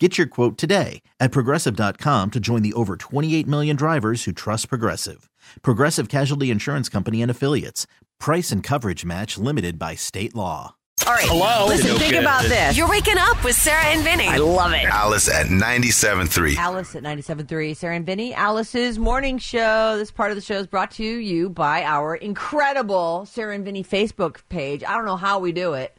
Get 0.00 0.18
your 0.18 0.26
quote 0.26 0.58
today 0.58 1.02
at 1.20 1.30
progressive.com 1.30 2.32
to 2.32 2.40
join 2.40 2.62
the 2.62 2.72
over 2.72 2.96
28 2.96 3.46
million 3.46 3.76
drivers 3.76 4.24
who 4.24 4.32
trust 4.32 4.68
Progressive. 4.68 5.30
Progressive 5.62 6.08
Casualty 6.08 6.50
Insurance 6.50 6.88
Company 6.88 7.22
and 7.22 7.30
Affiliates. 7.30 7.86
Price 8.18 8.50
and 8.50 8.60
coverage 8.60 9.04
match 9.04 9.38
limited 9.38 9.78
by 9.78 9.94
state 9.94 10.34
law. 10.34 10.74
All 11.06 11.12
right. 11.12 11.24
Hello? 11.28 11.66
Listen, 11.68 11.90
No 11.92 11.98
think 11.98 12.14
good. 12.14 12.22
about 12.22 12.42
this. 12.42 12.76
You're 12.76 12.88
waking 12.88 13.18
up 13.18 13.44
with 13.44 13.54
Sarah 13.54 13.84
and 13.84 14.02
Vinnie. 14.02 14.26
I 14.26 14.38
love 14.38 14.72
it. 14.72 14.84
Alice 14.84 15.28
at 15.28 15.46
97.3. 15.46 16.56
Alice 16.56 16.96
at 16.96 17.04
97.3, 17.04 17.76
Sarah 17.76 17.94
and 17.94 18.04
Vinnie. 18.06 18.34
Alice's 18.34 18.98
morning 18.98 19.38
show. 19.38 19.96
This 19.96 20.10
part 20.10 20.30
of 20.32 20.36
the 20.36 20.40
show 20.42 20.56
is 20.58 20.66
brought 20.66 20.90
to 20.92 21.04
you 21.04 21.50
by 21.50 21.84
our 21.84 22.16
incredible 22.16 23.26
Sarah 23.26 23.54
and 23.54 23.64
Vinnie 23.64 23.84
Facebook 23.84 24.38
page. 24.48 24.82
I 24.82 24.94
don't 24.96 25.04
know 25.04 25.16
how 25.16 25.38
we 25.38 25.52
do 25.52 25.74
it. 25.74 25.96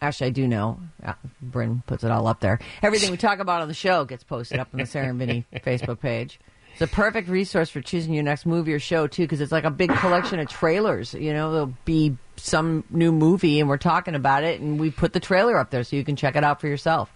Actually, 0.00 0.28
I 0.28 0.30
do 0.30 0.48
know. 0.48 0.80
Uh, 1.04 1.12
Bryn 1.42 1.82
puts 1.86 2.04
it 2.04 2.10
all 2.10 2.26
up 2.26 2.40
there. 2.40 2.58
Everything 2.82 3.10
we 3.10 3.16
talk 3.16 3.38
about 3.38 3.60
on 3.60 3.68
the 3.68 3.74
show 3.74 4.04
gets 4.04 4.24
posted 4.24 4.58
up 4.58 4.68
on 4.72 4.80
the 4.80 4.86
Sarah 4.86 5.08
and 5.08 5.18
Vinnie 5.18 5.44
Facebook 5.56 6.00
page. 6.00 6.40
It's 6.72 6.80
a 6.80 6.86
perfect 6.86 7.28
resource 7.28 7.68
for 7.68 7.82
choosing 7.82 8.14
your 8.14 8.22
next 8.22 8.46
movie 8.46 8.72
or 8.72 8.78
show, 8.78 9.06
too, 9.06 9.22
because 9.22 9.40
it's 9.40 9.52
like 9.52 9.64
a 9.64 9.70
big 9.70 9.90
collection 9.90 10.38
of 10.38 10.48
trailers. 10.48 11.12
You 11.12 11.34
know, 11.34 11.52
there'll 11.52 11.74
be 11.84 12.16
some 12.36 12.84
new 12.88 13.12
movie, 13.12 13.60
and 13.60 13.68
we're 13.68 13.76
talking 13.76 14.14
about 14.14 14.44
it, 14.44 14.60
and 14.60 14.80
we 14.80 14.90
put 14.90 15.12
the 15.12 15.20
trailer 15.20 15.58
up 15.58 15.70
there 15.70 15.84
so 15.84 15.96
you 15.96 16.04
can 16.04 16.16
check 16.16 16.36
it 16.36 16.44
out 16.44 16.60
for 16.60 16.68
yourself. 16.68 17.12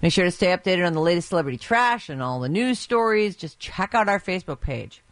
Make 0.00 0.12
sure 0.12 0.24
to 0.24 0.30
stay 0.30 0.48
updated 0.48 0.86
on 0.86 0.94
the 0.94 1.00
latest 1.00 1.28
celebrity 1.28 1.58
trash 1.58 2.08
and 2.08 2.22
all 2.22 2.40
the 2.40 2.48
news 2.48 2.78
stories. 2.78 3.36
Just 3.36 3.58
check 3.58 3.94
out 3.94 4.08
our 4.08 4.18
Facebook 4.18 4.60
page. 4.60 5.02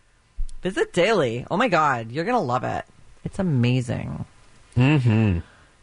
Visit 0.63 0.93
daily. 0.93 1.47
Oh 1.51 1.57
my 1.57 1.69
God, 1.69 2.11
you're 2.11 2.25
going 2.25 2.35
to 2.35 2.41
love 2.41 2.65
it. 2.65 2.85
It's 3.25 3.39
amazing. 3.39 4.25
Mm-hmm. 4.77 5.41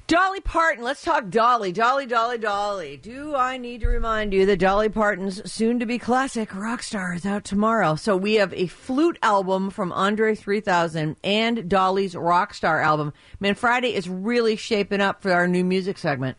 Dolly 0.08 0.40
Parton. 0.40 0.86
Let's 0.86 1.04
talk 1.04 1.30
Dolly. 1.30 1.74
Dolly, 1.74 2.06
Dolly, 2.06 2.38
Dolly. 2.38 2.96
Do 2.96 3.36
I 3.36 3.58
need 3.58 3.82
to 3.82 3.88
remind 3.90 4.32
you 4.34 4.46
that 4.46 4.58
Dolly 4.58 4.88
Parton's 4.88 5.52
soon 5.52 5.80
to 5.80 5.86
be 5.86 6.00
classic 6.00 6.56
rock 6.56 6.82
star 6.82 7.14
is 7.14 7.26
out 7.26 7.44
tomorrow? 7.44 7.96
So 7.96 8.16
we 8.16 8.36
have 8.36 8.54
a 8.54 8.68
flute 8.68 9.20
album 9.22 9.70
from 9.70 9.92
Andre 9.92 10.34
3000 10.34 11.18
and 11.26 11.68
Dolly's 11.70 12.16
rock 12.16 12.54
star 12.54 12.80
album. 12.82 13.12
Man, 13.42 13.54
Friday 13.56 13.94
is 13.96 14.08
really 14.08 14.56
shaping 14.56 15.02
up 15.02 15.22
for 15.22 15.34
our 15.34 15.46
new 15.46 15.66
music 15.66 15.98
segment. 15.98 16.38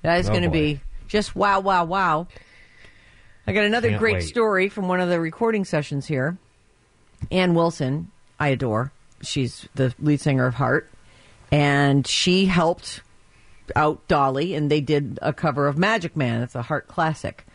That 0.00 0.18
is 0.18 0.28
Oh, 0.28 0.30
going 0.30 0.44
to 0.44 0.48
boy. 0.48 0.52
be 0.74 0.80
just 1.06 1.36
wow, 1.36 1.60
wow, 1.60 1.84
wow. 1.84 2.28
I 3.46 3.52
got 3.52 3.64
another 3.64 3.88
Can't 3.90 4.00
great 4.00 4.14
wait. 4.14 4.22
story 4.22 4.68
from 4.70 4.88
one 4.88 5.00
of 5.00 5.10
the 5.10 5.20
recording 5.20 5.66
sessions 5.66 6.06
here. 6.06 6.38
Ann 7.30 7.52
Wilson, 7.54 8.10
I 8.40 8.48
adore. 8.48 8.90
She's 9.20 9.68
the 9.74 9.94
lead 10.00 10.20
singer 10.20 10.46
of 10.46 10.54
Heart, 10.54 10.88
and 11.52 12.04
she 12.06 12.46
helped 12.46 13.02
out 13.76 14.06
Dolly, 14.08 14.54
and 14.54 14.70
they 14.70 14.80
did 14.80 15.20
a 15.22 15.32
cover 15.32 15.68
of 15.68 15.78
Magic 15.78 16.16
Man. 16.16 16.42
It's 16.42 16.56
a 16.56 16.62
Heart 16.62 16.88
classic, 16.88 17.46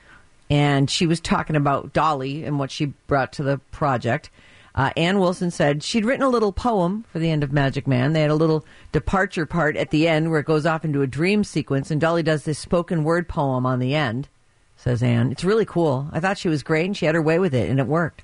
and 0.50 0.90
she 0.90 1.06
was 1.06 1.20
talking 1.20 1.58
about 1.58 1.92
Dolly 1.92 2.46
and 2.46 2.58
what 2.58 2.72
she 2.72 2.94
brought 3.08 3.34
to 3.34 3.44
the 3.44 3.58
project. 3.72 4.30
Uh, 4.74 4.92
Ann 4.96 5.20
Wilson 5.20 5.52
said 5.52 5.84
she'd 5.84 6.06
written 6.06 6.24
a 6.24 6.30
little 6.30 6.52
poem 6.54 7.04
for 7.12 7.18
the 7.20 7.32
end 7.32 7.44
of 7.44 7.52
Magic 7.52 7.88
Man. 7.88 8.14
They 8.14 8.22
had 8.22 8.32
a 8.32 8.36
little 8.36 8.64
departure 8.92 9.48
part 9.48 9.76
at 9.76 9.90
the 9.90 10.08
end 10.08 10.30
where 10.30 10.40
it 10.40 10.46
goes 10.46 10.68
off 10.68 10.86
into 10.86 11.02
a 11.02 11.08
dream 11.08 11.44
sequence, 11.44 11.92
and 11.92 12.00
Dolly 12.00 12.24
does 12.24 12.44
this 12.44 12.60
spoken 12.60 13.04
word 13.04 13.28
poem 13.28 13.66
on 13.66 13.80
the 13.80 13.96
end. 13.96 14.30
Says 14.78 15.02
Ann, 15.02 15.32
it's 15.32 15.44
really 15.44 15.66
cool. 15.66 16.08
I 16.14 16.20
thought 16.20 16.38
she 16.38 16.50
was 16.50 16.62
great, 16.62 16.86
and 16.86 16.96
she 16.96 17.08
had 17.08 17.16
her 17.16 17.22
way 17.22 17.40
with 17.40 17.54
it, 17.54 17.70
and 17.70 17.80
it 17.80 17.88
worked 17.88 18.24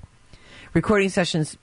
recording 0.74 1.08
sessions 1.08 1.56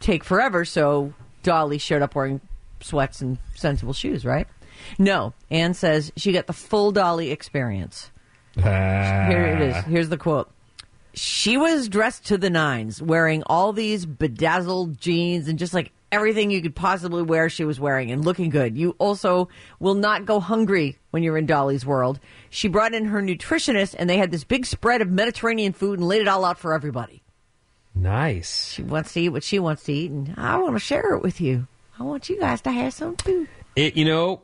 take 0.00 0.24
forever, 0.24 0.64
so 0.64 1.14
Dolly 1.42 1.78
showed 1.78 2.02
up 2.02 2.14
wearing 2.14 2.40
sweats 2.80 3.20
and 3.20 3.38
sensible 3.54 3.92
shoes, 3.92 4.24
right? 4.24 4.46
No, 4.98 5.32
Ann 5.50 5.74
says 5.74 6.12
she 6.16 6.32
got 6.32 6.46
the 6.46 6.52
full 6.52 6.92
Dolly 6.92 7.30
experience. 7.30 8.10
Ah. 8.58 9.26
Here 9.28 9.46
it 9.46 9.62
is. 9.62 9.84
Here's 9.84 10.08
the 10.08 10.16
quote. 10.16 10.50
She 11.14 11.56
was 11.56 11.88
dressed 11.88 12.26
to 12.26 12.38
the 12.38 12.50
nines, 12.50 13.00
wearing 13.00 13.42
all 13.46 13.72
these 13.72 14.04
bedazzled 14.04 15.00
jeans 15.00 15.48
and 15.48 15.58
just 15.58 15.72
like 15.72 15.92
everything 16.12 16.50
you 16.50 16.62
could 16.62 16.74
possibly 16.74 17.22
wear, 17.22 17.48
she 17.48 17.64
was 17.64 17.80
wearing 17.80 18.10
and 18.10 18.24
looking 18.24 18.50
good. 18.50 18.76
You 18.76 18.94
also 18.98 19.48
will 19.80 19.94
not 19.94 20.26
go 20.26 20.40
hungry 20.40 20.98
when 21.10 21.22
you're 21.22 21.38
in 21.38 21.46
Dolly's 21.46 21.86
world. 21.86 22.20
She 22.50 22.68
brought 22.68 22.94
in 22.94 23.06
her 23.06 23.22
nutritionist 23.22 23.94
and 23.98 24.08
they 24.08 24.18
had 24.18 24.30
this 24.30 24.44
big 24.44 24.66
spread 24.66 25.00
of 25.00 25.10
Mediterranean 25.10 25.72
food 25.72 25.98
and 25.98 26.06
laid 26.06 26.20
it 26.20 26.28
all 26.28 26.44
out 26.44 26.58
for 26.58 26.74
everybody. 26.74 27.22
Nice. 27.94 28.72
She 28.72 28.82
wants 28.82 29.14
to 29.14 29.20
eat 29.20 29.30
what 29.30 29.42
she 29.42 29.58
wants 29.58 29.84
to 29.84 29.92
eat, 29.92 30.10
and 30.10 30.34
I 30.36 30.58
want 30.58 30.74
to 30.74 30.80
share 30.80 31.14
it 31.14 31.22
with 31.22 31.40
you. 31.40 31.66
I 31.98 32.02
want 32.02 32.28
you 32.28 32.38
guys 32.38 32.60
to 32.62 32.70
have 32.70 32.92
some 32.92 33.16
too. 33.16 33.46
It, 33.74 33.96
you 33.96 34.04
know, 34.04 34.42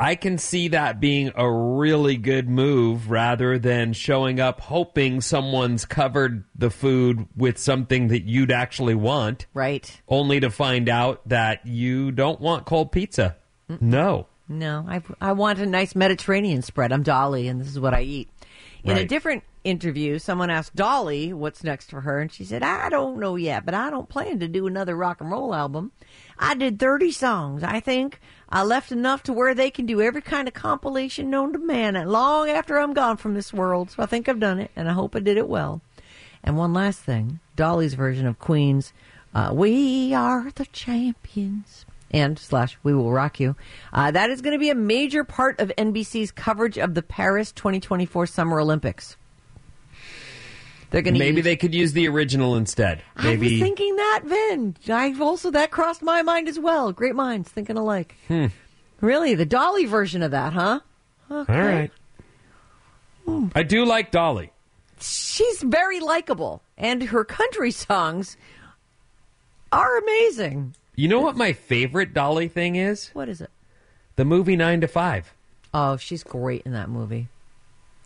I 0.00 0.14
can 0.14 0.38
see 0.38 0.68
that 0.68 1.00
being 1.00 1.32
a 1.34 1.50
really 1.50 2.16
good 2.16 2.48
move 2.48 3.10
rather 3.10 3.58
than 3.58 3.92
showing 3.92 4.38
up 4.38 4.60
hoping 4.60 5.20
someone's 5.20 5.84
covered 5.84 6.44
the 6.54 6.70
food 6.70 7.26
with 7.36 7.58
something 7.58 8.08
that 8.08 8.22
you'd 8.24 8.52
actually 8.52 8.94
want, 8.94 9.46
Right? 9.54 10.00
only 10.08 10.38
to 10.40 10.50
find 10.50 10.88
out 10.88 11.28
that 11.28 11.66
you 11.66 12.12
don't 12.12 12.40
want 12.40 12.64
cold 12.66 12.92
pizza. 12.92 13.36
No. 13.80 14.26
No, 14.50 14.86
I 14.88 15.02
I 15.20 15.32
want 15.32 15.58
a 15.58 15.66
nice 15.66 15.94
Mediterranean 15.94 16.62
spread. 16.62 16.90
I'm 16.90 17.02
Dolly, 17.02 17.48
and 17.48 17.60
this 17.60 17.68
is 17.68 17.78
what 17.78 17.92
I 17.92 18.00
eat. 18.02 18.30
In 18.84 18.96
a 18.96 19.04
different 19.04 19.42
interview, 19.64 20.18
someone 20.18 20.50
asked 20.50 20.76
Dolly 20.76 21.32
what's 21.32 21.64
next 21.64 21.90
for 21.90 22.02
her, 22.02 22.20
and 22.20 22.32
she 22.32 22.44
said, 22.44 22.62
"I 22.62 22.88
don't 22.88 23.18
know 23.18 23.36
yet, 23.36 23.64
but 23.64 23.74
I 23.74 23.90
don't 23.90 24.08
plan 24.08 24.38
to 24.40 24.48
do 24.48 24.66
another 24.66 24.96
rock 24.96 25.20
and 25.20 25.30
roll 25.30 25.54
album. 25.54 25.92
I 26.38 26.54
did 26.54 26.78
30 26.78 27.10
songs. 27.10 27.62
I 27.62 27.80
think 27.80 28.20
I 28.48 28.62
left 28.62 28.92
enough 28.92 29.22
to 29.24 29.32
where 29.32 29.54
they 29.54 29.70
can 29.70 29.84
do 29.84 30.00
every 30.00 30.22
kind 30.22 30.48
of 30.48 30.54
compilation 30.54 31.28
known 31.28 31.52
to 31.52 31.58
man, 31.58 31.96
and 31.96 32.10
long 32.10 32.48
after 32.48 32.78
I'm 32.78 32.94
gone 32.94 33.16
from 33.16 33.34
this 33.34 33.52
world. 33.52 33.90
So 33.90 34.02
I 34.02 34.06
think 34.06 34.28
I've 34.28 34.40
done 34.40 34.58
it, 34.58 34.70
and 34.76 34.88
I 34.88 34.92
hope 34.92 35.14
I 35.14 35.20
did 35.20 35.36
it 35.36 35.48
well." 35.48 35.82
And 36.42 36.56
one 36.56 36.72
last 36.72 37.00
thing, 37.00 37.40
Dolly's 37.56 37.94
version 37.94 38.26
of 38.26 38.38
Queen's 38.38 38.92
uh, 39.34 39.50
"We 39.52 40.14
Are 40.14 40.50
the 40.54 40.66
Champions." 40.66 41.84
And 42.10 42.38
slash 42.38 42.78
we 42.82 42.94
will 42.94 43.12
rock 43.12 43.38
you. 43.38 43.54
Uh, 43.92 44.10
that 44.10 44.30
is 44.30 44.40
going 44.40 44.54
to 44.54 44.58
be 44.58 44.70
a 44.70 44.74
major 44.74 45.24
part 45.24 45.60
of 45.60 45.70
NBC's 45.76 46.30
coverage 46.30 46.78
of 46.78 46.94
the 46.94 47.02
Paris 47.02 47.52
2024 47.52 48.26
Summer 48.26 48.60
Olympics. 48.60 49.16
They're 50.90 51.02
going 51.02 51.14
to 51.14 51.20
Maybe 51.20 51.36
use, 51.36 51.44
they 51.44 51.56
could 51.56 51.74
use 51.74 51.92
the 51.92 52.08
original 52.08 52.56
instead. 52.56 53.02
I 53.16 53.30
was 53.30 53.40
Maybe 53.40 53.60
thinking 53.60 53.96
that, 53.96 54.22
Vin. 54.24 54.74
I 54.88 55.14
also 55.20 55.50
that 55.50 55.70
crossed 55.70 56.02
my 56.02 56.22
mind 56.22 56.48
as 56.48 56.58
well. 56.58 56.92
Great 56.92 57.14
minds 57.14 57.50
thinking 57.50 57.76
alike. 57.76 58.16
Hmm. 58.26 58.46
Really, 59.00 59.34
the 59.34 59.44
Dolly 59.44 59.84
version 59.84 60.22
of 60.22 60.30
that, 60.30 60.54
huh? 60.54 60.80
All 61.30 61.44
right. 61.46 61.90
I 63.54 63.62
do 63.62 63.84
like 63.84 64.10
Dolly. 64.10 64.50
She's 65.00 65.62
very 65.62 66.00
likable, 66.00 66.62
and 66.76 67.02
her 67.02 67.24
country 67.24 67.70
songs 67.70 68.36
are 69.70 69.98
amazing. 69.98 70.74
You 70.98 71.06
know 71.06 71.20
what 71.20 71.36
my 71.36 71.52
favorite 71.52 72.12
Dolly 72.12 72.48
thing 72.48 72.74
is? 72.74 73.10
What 73.12 73.28
is 73.28 73.40
it? 73.40 73.50
The 74.16 74.24
movie 74.24 74.56
9 74.56 74.80
to 74.80 74.88
5. 74.88 75.32
Oh, 75.72 75.96
she's 75.96 76.24
great 76.24 76.62
in 76.66 76.72
that 76.72 76.88
movie. 76.88 77.28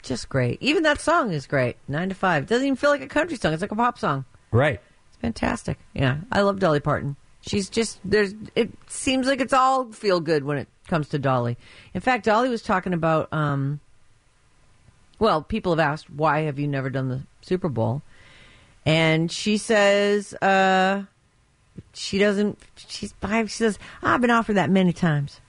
Just 0.03 0.29
great. 0.29 0.59
Even 0.61 0.83
that 0.83 1.01
song 1.01 1.33
is 1.33 1.47
great. 1.47 1.77
Nine 1.89 2.11
to 2.11 2.15
five. 2.15 2.43
It 2.43 2.49
doesn't 2.51 2.67
even 2.67 2.77
feel 2.77 2.91
like 2.91 3.01
a 3.01 3.07
country 3.07 3.39
song. 3.39 3.55
It's 3.55 3.63
like 3.63 3.71
a 3.71 3.77
pop 3.77 3.99
song. 3.99 4.25
Right. 4.51 4.81
It's 5.09 5.17
fantastic. 5.23 5.79
Yeah, 5.95 6.19
I 6.31 6.43
love 6.43 6.59
Dolly 6.59 6.81
Parton. 6.81 7.17
She's 7.41 7.71
just 7.71 7.99
there's. 8.05 8.35
It 8.55 8.73
seems 8.89 9.27
like 9.27 9.41
it's 9.41 9.53
all 9.53 9.93
feel 9.93 10.21
good 10.21 10.45
when 10.45 10.59
it 10.59 10.69
comes 10.89 11.09
to 11.11 11.19
Dolly. 11.19 11.57
In 11.95 12.01
fact, 12.01 12.25
Dolly 12.25 12.49
was 12.49 12.63
talking 12.63 12.93
about. 12.93 13.33
um 13.33 13.81
Well, 15.19 15.41
people 15.41 15.73
have 15.73 15.81
asked 15.81 16.11
why 16.11 16.41
have 16.41 16.59
you 16.59 16.67
never 16.67 16.91
done 16.91 17.09
the 17.09 17.23
Super 17.41 17.69
Bowl, 17.69 18.03
and 18.85 19.31
she 19.31 19.57
says 19.57 20.35
uh 20.35 21.05
she 21.93 22.19
doesn't. 22.19 22.59
She's 22.77 23.15
She 23.23 23.49
says 23.49 23.79
I've 24.03 24.21
been 24.21 24.31
offered 24.31 24.57
that 24.57 24.71
many 24.71 24.93
times. 24.93 25.41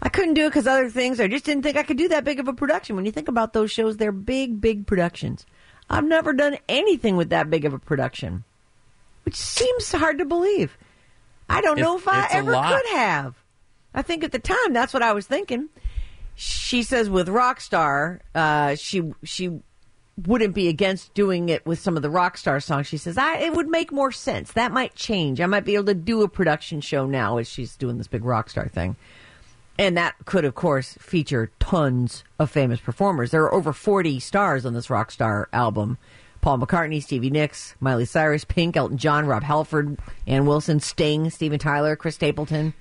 I 0.00 0.08
couldn't 0.08 0.34
do 0.34 0.46
it 0.46 0.48
because 0.48 0.66
other 0.66 0.90
things. 0.90 1.20
I 1.20 1.28
just 1.28 1.44
didn't 1.44 1.62
think 1.62 1.76
I 1.76 1.84
could 1.84 1.96
do 1.96 2.08
that 2.08 2.24
big 2.24 2.40
of 2.40 2.48
a 2.48 2.52
production. 2.52 2.96
When 2.96 3.04
you 3.04 3.12
think 3.12 3.28
about 3.28 3.52
those 3.52 3.70
shows, 3.70 3.96
they're 3.96 4.10
big, 4.10 4.60
big 4.60 4.86
productions. 4.86 5.46
I've 5.88 6.04
never 6.04 6.32
done 6.32 6.56
anything 6.68 7.16
with 7.16 7.30
that 7.30 7.50
big 7.50 7.64
of 7.64 7.72
a 7.72 7.78
production, 7.78 8.44
which 9.24 9.36
seems 9.36 9.92
hard 9.92 10.18
to 10.18 10.24
believe. 10.24 10.76
I 11.48 11.60
don't 11.60 11.78
know 11.78 11.98
if 11.98 12.08
I 12.08 12.26
ever 12.32 12.52
could 12.52 12.96
have. 12.96 13.36
I 13.94 14.02
think 14.02 14.24
at 14.24 14.32
the 14.32 14.38
time 14.38 14.72
that's 14.72 14.94
what 14.94 15.02
I 15.02 15.12
was 15.12 15.26
thinking. 15.26 15.68
She 16.34 16.82
says 16.82 17.10
with 17.10 17.28
Rockstar, 17.28 18.20
uh, 18.34 18.74
she 18.74 19.12
she 19.22 19.60
wouldn't 20.26 20.54
be 20.54 20.68
against 20.68 21.14
doing 21.14 21.48
it 21.48 21.64
with 21.64 21.78
some 21.78 21.96
of 21.96 22.02
the 22.02 22.10
rock 22.10 22.36
star 22.36 22.60
songs. 22.60 22.86
She 22.86 22.98
says, 22.98 23.16
I, 23.16 23.38
it 23.38 23.54
would 23.54 23.68
make 23.68 23.90
more 23.90 24.12
sense. 24.12 24.52
That 24.52 24.72
might 24.72 24.94
change. 24.94 25.40
I 25.40 25.46
might 25.46 25.64
be 25.64 25.74
able 25.74 25.86
to 25.86 25.94
do 25.94 26.22
a 26.22 26.28
production 26.28 26.80
show 26.80 27.06
now 27.06 27.38
as 27.38 27.48
she's 27.48 27.76
doing 27.76 27.98
this 27.98 28.08
big 28.08 28.24
rock 28.24 28.50
star 28.50 28.68
thing. 28.68 28.96
And 29.78 29.96
that 29.96 30.14
could, 30.26 30.44
of 30.44 30.54
course, 30.54 30.94
feature 31.00 31.50
tons 31.58 32.24
of 32.38 32.50
famous 32.50 32.78
performers. 32.78 33.30
There 33.30 33.42
are 33.44 33.54
over 33.54 33.72
40 33.72 34.20
stars 34.20 34.66
on 34.66 34.74
this 34.74 34.90
rock 34.90 35.10
star 35.10 35.48
album. 35.52 35.96
Paul 36.42 36.58
McCartney, 36.58 37.02
Stevie 37.02 37.30
Nicks, 37.30 37.74
Miley 37.80 38.04
Cyrus, 38.04 38.44
Pink, 38.44 38.76
Elton 38.76 38.98
John, 38.98 39.26
Rob 39.26 39.44
Halford, 39.44 39.98
Ann 40.26 40.44
Wilson, 40.44 40.80
Sting, 40.80 41.30
Steven 41.30 41.58
Tyler, 41.58 41.96
Chris 41.96 42.16
Stapleton. 42.16 42.74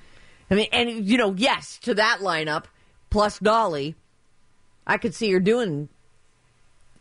I 0.49 0.55
mean, 0.55 0.67
and, 0.73 1.07
you 1.07 1.17
know, 1.17 1.33
yes, 1.37 1.77
to 1.83 1.93
that 1.93 2.19
lineup, 2.21 2.65
plus 3.09 3.39
Dolly, 3.39 3.95
I 4.85 4.97
could 4.97 5.13
see 5.15 5.31
her 5.31 5.39
doing 5.39 5.89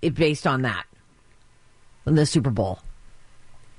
it 0.02 0.14
based 0.14 0.47
on 0.47 0.62
that 0.62 0.87
in 2.06 2.14
the 2.14 2.26
Super 2.26 2.50
Bowl. 2.50 2.81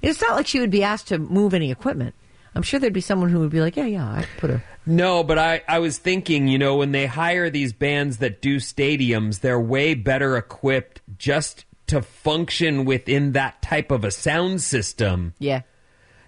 It's 0.01 0.21
not 0.21 0.35
like 0.35 0.47
she 0.47 0.59
would 0.59 0.71
be 0.71 0.83
asked 0.83 1.09
to 1.09 1.17
move 1.17 1.53
any 1.53 1.71
equipment. 1.71 2.15
I'm 2.53 2.63
sure 2.63 2.79
there'd 2.79 2.91
be 2.91 3.01
someone 3.01 3.29
who 3.29 3.39
would 3.39 3.49
be 3.49 3.61
like, 3.61 3.77
yeah, 3.77 3.85
yeah, 3.85 4.05
I 4.05 4.25
put 4.37 4.49
a. 4.49 4.61
No, 4.85 5.23
but 5.23 5.37
I, 5.37 5.61
I 5.67 5.79
was 5.79 5.97
thinking, 5.97 6.47
you 6.47 6.57
know, 6.57 6.77
when 6.77 6.91
they 6.91 7.05
hire 7.05 7.49
these 7.49 7.71
bands 7.71 8.17
that 8.17 8.41
do 8.41 8.57
stadiums, 8.57 9.39
they're 9.39 9.59
way 9.59 9.93
better 9.93 10.35
equipped 10.35 11.01
just 11.17 11.65
to 11.87 12.01
function 12.01 12.83
within 12.83 13.33
that 13.33 13.61
type 13.61 13.91
of 13.91 14.03
a 14.03 14.11
sound 14.11 14.61
system. 14.61 15.33
Yeah. 15.39 15.61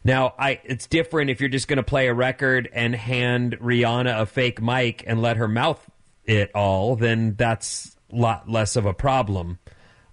Now, 0.04 0.34
I 0.38 0.62
it's 0.66 0.88
different 0.88 1.30
if 1.30 1.40
you're 1.40 1.50
just 1.50 1.68
going 1.68 1.78
to 1.78 1.84
play 1.84 2.08
a 2.08 2.14
record 2.14 2.70
and 2.74 2.94
hand 2.94 3.58
Rihanna 3.60 4.22
a 4.22 4.26
fake 4.26 4.62
mic 4.62 5.04
and 5.08 5.22
let 5.22 5.38
her 5.38 5.48
mouth 5.48 5.90
it 6.26 6.52
all, 6.54 6.96
then 6.96 7.36
that's 7.36 7.96
a 8.12 8.16
lot 8.16 8.50
less 8.50 8.76
of 8.76 8.86
a 8.86 8.94
problem. 8.94 9.60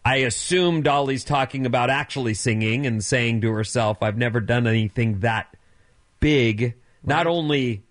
I 0.04 0.16
assume 0.16 0.82
Dolly's 0.82 1.24
talking 1.24 1.66
about 1.66 1.90
actually 1.90 2.34
singing 2.34 2.86
and 2.86 3.04
saying 3.04 3.42
to 3.42 3.50
herself, 3.52 4.02
I've 4.02 4.16
never 4.16 4.40
done 4.40 4.66
anything 4.66 5.20
that 5.20 5.54
big, 6.20 6.74
not 7.04 7.26
only 7.26 7.82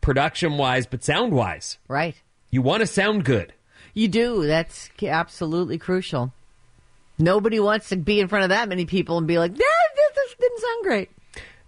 production 0.00 0.58
wise, 0.58 0.86
but 0.86 1.04
sound 1.04 1.32
wise. 1.32 1.78
Right. 1.88 2.16
You 2.50 2.62
want 2.62 2.80
to 2.80 2.86
sound 2.86 3.24
good. 3.24 3.52
You 3.94 4.08
do. 4.08 4.46
That's 4.46 4.90
absolutely 5.02 5.78
crucial. 5.78 6.32
Nobody 7.18 7.60
wants 7.60 7.90
to 7.90 7.96
be 7.96 8.20
in 8.20 8.28
front 8.28 8.44
of 8.44 8.48
that 8.48 8.68
many 8.68 8.84
people 8.84 9.18
and 9.18 9.26
be 9.26 9.38
like, 9.38 9.52
"Yeah, 9.52 9.64
this 10.14 10.34
didn't 10.40 10.60
sound 10.60 10.84
great." 10.84 11.10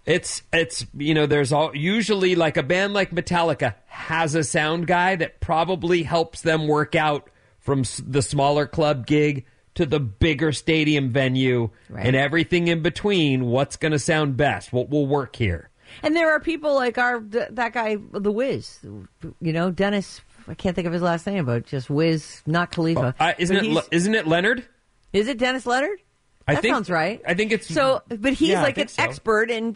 It's 0.05 0.41
it's 0.51 0.85
you 0.95 1.13
know 1.13 1.25
there's 1.25 1.51
all 1.51 1.75
usually 1.75 2.35
like 2.35 2.57
a 2.57 2.63
band 2.63 2.93
like 2.93 3.11
Metallica 3.11 3.75
has 3.87 4.35
a 4.35 4.43
sound 4.43 4.87
guy 4.87 5.15
that 5.15 5.39
probably 5.39 6.03
helps 6.03 6.41
them 6.41 6.67
work 6.67 6.95
out 6.95 7.29
from 7.59 7.83
the 8.05 8.21
smaller 8.21 8.67
club 8.67 9.05
gig 9.07 9.45
to 9.75 9.85
the 9.85 9.99
bigger 9.99 10.51
stadium 10.51 11.09
venue 11.09 11.69
Right. 11.89 12.05
and 12.07 12.15
everything 12.15 12.67
in 12.67 12.81
between. 12.81 13.45
What's 13.45 13.75
going 13.75 13.91
to 13.91 13.99
sound 13.99 14.35
best? 14.37 14.73
What 14.73 14.89
will 14.89 15.05
work 15.05 15.35
here? 15.35 15.69
And 16.01 16.15
there 16.15 16.31
are 16.31 16.39
people 16.39 16.73
like 16.75 16.97
our 16.97 17.19
that 17.19 17.73
guy, 17.73 17.97
the 18.11 18.31
Wiz. 18.31 18.79
You 18.83 19.53
know, 19.53 19.71
Dennis. 19.71 20.21
I 20.47 20.53
can't 20.53 20.75
think 20.75 20.85
of 20.87 20.93
his 20.93 21.01
last 21.01 21.25
name, 21.25 21.45
but 21.45 21.65
just 21.65 21.89
Wiz, 21.89 22.41
not 22.45 22.71
Khalifa. 22.71 23.15
Uh, 23.19 23.33
isn't 23.37 23.55
but 23.55 23.65
it? 23.65 23.71
Le- 23.71 23.83
isn't 23.91 24.13
it 24.15 24.27
Leonard? 24.27 24.65
Is 25.13 25.27
it 25.27 25.37
Dennis 25.37 25.65
Leonard? 25.65 25.99
I 26.47 26.53
that 26.55 26.61
think- 26.61 26.73
sounds 26.75 26.89
right. 26.89 27.21
I 27.27 27.33
think 27.33 27.51
it's- 27.51 27.67
so. 27.73 28.01
But 28.07 28.33
he's 28.33 28.49
yeah, 28.49 28.61
like 28.61 28.77
an 28.77 28.87
so. 28.87 29.01
expert 29.01 29.49
in 29.49 29.75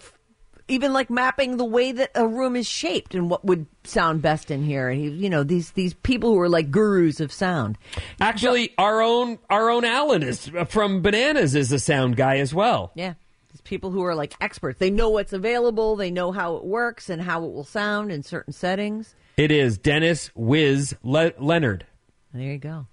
even 0.69 0.93
like 0.93 1.09
mapping 1.09 1.57
the 1.57 1.65
way 1.65 1.91
that 1.91 2.11
a 2.15 2.27
room 2.27 2.55
is 2.55 2.67
shaped 2.67 3.15
and 3.15 3.29
what 3.29 3.43
would 3.43 3.65
sound 3.83 4.21
best 4.21 4.51
in 4.51 4.63
here. 4.63 4.89
And 4.89 4.99
he, 4.99 5.09
you 5.09 5.29
know, 5.29 5.43
these 5.43 5.71
these 5.71 5.93
people 5.93 6.31
who 6.31 6.39
are 6.39 6.49
like 6.49 6.71
gurus 6.71 7.19
of 7.19 7.31
sound. 7.31 7.77
Actually, 8.21 8.73
our 8.77 9.01
own 9.01 9.39
our 9.49 9.69
own 9.69 9.83
Alan 9.85 10.23
is 10.23 10.51
uh, 10.55 10.65
from 10.65 11.01
Bananas 11.01 11.55
is 11.55 11.71
a 11.71 11.79
sound 11.79 12.15
guy 12.15 12.37
as 12.37 12.53
well. 12.53 12.91
Yeah. 12.95 13.15
These 13.51 13.61
people 13.61 13.89
who 13.89 14.03
are 14.03 14.13
like 14.15 14.35
experts. 14.41 14.79
They 14.79 14.91
know 14.91 15.09
what's 15.09 15.33
available. 15.33 15.95
They 15.95 16.11
know 16.11 16.31
how 16.31 16.55
it 16.55 16.65
works 16.65 17.09
and 17.09 17.21
how 17.21 17.43
it 17.43 17.51
will 17.51 17.63
sound 17.63 18.11
in 18.11 18.21
certain 18.23 18.53
settings. 18.53 19.15
It 19.37 19.51
is 19.51 19.77
Dennis 19.77 20.29
Wiz 20.35 20.95
Le- 21.01 21.33
Leonard. 21.39 21.85
There 22.33 22.43
you 22.51 22.57
go. 22.59 22.85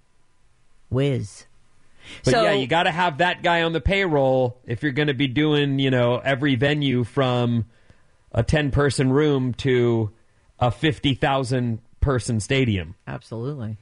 Whiz. 0.89 1.45
But 2.23 2.31
so, 2.31 2.43
yeah, 2.43 2.53
you 2.53 2.67
got 2.67 2.83
to 2.83 2.91
have 2.91 3.19
that 3.19 3.43
guy 3.43 3.63
on 3.63 3.73
the 3.73 3.81
payroll 3.81 4.59
if 4.65 4.83
you're 4.83 4.91
going 4.91 5.07
to 5.07 5.13
be 5.13 5.27
doing, 5.27 5.79
you 5.79 5.91
know, 5.91 6.17
every 6.17 6.55
venue 6.55 7.03
from 7.03 7.65
a 8.31 8.43
10 8.43 8.71
person 8.71 9.11
room 9.11 9.53
to 9.55 10.11
a 10.59 10.71
50,000 10.71 11.79
person 12.01 12.39
stadium. 12.39 12.95
Absolutely. 13.07 13.77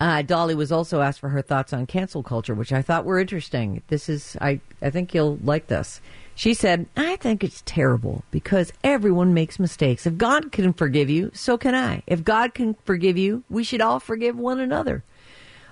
Uh, 0.00 0.22
Dolly 0.22 0.54
was 0.54 0.70
also 0.70 1.00
asked 1.00 1.18
for 1.18 1.28
her 1.30 1.42
thoughts 1.42 1.72
on 1.72 1.86
cancel 1.86 2.22
culture, 2.22 2.54
which 2.54 2.72
I 2.72 2.82
thought 2.82 3.04
were 3.04 3.18
interesting. 3.18 3.82
This 3.88 4.08
is, 4.08 4.36
I, 4.40 4.60
I 4.80 4.90
think 4.90 5.12
you'll 5.12 5.38
like 5.42 5.66
this. 5.66 6.00
She 6.36 6.54
said, 6.54 6.86
I 6.96 7.16
think 7.16 7.42
it's 7.42 7.64
terrible 7.66 8.22
because 8.30 8.72
everyone 8.84 9.34
makes 9.34 9.58
mistakes. 9.58 10.06
If 10.06 10.16
God 10.16 10.52
can 10.52 10.72
forgive 10.72 11.10
you, 11.10 11.32
so 11.34 11.58
can 11.58 11.74
I. 11.74 12.04
If 12.06 12.22
God 12.22 12.54
can 12.54 12.76
forgive 12.84 13.18
you, 13.18 13.42
we 13.50 13.64
should 13.64 13.80
all 13.80 13.98
forgive 13.98 14.38
one 14.38 14.60
another. 14.60 15.02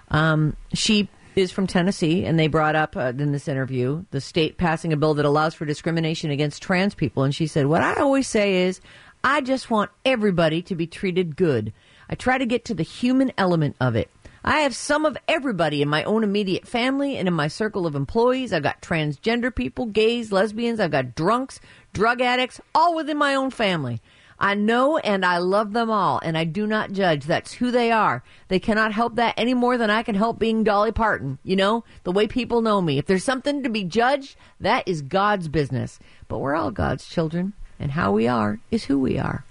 Um, 0.08 0.56
she 0.74 1.08
is 1.36 1.52
from 1.52 1.66
Tennessee, 1.66 2.24
and 2.24 2.38
they 2.38 2.46
brought 2.48 2.74
up 2.74 2.96
uh, 2.96 3.12
in 3.18 3.32
this 3.32 3.46
interview 3.46 4.04
the 4.10 4.20
state 4.20 4.56
passing 4.56 4.92
a 4.92 4.96
bill 4.96 5.14
that 5.14 5.24
allows 5.26 5.54
for 5.54 5.66
discrimination 5.66 6.30
against 6.30 6.62
trans 6.62 6.94
people. 6.94 7.22
And 7.22 7.34
she 7.34 7.46
said, 7.46 7.66
What 7.66 7.82
I 7.82 7.94
always 7.96 8.26
say 8.26 8.64
is, 8.64 8.80
I 9.22 9.42
just 9.42 9.70
want 9.70 9.90
everybody 10.04 10.62
to 10.62 10.74
be 10.74 10.86
treated 10.86 11.36
good. 11.36 11.72
I 12.08 12.14
try 12.14 12.38
to 12.38 12.46
get 12.46 12.64
to 12.66 12.74
the 12.74 12.82
human 12.82 13.32
element 13.36 13.76
of 13.80 13.96
it. 13.96 14.10
I 14.44 14.60
have 14.60 14.76
some 14.76 15.04
of 15.04 15.18
everybody 15.26 15.82
in 15.82 15.88
my 15.88 16.04
own 16.04 16.22
immediate 16.22 16.68
family 16.68 17.16
and 17.16 17.26
in 17.26 17.34
my 17.34 17.48
circle 17.48 17.86
of 17.86 17.96
employees. 17.96 18.52
I've 18.52 18.62
got 18.62 18.80
transgender 18.80 19.54
people, 19.54 19.86
gays, 19.86 20.30
lesbians, 20.30 20.78
I've 20.78 20.92
got 20.92 21.16
drunks, 21.16 21.60
drug 21.92 22.20
addicts, 22.20 22.60
all 22.74 22.94
within 22.94 23.18
my 23.18 23.34
own 23.34 23.50
family. 23.50 24.00
I 24.38 24.54
know 24.54 24.98
and 24.98 25.24
I 25.24 25.38
love 25.38 25.72
them 25.72 25.90
all, 25.90 26.20
and 26.22 26.36
I 26.36 26.44
do 26.44 26.66
not 26.66 26.92
judge. 26.92 27.24
That's 27.24 27.54
who 27.54 27.70
they 27.70 27.90
are. 27.90 28.22
They 28.48 28.58
cannot 28.58 28.92
help 28.92 29.16
that 29.16 29.34
any 29.36 29.54
more 29.54 29.78
than 29.78 29.90
I 29.90 30.02
can 30.02 30.14
help 30.14 30.38
being 30.38 30.62
Dolly 30.62 30.92
Parton. 30.92 31.38
You 31.42 31.56
know, 31.56 31.84
the 32.04 32.12
way 32.12 32.26
people 32.26 32.60
know 32.60 32.80
me. 32.80 32.98
If 32.98 33.06
there's 33.06 33.24
something 33.24 33.62
to 33.62 33.70
be 33.70 33.84
judged, 33.84 34.36
that 34.60 34.86
is 34.86 35.02
God's 35.02 35.48
business. 35.48 35.98
But 36.28 36.38
we're 36.38 36.54
all 36.54 36.70
God's 36.70 37.06
children, 37.06 37.54
and 37.78 37.92
how 37.92 38.12
we 38.12 38.28
are 38.28 38.58
is 38.70 38.84
who 38.84 38.98
we 38.98 39.18
are. 39.18 39.44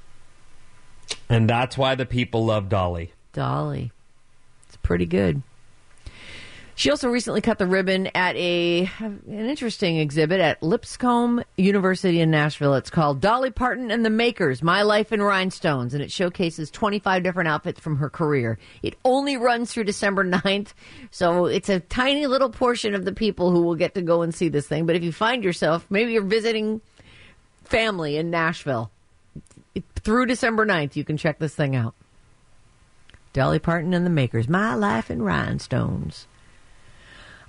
And 1.30 1.50
that's 1.50 1.78
why 1.78 1.96
the 1.96 2.06
people 2.06 2.46
love 2.46 2.70
Dolly. 2.70 3.14
Dolly. 3.34 3.92
It's 4.68 4.78
pretty 4.78 5.06
good. 5.06 5.42
She 6.78 6.92
also 6.92 7.08
recently 7.08 7.40
cut 7.40 7.58
the 7.58 7.66
ribbon 7.66 8.08
at 8.14 8.36
a 8.36 8.90
an 9.00 9.22
interesting 9.28 9.98
exhibit 9.98 10.42
at 10.42 10.62
Lipscomb 10.62 11.42
University 11.56 12.20
in 12.20 12.30
Nashville. 12.30 12.76
It's 12.76 12.90
called 12.90 13.22
Dolly 13.22 13.50
Parton 13.50 13.92
and 13.92 14.04
the 14.04 14.10
Makers: 14.10 14.62
My 14.62 14.82
Life 14.82 15.14
in 15.14 15.22
Rhinestones, 15.22 15.94
and 15.94 16.04
it 16.04 16.12
showcases 16.12 16.70
25 16.72 17.24
different 17.24 17.48
outfits 17.48 17.80
from 17.80 17.96
her 17.96 18.10
career. 18.10 18.60
It 18.84 18.98
only 19.06 19.38
runs 19.38 19.72
through 19.72 19.86
December 19.86 20.26
9th, 20.26 20.74
so 21.12 21.46
it's 21.46 21.70
a 21.70 21.80
tiny 21.80 22.28
little 22.28 22.50
portion 22.50 22.94
of 22.94 23.06
the 23.06 23.14
people 23.14 23.52
who 23.52 23.62
will 23.62 23.76
get 23.76 23.94
to 23.94 24.02
go 24.02 24.22
and 24.22 24.36
see 24.36 24.50
this 24.50 24.68
thing. 24.68 24.86
But 24.86 24.98
if 24.98 25.04
you 25.04 25.14
find 25.14 25.46
yourself, 25.46 25.86
maybe 25.90 26.12
you're 26.12 26.24
visiting 26.24 26.82
family 27.64 28.18
in 28.18 28.30
Nashville 28.30 28.92
through 29.96 30.26
December 30.26 30.66
9th, 30.66 30.98
you 30.98 31.06
can 31.06 31.16
check 31.16 31.40
this 31.40 31.56
thing 31.56 31.74
out. 31.74 31.96
Dolly 33.32 33.60
Parton 33.60 33.94
and 33.94 34.06
the 34.06 34.10
Makers, 34.10 34.50
My 34.50 34.76
Life 34.76 35.10
in 35.10 35.22
Rhinestones. 35.22 36.28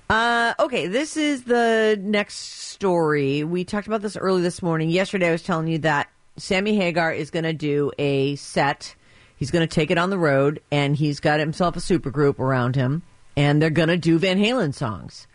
Uh, 0.09 0.53
okay, 0.59 0.87
this 0.87 1.17
is 1.17 1.43
the 1.43 1.99
next 2.01 2.35
story. 2.35 3.43
We 3.43 3.65
talked 3.65 3.87
about 3.87 4.01
this 4.01 4.15
early 4.15 4.41
this 4.41 4.61
morning. 4.61 4.89
Yesterday, 4.89 5.27
I 5.27 5.31
was 5.31 5.43
telling 5.43 5.67
you 5.67 5.79
that 5.79 6.09
Sammy 6.37 6.75
Hagar 6.75 7.11
is 7.13 7.29
going 7.29 7.43
to 7.43 7.53
do 7.53 7.91
a 7.97 8.35
set. 8.37 8.95
He's 9.35 9.51
going 9.51 9.67
to 9.67 9.73
take 9.73 9.91
it 9.91 9.97
on 9.97 10.09
the 10.09 10.17
road, 10.17 10.61
and 10.71 10.95
he's 10.95 11.19
got 11.19 11.39
himself 11.39 11.75
a 11.75 11.79
supergroup 11.79 12.39
around 12.39 12.75
him, 12.75 13.03
and 13.35 13.61
they're 13.61 13.69
going 13.69 13.89
to 13.89 13.97
do 13.97 14.17
Van 14.17 14.39
Halen 14.39 14.73
songs. 14.73 15.27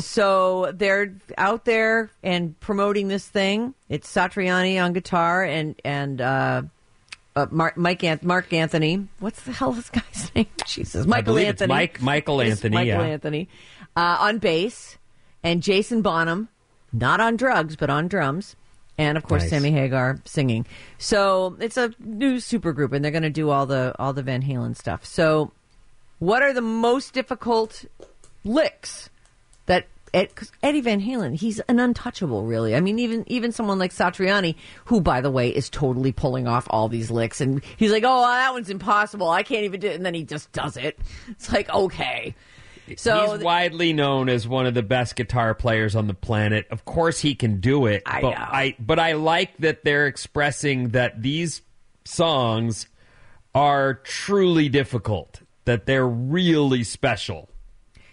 So 0.00 0.70
they're 0.74 1.14
out 1.38 1.64
there 1.64 2.10
and 2.22 2.58
promoting 2.60 3.08
this 3.08 3.26
thing. 3.26 3.72
It's 3.88 4.12
Satriani 4.12 4.82
on 4.82 4.92
guitar 4.92 5.42
and 5.42 5.80
and 5.82 6.20
uh, 6.20 6.62
uh, 7.36 7.46
Mark, 7.50 7.76
Mike 7.76 8.22
Mark 8.24 8.52
Anthony. 8.52 9.08
What's 9.18 9.42
the 9.42 9.52
hell 9.52 9.70
is 9.70 9.76
this 9.76 9.90
guy's 9.90 10.30
name? 10.34 10.46
Jesus, 10.66 11.06
Michael 11.06 11.38
Anthony. 11.38 11.68
Mike- 11.68 12.00
Michael 12.02 12.40
It's 12.40 12.50
Anthony, 12.50 12.74
Michael 12.74 12.88
yeah. 13.06 13.12
Anthony 13.12 13.48
uh, 13.96 14.16
on 14.20 14.38
bass, 14.38 14.98
and 15.42 15.62
Jason 15.62 16.02
Bonham, 16.02 16.48
not 16.92 17.20
on 17.20 17.36
drugs 17.36 17.76
but 17.76 17.90
on 17.90 18.08
drums, 18.08 18.56
and 18.98 19.16
of 19.16 19.24
course 19.24 19.42
Nice. 19.42 19.50
Sammy 19.50 19.70
Hagar 19.70 20.20
singing. 20.24 20.66
So 20.98 21.56
it's 21.60 21.76
a 21.76 21.92
new 22.00 22.36
supergroup, 22.36 22.92
and 22.92 23.04
they're 23.04 23.12
going 23.12 23.22
to 23.22 23.30
do 23.30 23.50
all 23.50 23.66
the 23.66 23.94
all 23.98 24.12
the 24.12 24.22
Van 24.22 24.42
Halen 24.42 24.76
stuff. 24.76 25.04
So, 25.04 25.52
what 26.18 26.42
are 26.42 26.52
the 26.52 26.60
most 26.60 27.14
difficult 27.14 27.84
licks 28.44 29.08
Ed, 30.12 30.30
Eddie 30.62 30.80
Van 30.80 31.00
Halen, 31.00 31.34
he's 31.34 31.60
an 31.60 31.78
untouchable, 31.78 32.44
really. 32.44 32.74
I 32.74 32.80
mean, 32.80 32.98
even 32.98 33.24
even 33.26 33.52
someone 33.52 33.78
like 33.78 33.92
Satriani, 33.92 34.56
who, 34.86 35.00
by 35.00 35.20
the 35.20 35.30
way, 35.30 35.50
is 35.50 35.70
totally 35.70 36.12
pulling 36.12 36.48
off 36.48 36.66
all 36.70 36.88
these 36.88 37.10
licks, 37.10 37.40
and 37.40 37.62
he's 37.76 37.92
like, 37.92 38.02
"Oh, 38.06 38.22
that 38.22 38.52
one's 38.52 38.70
impossible. 38.70 39.30
I 39.30 39.42
can't 39.42 39.64
even 39.64 39.80
do 39.80 39.88
it," 39.88 39.94
and 39.94 40.04
then 40.04 40.14
he 40.14 40.24
just 40.24 40.50
does 40.52 40.76
it. 40.76 40.98
It's 41.28 41.52
like, 41.52 41.70
okay, 41.70 42.34
So 42.96 43.34
He's 43.36 43.44
widely 43.44 43.92
known 43.92 44.28
as 44.28 44.48
one 44.48 44.66
of 44.66 44.74
the 44.74 44.82
best 44.82 45.16
guitar 45.16 45.54
players 45.54 45.94
on 45.94 46.06
the 46.06 46.14
planet. 46.14 46.66
Of 46.70 46.84
course, 46.84 47.20
he 47.20 47.34
can 47.34 47.60
do 47.60 47.86
it. 47.86 48.02
I 48.06 48.20
but 48.20 48.30
know. 48.30 48.36
I 48.36 48.76
but 48.78 48.98
I 48.98 49.12
like 49.12 49.56
that 49.58 49.84
they're 49.84 50.06
expressing 50.06 50.90
that 50.90 51.22
these 51.22 51.62
songs 52.04 52.88
are 53.54 53.94
truly 53.94 54.68
difficult. 54.68 55.40
That 55.66 55.86
they're 55.86 56.08
really 56.08 56.84
special. 56.84 57.49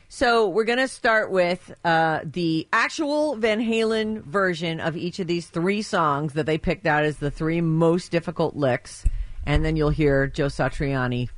So 0.10 0.48
we're 0.48 0.64
going 0.64 0.80
to 0.80 0.88
start 0.88 1.32
with 1.32 1.74
uh, 1.84 2.22
the 2.24 2.68
actual 2.72 3.36
Van 3.36 3.60
Halen 3.60 4.24
version 4.24 4.80
of 4.80 4.96
each 4.96 5.20
of 5.20 5.28
these 5.28 5.48
three 5.48 5.82
songs 5.82 6.34
that 6.34 6.46
they 6.46 6.58
picked 6.58 6.86
out 6.88 7.04
as 7.04 7.18
the 7.18 7.30
three 7.30 7.60
most 7.60 8.10
difficult 8.12 8.56
licks, 8.56 9.04
and 9.46 9.66
then 9.66 9.76
you'll 9.76 9.90
hear 9.90 10.28
Joe 10.28 10.46
Satriani 10.48 11.30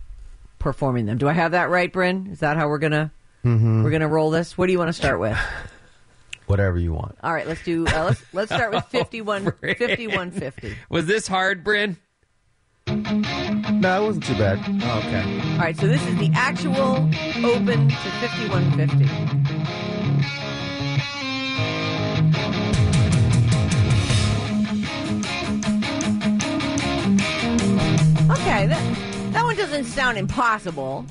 performing 0.60 1.08
them. 1.08 1.18
Do 1.18 1.28
I 1.28 1.34
have 1.34 1.54
that 1.54 1.70
right, 1.70 1.92
Bryn? 1.92 2.28
Is 2.32 2.40
that 2.42 2.58
how 2.58 2.68
we're 2.68 2.78
gonna 2.80 3.12
we're 3.44 3.90
gonna 3.90 4.08
roll 4.08 4.30
this? 4.30 4.58
What 4.58 4.68
do 4.68 4.72
you 4.72 4.78
want 4.78 4.90
to 4.90 4.94
start 4.94 5.20
with? 5.20 5.38
Whatever 6.46 6.78
you 6.80 6.94
want. 6.94 7.18
All 7.24 7.34
right, 7.34 7.48
let's 7.48 7.64
do. 7.64 7.88
Uh, 7.88 8.06
let's 8.06 8.24
let's 8.34 8.54
start 8.54 8.72
with 8.72 8.86
51, 8.90 9.46
5150. 9.46 10.76
Was 10.90 11.06
this 11.06 11.28
hard, 11.28 11.64
Bryn? 11.64 11.98
No, 12.90 14.04
it 14.04 14.06
wasn't 14.06 14.26
too 14.26 14.34
bad. 14.34 14.60
Oh, 14.84 14.98
okay. 15.00 15.24
All 15.54 15.60
right, 15.60 15.78
so 15.78 15.88
this 15.88 16.06
is 16.08 16.18
the 16.18 16.32
actual 16.34 16.96
open 17.46 17.90
to 17.90 17.96
5150. 17.96 19.06
Okay, 28.32 28.68
that 28.68 29.34
that 29.34 29.44
one 29.44 29.56
doesn't 29.56 29.86
sound 29.86 30.18
impossible. 30.18 31.06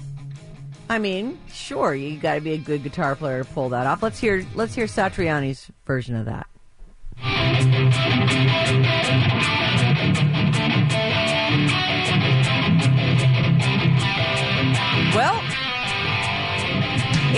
I 0.90 0.98
mean, 0.98 1.38
sure, 1.52 1.94
you 1.94 2.18
got 2.18 2.34
to 2.34 2.40
be 2.40 2.52
a 2.54 2.58
good 2.58 2.82
guitar 2.82 3.14
player 3.14 3.44
to 3.44 3.50
pull 3.50 3.68
that 3.68 3.86
off. 3.86 4.02
Let's 4.02 4.18
hear 4.18 4.44
let's 4.54 4.74
hear 4.74 4.86
Satriani's 4.86 5.70
version 5.86 6.16
of 6.16 6.26
that. 6.26 6.48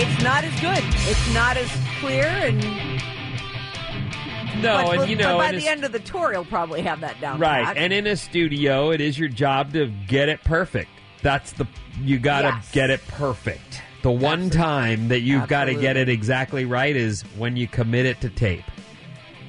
It's 0.01 0.23
not 0.23 0.43
as 0.43 0.59
good. 0.59 0.83
It's 1.09 1.33
not 1.33 1.57
as 1.57 1.69
clear, 1.99 2.25
and 2.25 2.59
No, 4.61 4.85
but, 4.85 4.99
and 5.01 5.09
you 5.09 5.15
know, 5.15 5.37
by 5.37 5.51
the 5.51 5.67
end 5.67 5.83
of 5.83 5.91
the 5.91 5.99
tour, 5.99 6.31
he'll 6.31 6.45
probably 6.45 6.81
have 6.81 7.01
that 7.01 7.19
down. 7.21 7.39
Right. 7.39 7.63
pat. 7.65 7.77
And 7.77 7.93
in 7.93 8.07
a 8.07 8.15
studio, 8.15 8.91
it 8.91 8.99
is 9.01 9.17
your 9.19 9.29
job 9.29 9.73
to 9.73 9.87
get 10.07 10.29
it 10.29 10.43
perfect. 10.43 10.89
That's 11.21 11.51
the 11.53 11.67
you 12.01 12.17
got 12.19 12.41
to 12.41 12.47
Yes. 12.47 12.71
get 12.71 12.89
it 12.89 13.05
perfect. 13.07 13.81
The 14.01 14.11
one 14.11 14.49
time 14.49 15.09
that 15.09 15.19
you've 15.21 15.47
got 15.47 15.65
to 15.65 15.75
get 15.75 15.95
it 15.97 16.09
exactly 16.09 16.65
right 16.65 16.95
is 16.95 17.21
when 17.37 17.55
you 17.55 17.67
commit 17.67 18.07
it 18.07 18.19
to 18.21 18.29
tape. 18.29 18.63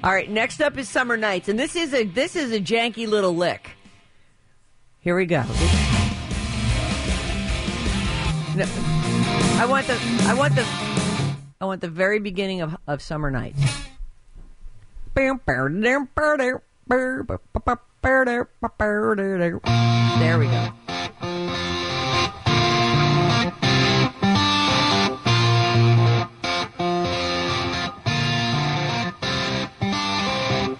All 0.04 0.12
right, 0.12 0.28
next 0.30 0.60
up 0.60 0.76
is 0.76 0.88
Summer 0.88 1.16
Nights, 1.16 1.48
and 1.48 1.58
this 1.58 1.74
is 1.76 1.94
a 1.94 2.04
this 2.04 2.36
is 2.36 2.52
a 2.52 2.60
janky 2.60 3.08
little 3.08 3.34
lick. 3.34 3.70
Here 5.00 5.16
we 5.16 5.24
go. 5.26 5.42
No, 8.54 8.66
I 9.62 9.64
want 9.64 9.86
the 9.86 9.96
I 10.24 10.34
want 10.34 10.56
the 10.56 10.66
I 11.60 11.66
want 11.66 11.80
the 11.82 11.88
very 11.88 12.18
beginning 12.18 12.62
of 12.62 12.76
of 12.88 13.00
Summer 13.00 13.30
Nights. 13.30 13.62
There 20.18 20.38
we 20.40 20.46
go. 20.46 20.72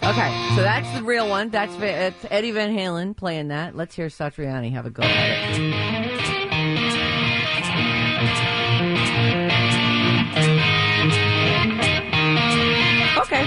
Okay, 0.03 0.55
so 0.57 0.63
that's 0.63 0.93
the 0.99 1.05
real 1.05 1.29
one. 1.29 1.51
That's, 1.51 1.77
that's 1.77 2.27
Eddie 2.31 2.51
Van 2.51 2.77
Halen 2.77 3.17
playing 3.17 3.47
that. 3.49 3.77
Let's 3.77 3.95
hear 3.95 4.09
Satriani 4.09 4.73
have 4.73 4.87
a 4.87 4.91
go 4.91 5.05
at 5.05 5.61
it. 5.61 6.22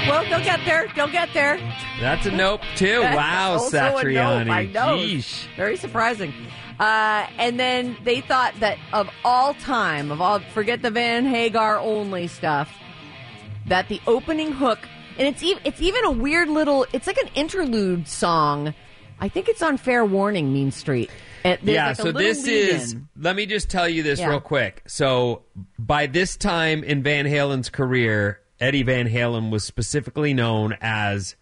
Well, 0.07 0.23
they'll 0.29 0.43
get 0.43 0.59
there. 0.65 0.87
They'll 0.95 1.11
get 1.11 1.29
there. 1.33 1.57
That's 1.99 2.25
a 2.25 2.31
nope 2.31 2.61
too. 2.75 3.01
Wow, 3.01 3.53
a 3.53 3.57
nope, 3.57 3.71
Satriani. 3.73 4.49
I 4.49 4.65
know. 4.65 4.97
Yeesh. 4.97 5.45
Very 5.55 5.77
surprising. 5.77 6.33
Uh, 6.79 7.25
and 7.37 7.59
then 7.59 7.95
they 8.03 8.21
thought 8.21 8.53
that 8.59 8.77
of 8.93 9.09
all 9.23 9.53
time, 9.55 10.11
of 10.11 10.21
all, 10.21 10.39
forget 10.53 10.81
the 10.81 10.91
Van 10.91 11.25
Hagar 11.25 11.77
only 11.79 12.27
stuff, 12.27 12.69
that 13.67 13.87
the 13.87 14.01
opening 14.07 14.51
hook, 14.51 14.79
and 15.17 15.27
it's 15.27 15.41
even, 15.41 15.61
it's 15.65 15.81
even 15.81 16.03
a 16.05 16.11
weird 16.11 16.49
little, 16.49 16.85
it's 16.91 17.07
like 17.07 17.17
an 17.17 17.29
interlude 17.33 18.07
song. 18.07 18.73
I 19.21 19.29
think 19.29 19.47
it's 19.47 19.61
on 19.61 19.77
Fair 19.77 20.03
Warning, 20.03 20.51
Mean 20.51 20.71
Street. 20.71 21.09
There's 21.43 21.59
Yeah, 21.63 21.87
like 21.89 21.95
so 21.95 22.11
this 22.11 22.45
is. 22.47 22.93
lead-in. 22.93 23.07
Let 23.21 23.35
me 23.37 23.45
just 23.45 23.69
tell 23.69 23.87
you 23.87 24.03
this 24.03 24.19
Yeah. 24.19 24.29
real 24.29 24.41
quick. 24.41 24.81
So, 24.87 25.43
by 25.79 26.07
this 26.07 26.35
time 26.35 26.83
in 26.83 27.03
Van 27.03 27.25
Halen's 27.25 27.69
career, 27.69 28.41
Eddie 28.59 28.83
Van 28.83 29.07
Halen 29.07 29.49
was 29.51 29.63
specifically 29.63 30.33
known 30.33 30.77
as 30.81 31.35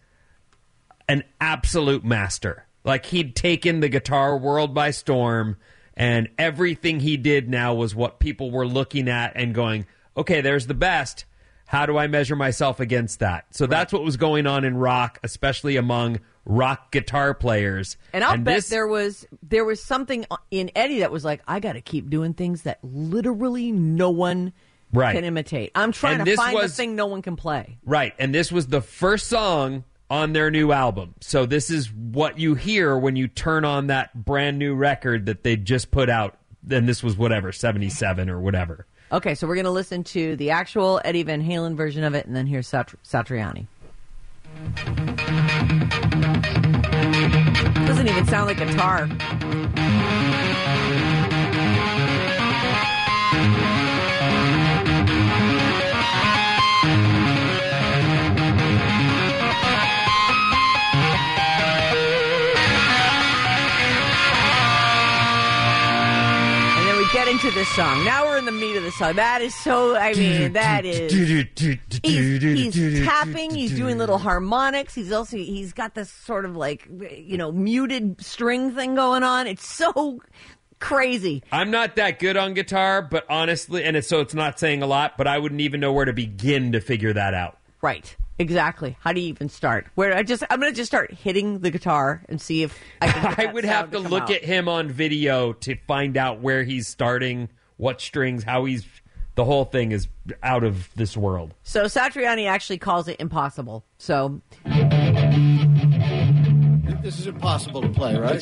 an 1.08 1.24
absolute 1.40 2.04
master. 2.04 2.66
Like 2.84 3.06
he'd 3.06 3.34
taken 3.36 3.80
the 3.80 3.88
guitar 3.88 4.36
world 4.36 4.74
by 4.74 4.90
storm, 4.90 5.56
and 5.94 6.28
everything 6.38 7.00
he 7.00 7.16
did 7.16 7.48
now 7.48 7.74
was 7.74 7.94
what 7.94 8.18
people 8.18 8.50
were 8.50 8.66
looking 8.66 9.08
at 9.08 9.32
and 9.36 9.54
going, 9.54 9.86
okay, 10.16 10.40
there's 10.40 10.66
the 10.66 10.74
best. 10.74 11.24
How 11.66 11.86
do 11.86 11.96
I 11.96 12.08
measure 12.08 12.36
myself 12.36 12.78
against 12.78 13.20
that? 13.20 13.46
So 13.50 13.66
that's 13.66 13.92
what 13.92 14.02
was 14.04 14.16
going 14.16 14.46
on 14.46 14.64
in 14.64 14.76
rock, 14.76 15.18
especially 15.22 15.76
among 15.76 16.20
rock 16.44 16.92
guitar 16.92 17.32
players. 17.32 17.96
And 18.12 18.22
I'll 18.22 18.36
bet 18.36 18.56
this- 18.56 18.68
there 18.68 18.86
was 18.86 19.26
there 19.42 19.64
was 19.64 19.82
something 19.82 20.26
in 20.50 20.70
Eddie 20.76 20.98
that 20.98 21.10
was 21.10 21.24
like, 21.24 21.40
I 21.48 21.60
got 21.60 21.72
to 21.72 21.80
keep 21.80 22.10
doing 22.10 22.34
things 22.34 22.62
that 22.62 22.80
literally 22.82 23.72
no 23.72 24.10
one 24.10 24.52
Right. 24.94 25.14
can 25.14 25.24
imitate. 25.24 25.72
I'm 25.74 25.92
trying 25.92 26.16
And 26.16 26.24
to 26.24 26.30
this 26.30 26.36
find 26.40 26.54
was- 26.54 26.70
the 26.72 26.76
thing 26.76 26.96
no 26.96 27.06
one 27.06 27.22
can 27.22 27.36
play. 27.36 27.78
Right, 27.84 28.14
and 28.18 28.34
this 28.34 28.50
was 28.52 28.66
the 28.68 28.80
first 28.80 29.26
song 29.28 29.84
on 30.10 30.32
their 30.32 30.50
new 30.50 30.70
album. 30.72 31.14
So 31.20 31.46
this 31.46 31.70
is 31.70 31.90
what 31.92 32.38
you 32.38 32.54
hear 32.54 32.96
when 32.96 33.16
you 33.16 33.26
turn 33.28 33.64
on 33.64 33.86
that 33.88 34.14
brand 34.24 34.58
new 34.58 34.74
record 34.74 35.26
that 35.26 35.42
they 35.42 35.56
just 35.56 35.90
put 35.90 36.08
out. 36.08 36.36
And 36.70 36.88
this 36.88 37.02
was 37.02 37.16
whatever, 37.16 37.52
77 37.52 38.30
or 38.30 38.40
whatever. 38.40 38.86
Okay, 39.12 39.34
so 39.34 39.46
we're 39.46 39.54
going 39.54 39.64
to 39.66 39.70
listen 39.70 40.02
to 40.04 40.34
the 40.36 40.50
actual 40.50 41.00
Eddie 41.04 41.22
Van 41.22 41.42
Halen 41.46 41.76
version 41.76 42.04
of 42.04 42.14
it, 42.14 42.24
and 42.26 42.34
then 42.34 42.46
here's 42.46 42.70
Satr- 42.70 42.94
Satriani. 43.04 43.66
Doesn't 47.86 48.08
even 48.08 48.26
sound 48.26 48.46
like 48.46 48.56
guitar. 48.58 49.08
Into 67.34 67.50
this 67.50 67.68
song. 67.70 68.04
Now 68.04 68.26
we're 68.26 68.38
in 68.38 68.44
the 68.44 68.52
meat 68.52 68.76
of 68.76 68.84
the 68.84 68.92
song. 68.92 69.16
That 69.16 69.42
is 69.42 69.52
so, 69.56 69.96
I 69.96 70.14
mean, 70.14 70.52
that 70.52 70.84
is. 70.84 71.12
He's, 72.04 72.42
he's 72.74 73.04
tapping. 73.04 73.50
He's 73.50 73.74
doing 73.74 73.98
little 73.98 74.18
harmonics. 74.18 74.94
He's 74.94 75.10
also 75.10 75.36
he's 75.36 75.72
got 75.72 75.96
this 75.96 76.10
sort 76.10 76.44
of 76.44 76.54
like 76.54 76.88
you 76.88 77.36
know 77.36 77.50
muted 77.50 78.24
string 78.24 78.72
thing 78.72 78.94
going 78.94 79.24
on. 79.24 79.48
It's 79.48 79.66
so 79.66 80.20
crazy. 80.78 81.42
I'm 81.50 81.72
not 81.72 81.96
that 81.96 82.20
good 82.20 82.36
on 82.36 82.54
guitar, 82.54 83.02
but 83.02 83.26
honestly, 83.28 83.82
and 83.82 83.96
it's, 83.96 84.06
so 84.06 84.20
it's 84.20 84.34
not 84.34 84.60
saying 84.60 84.84
a 84.84 84.86
lot, 84.86 85.18
but 85.18 85.26
I 85.26 85.38
wouldn't 85.38 85.60
even 85.60 85.80
know 85.80 85.92
where 85.92 86.04
to 86.04 86.12
begin 86.12 86.70
to 86.70 86.80
figure 86.80 87.14
that 87.14 87.34
out. 87.34 87.58
Right. 87.82 88.16
Exactly. 88.38 88.96
How 89.00 89.12
do 89.12 89.20
you 89.20 89.28
even 89.28 89.48
start? 89.48 89.86
Where 89.94 90.14
I 90.14 90.22
just 90.24 90.42
I'm 90.50 90.58
gonna 90.60 90.72
just 90.72 90.90
start 90.90 91.12
hitting 91.12 91.60
the 91.60 91.70
guitar 91.70 92.22
and 92.28 92.40
see 92.40 92.62
if 92.62 92.78
I 93.00 93.08
can. 93.08 93.34
I 93.48 93.52
would 93.52 93.64
have 93.64 93.90
to 93.92 93.98
come 94.02 94.10
look 94.10 94.24
out. 94.24 94.30
at 94.32 94.44
him 94.44 94.68
on 94.68 94.88
video 94.88 95.52
to 95.52 95.76
find 95.86 96.16
out 96.16 96.40
where 96.40 96.64
he's 96.64 96.88
starting, 96.88 97.48
what 97.76 98.00
strings, 98.00 98.44
how 98.44 98.64
he's. 98.64 98.84
The 99.36 99.44
whole 99.44 99.64
thing 99.64 99.90
is 99.90 100.06
out 100.44 100.62
of 100.62 100.90
this 100.94 101.16
world. 101.16 101.54
So 101.64 101.86
Satriani 101.86 102.46
actually 102.48 102.78
calls 102.78 103.08
it 103.08 103.16
impossible. 103.18 103.84
So 103.98 104.40
This 107.02 107.18
is 107.18 107.26
impossible 107.26 107.82
to 107.82 107.88
play, 107.88 108.16
right? 108.16 108.40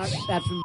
Nuts. 0.00 0.26
That's 0.26 0.46
from 0.46 0.62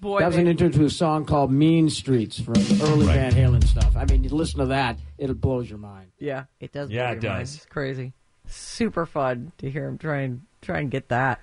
Boy, 0.00 0.20
that 0.20 0.26
was 0.28 0.36
an 0.36 0.46
intro 0.48 0.70
to 0.70 0.84
a 0.86 0.90
song 0.90 1.24
called 1.26 1.52
Mean 1.52 1.90
Streets 1.90 2.40
from 2.40 2.54
early 2.82 3.06
Right. 3.06 3.30
Van 3.30 3.32
Halen 3.32 3.62
stuff. 3.64 3.94
I 3.96 4.06
mean, 4.06 4.24
you 4.24 4.30
listen 4.30 4.60
to 4.60 4.66
that, 4.66 4.98
it 5.18 5.40
blows 5.40 5.68
your 5.68 5.78
mind. 5.78 6.08
Yeah, 6.18 6.44
it 6.58 6.72
does. 6.72 6.90
Yeah, 6.90 7.08
blow 7.08 7.18
it 7.18 7.22
your 7.22 7.32
mind. 7.32 7.40
does. 7.42 7.56
It's 7.56 7.66
crazy. 7.66 8.12
Super 8.46 9.04
fun 9.06 9.52
to 9.58 9.70
hear 9.70 9.86
him 9.86 9.98
try 9.98 10.20
and 10.22 10.42
try 10.62 10.78
and 10.80 10.90
get 10.90 11.08
that. 11.10 11.40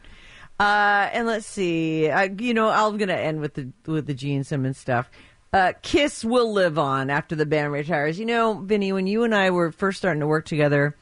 Uh, 0.59 1.09
and 1.13 1.27
let's 1.27 1.45
see. 1.45 2.09
I, 2.09 2.23
you 2.37 2.53
know, 2.53 2.69
I'm 2.69 2.97
gonna 2.97 3.13
end 3.13 3.39
with 3.41 3.53
the 3.53 3.71
with 3.85 4.07
the 4.07 4.13
Gene 4.13 4.43
Simmons 4.43 4.77
stuff. 4.77 5.09
Uh, 5.53 5.73
Kiss 5.81 6.25
will 6.25 6.51
live 6.51 6.77
on 6.77 7.09
after 7.09 7.35
the 7.35 7.45
band 7.45 7.71
retires. 7.71 8.19
You 8.19 8.25
know, 8.25 8.55
Vinnie, 8.55 8.91
when 8.91 9.07
you 9.07 9.23
and 9.23 9.33
I 9.33 9.51
were 9.51 9.71
first 9.71 9.99
starting 9.99 10.19
to 10.21 10.27
work 10.27 10.45
together 10.45 10.95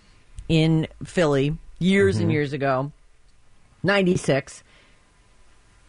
in 0.49 0.87
Philly 1.03 1.57
years 1.79 2.17
and 2.17 2.31
years 2.31 2.53
ago, 2.53 2.91
'96. 3.83 4.63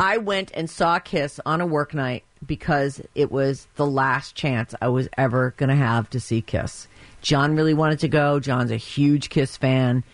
I 0.00 0.19
went 0.19 0.50
and 0.55 0.69
saw 0.71 0.99
Kiss 0.99 1.40
on 1.45 1.61
a 1.61 1.67
work 1.67 1.93
night 1.95 2.25
because 2.47 3.00
it 3.14 3.33
was 3.33 3.67
the 3.76 3.87
last 3.87 4.35
chance 4.37 4.75
I 4.81 4.88
was 4.88 5.09
ever 5.19 5.55
going 5.57 5.71
to 5.71 5.75
have 5.76 6.09
to 6.11 6.21
see 6.21 6.40
Kiss. 6.40 6.87
John 7.21 7.57
really 7.57 7.75
wanted 7.75 7.99
to 8.00 8.09
go. 8.09 8.38
John's 8.38 8.71
a 8.71 8.76
huge 8.76 9.28
Kiss 9.28 9.57
fan. 9.57 10.05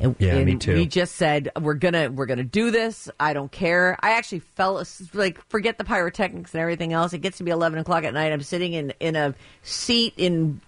And- 0.00 0.16
Yeah, 0.18 0.34
and 0.34 0.46
me 0.46 0.56
too. 0.56 0.74
We 0.74 0.86
just 0.86 1.14
said 1.16 1.50
we're 1.60 1.74
gonna 1.74 2.10
we're 2.10 2.26
gonna 2.26 2.44
do 2.44 2.70
this. 2.70 3.08
I 3.18 3.32
don't 3.32 3.50
care. 3.50 3.96
I 4.00 4.10
actually 4.12 4.40
fell 4.40 4.84
like 5.14 5.40
forget 5.48 5.78
the 5.78 5.84
pyrotechnics 5.84 6.52
and 6.52 6.60
everything 6.60 6.92
else. 6.92 7.12
It 7.14 7.18
gets 7.18 7.38
to 7.38 7.44
be 7.44 7.50
eleven 7.50 7.78
o'clock 7.78 8.04
at 8.04 8.12
night. 8.12 8.32
I'm 8.32 8.42
sitting 8.42 8.74
in 8.74 8.92
in 9.00 9.16
a 9.16 9.34
seat 9.62 10.12
in 10.16 10.60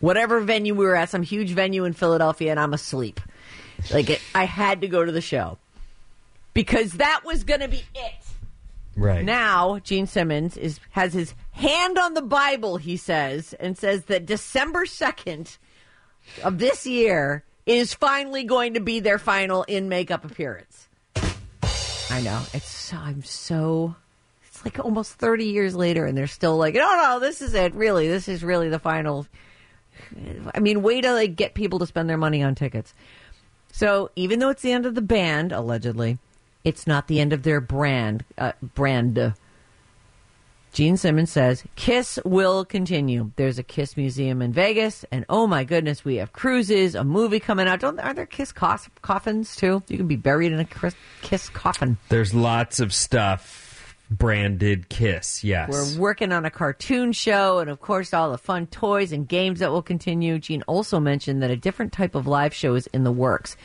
whatever 0.00 0.40
venue 0.40 0.74
we 0.74 0.84
were 0.84 0.94
at, 0.96 1.08
some 1.08 1.22
huge 1.22 1.52
venue 1.52 1.84
in 1.84 1.92
Philadelphia, 1.94 2.50
and 2.50 2.60
I'm 2.60 2.74
asleep. 2.74 3.20
Like 3.92 4.10
it, 4.10 4.20
I 4.34 4.44
had 4.44 4.82
to 4.82 4.88
go 4.88 5.02
to 5.04 5.10
the 5.12 5.22
show 5.22 5.56
because 6.58 6.94
that 6.94 7.20
was 7.24 7.44
gonna 7.44 7.68
be 7.68 7.84
it. 7.94 8.14
Right. 8.96 9.24
Now, 9.24 9.78
Gene 9.78 10.08
Simmons 10.08 10.56
is 10.56 10.80
has 10.90 11.12
his 11.12 11.32
hand 11.52 11.96
on 11.98 12.14
the 12.14 12.22
Bible, 12.22 12.78
he 12.78 12.96
says, 12.96 13.54
and 13.60 13.78
says 13.78 14.06
that 14.06 14.26
December 14.26 14.84
2nd 14.84 15.56
of 16.42 16.58
this 16.58 16.84
year 16.84 17.44
is 17.64 17.94
finally 17.94 18.42
going 18.42 18.74
to 18.74 18.80
be 18.80 18.98
their 18.98 19.20
final 19.20 19.62
in 19.62 19.88
makeup 19.88 20.24
appearance. 20.24 20.88
I 22.10 22.22
know. 22.22 22.42
It's 22.52 22.92
I'm 22.92 23.22
so 23.22 23.94
it's 24.48 24.64
like 24.64 24.80
almost 24.80 25.12
30 25.12 25.44
years 25.44 25.76
later 25.76 26.06
and 26.06 26.18
they're 26.18 26.26
still 26.26 26.56
like, 26.56 26.74
"No, 26.74 26.96
no, 26.96 27.20
this 27.20 27.40
is 27.40 27.54
it. 27.54 27.72
Really. 27.72 28.08
This 28.08 28.26
is 28.26 28.42
really 28.42 28.68
the 28.68 28.80
final." 28.80 29.28
I 30.52 30.58
mean, 30.58 30.82
way 30.82 31.02
to 31.02 31.12
like 31.12 31.36
get 31.36 31.54
people 31.54 31.78
to 31.78 31.86
spend 31.86 32.10
their 32.10 32.18
money 32.18 32.42
on 32.42 32.56
tickets. 32.56 32.94
So, 33.70 34.10
even 34.16 34.40
though 34.40 34.48
it's 34.48 34.62
the 34.62 34.72
end 34.72 34.86
of 34.86 34.96
the 34.96 35.02
band 35.02 35.52
allegedly, 35.52 36.18
it's 36.68 36.86
not 36.86 37.08
the 37.08 37.18
end 37.18 37.32
of 37.32 37.42
their 37.42 37.60
brand. 37.60 38.24
Uh, 38.36 38.52
brand. 38.74 39.34
Gene 40.70 40.98
Simmons 40.98 41.32
says 41.32 41.64
Kiss 41.76 42.18
will 42.24 42.64
continue. 42.64 43.32
There's 43.36 43.58
a 43.58 43.62
Kiss 43.62 43.96
museum 43.96 44.42
in 44.42 44.52
Vegas, 44.52 45.04
and 45.10 45.24
oh 45.28 45.46
my 45.46 45.64
goodness, 45.64 46.04
we 46.04 46.16
have 46.16 46.32
cruises, 46.32 46.94
a 46.94 47.02
movie 47.04 47.40
coming 47.40 47.66
out. 47.66 47.80
Don't 47.80 47.98
are 47.98 48.12
there 48.12 48.26
Kiss 48.26 48.52
coff- 48.52 48.90
coffins 49.00 49.56
too? 49.56 49.82
You 49.88 49.96
can 49.96 50.06
be 50.06 50.16
buried 50.16 50.52
in 50.52 50.60
a 50.60 50.92
Kiss 51.22 51.48
coffin. 51.48 51.96
There's 52.10 52.34
lots 52.34 52.80
of 52.80 52.92
stuff 52.92 53.96
branded 54.10 54.88
Kiss. 54.88 55.42
Yes. 55.42 55.70
We're 55.70 56.00
working 56.00 56.32
on 56.32 56.44
a 56.44 56.50
cartoon 56.50 57.12
show, 57.12 57.58
and 57.58 57.70
of 57.70 57.80
course, 57.80 58.12
all 58.12 58.30
the 58.30 58.38
fun 58.38 58.66
toys 58.66 59.12
and 59.12 59.26
games 59.26 59.60
that 59.60 59.70
will 59.70 59.82
continue. 59.82 60.38
Gene 60.38 60.62
also 60.66 61.00
mentioned 61.00 61.42
that 61.42 61.50
a 61.50 61.56
different 61.56 61.92
type 61.92 62.14
of 62.14 62.26
live 62.26 62.54
show 62.54 62.74
is 62.74 62.86
in 62.88 63.04
the 63.04 63.12
works. 63.12 63.56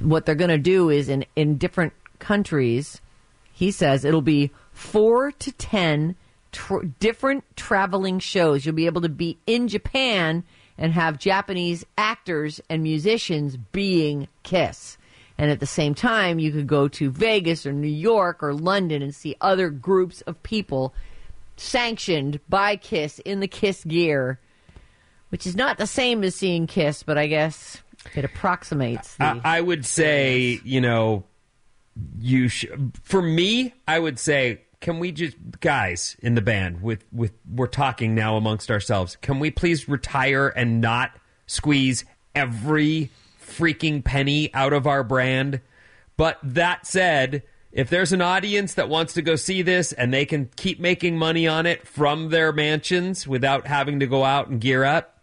What 0.00 0.24
they're 0.24 0.34
going 0.34 0.50
to 0.50 0.58
do 0.58 0.88
is 0.88 1.08
in 1.08 1.24
in 1.36 1.58
different 1.58 1.92
countries, 2.24 3.00
he 3.52 3.70
says 3.70 4.04
it'll 4.04 4.22
be 4.22 4.50
four 4.72 5.30
to 5.30 5.52
ten 5.52 6.16
tr- 6.50 6.84
different 6.98 7.44
traveling 7.56 8.18
shows. 8.18 8.64
You'll 8.64 8.74
be 8.74 8.86
able 8.86 9.02
to 9.02 9.08
be 9.08 9.38
in 9.46 9.68
Japan 9.68 10.44
and 10.76 10.92
have 10.92 11.18
Japanese 11.18 11.84
actors 11.96 12.60
and 12.68 12.82
musicians 12.82 13.56
being 13.56 14.26
Kiss. 14.42 14.98
And 15.36 15.50
at 15.50 15.60
the 15.60 15.66
same 15.66 15.94
time, 15.94 16.38
you 16.38 16.52
could 16.52 16.66
go 16.66 16.88
to 16.88 17.10
Vegas 17.10 17.66
or 17.66 17.72
New 17.72 17.88
York 17.88 18.42
or 18.42 18.54
London 18.54 19.02
and 19.02 19.14
see 19.14 19.36
other 19.40 19.68
groups 19.68 20.20
of 20.22 20.42
people 20.42 20.94
sanctioned 21.56 22.40
by 22.48 22.76
Kiss 22.76 23.20
in 23.20 23.40
the 23.40 23.48
Kiss 23.48 23.84
gear, 23.84 24.38
which 25.30 25.46
is 25.46 25.56
not 25.56 25.78
the 25.78 25.86
same 25.86 26.24
as 26.24 26.34
seeing 26.34 26.66
Kiss, 26.66 27.02
but 27.02 27.18
I 27.18 27.26
guess 27.26 27.82
it 28.14 28.24
approximates. 28.24 29.16
The, 29.16 29.24
I, 29.24 29.58
I 29.58 29.60
would 29.60 29.84
say, 29.84 30.60
you 30.64 30.80
know, 30.80 31.24
you 32.18 32.48
sh- 32.48 32.66
for 33.02 33.22
me, 33.22 33.74
I 33.86 33.98
would 33.98 34.18
say, 34.18 34.62
can 34.80 34.98
we 34.98 35.12
just 35.12 35.36
guys 35.60 36.16
in 36.20 36.34
the 36.34 36.42
band 36.42 36.82
with 36.82 37.04
with 37.12 37.32
we're 37.50 37.66
talking 37.66 38.14
now 38.14 38.36
amongst 38.36 38.70
ourselves? 38.70 39.16
Can 39.16 39.38
we 39.38 39.50
please 39.50 39.88
retire 39.88 40.48
and 40.48 40.80
not 40.80 41.12
squeeze 41.46 42.04
every 42.34 43.10
freaking 43.40 44.04
penny 44.04 44.52
out 44.52 44.72
of 44.72 44.86
our 44.86 45.02
brand? 45.02 45.60
But 46.16 46.38
that 46.42 46.86
said, 46.86 47.42
if 47.72 47.90
there's 47.90 48.12
an 48.12 48.20
audience 48.20 48.74
that 48.74 48.88
wants 48.88 49.14
to 49.14 49.22
go 49.22 49.36
see 49.36 49.62
this 49.62 49.92
and 49.92 50.12
they 50.12 50.24
can 50.24 50.50
keep 50.56 50.78
making 50.78 51.18
money 51.18 51.48
on 51.48 51.66
it 51.66 51.88
from 51.88 52.28
their 52.28 52.52
mansions 52.52 53.26
without 53.26 53.66
having 53.66 54.00
to 54.00 54.06
go 54.06 54.22
out 54.22 54.48
and 54.48 54.60
gear 54.60 54.84
up, 54.84 55.14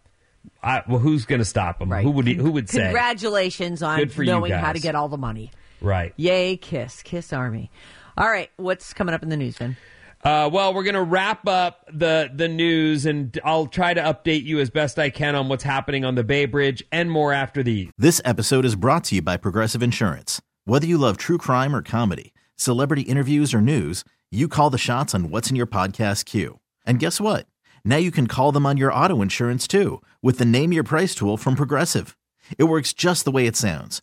I, 0.62 0.82
well, 0.88 0.98
who's 0.98 1.24
going 1.24 1.38
to 1.38 1.44
stop 1.44 1.78
them? 1.78 1.90
Right. 1.90 2.04
Who 2.04 2.10
would 2.10 2.26
who 2.26 2.52
would 2.52 2.68
say? 2.68 2.82
Congratulations 2.82 3.82
on 3.82 3.98
Good 3.98 4.12
for 4.12 4.22
you 4.22 4.32
knowing 4.32 4.52
how 4.52 4.72
to 4.72 4.80
get 4.80 4.94
all 4.94 5.08
the 5.08 5.18
money. 5.18 5.50
Right. 5.82 6.12
Yay, 6.16 6.56
Kiss, 6.56 7.02
Kiss 7.02 7.32
Army. 7.32 7.70
All 8.16 8.28
right, 8.28 8.50
what's 8.56 8.92
coming 8.92 9.14
up 9.14 9.22
in 9.22 9.28
the 9.28 9.36
news, 9.36 9.56
Vin? 9.56 9.76
Uh, 10.24 10.48
well, 10.52 10.72
we're 10.72 10.84
going 10.84 10.94
to 10.94 11.02
wrap 11.02 11.48
up 11.48 11.84
the 11.92 12.30
the 12.32 12.46
news, 12.46 13.06
and 13.06 13.36
I'll 13.44 13.66
try 13.66 13.92
to 13.92 14.00
update 14.00 14.44
you 14.44 14.60
as 14.60 14.70
best 14.70 14.98
I 14.98 15.10
can 15.10 15.34
on 15.34 15.48
what's 15.48 15.64
happening 15.64 16.04
on 16.04 16.14
the 16.14 16.22
Bay 16.22 16.44
Bridge 16.44 16.84
and 16.92 17.10
more 17.10 17.32
after 17.32 17.62
these. 17.62 17.90
This 17.98 18.20
episode 18.24 18.64
is 18.64 18.76
brought 18.76 19.04
to 19.04 19.16
you 19.16 19.22
by 19.22 19.36
Progressive 19.36 19.82
Insurance. 19.82 20.40
Whether 20.64 20.86
you 20.86 20.96
love 20.96 21.16
true 21.16 21.38
crime 21.38 21.74
or 21.74 21.82
comedy, 21.82 22.32
celebrity 22.54 23.02
interviews 23.02 23.52
or 23.52 23.60
news, 23.60 24.04
you 24.30 24.46
call 24.46 24.70
the 24.70 24.78
shots 24.78 25.12
on 25.12 25.28
what's 25.28 25.50
in 25.50 25.56
your 25.56 25.66
podcast 25.66 26.24
queue. 26.24 26.60
And 26.86 27.00
guess 27.00 27.20
what? 27.20 27.46
Now 27.84 27.96
you 27.96 28.12
can 28.12 28.28
call 28.28 28.52
them 28.52 28.64
on 28.64 28.76
your 28.76 28.92
auto 28.92 29.22
insurance 29.22 29.66
too 29.66 30.00
with 30.22 30.38
the 30.38 30.44
Name 30.44 30.72
Your 30.72 30.84
Price 30.84 31.16
tool 31.16 31.36
from 31.36 31.56
Progressive. 31.56 32.16
It 32.58 32.64
works 32.64 32.92
just 32.92 33.24
the 33.24 33.32
way 33.32 33.46
it 33.46 33.56
sounds. 33.56 34.02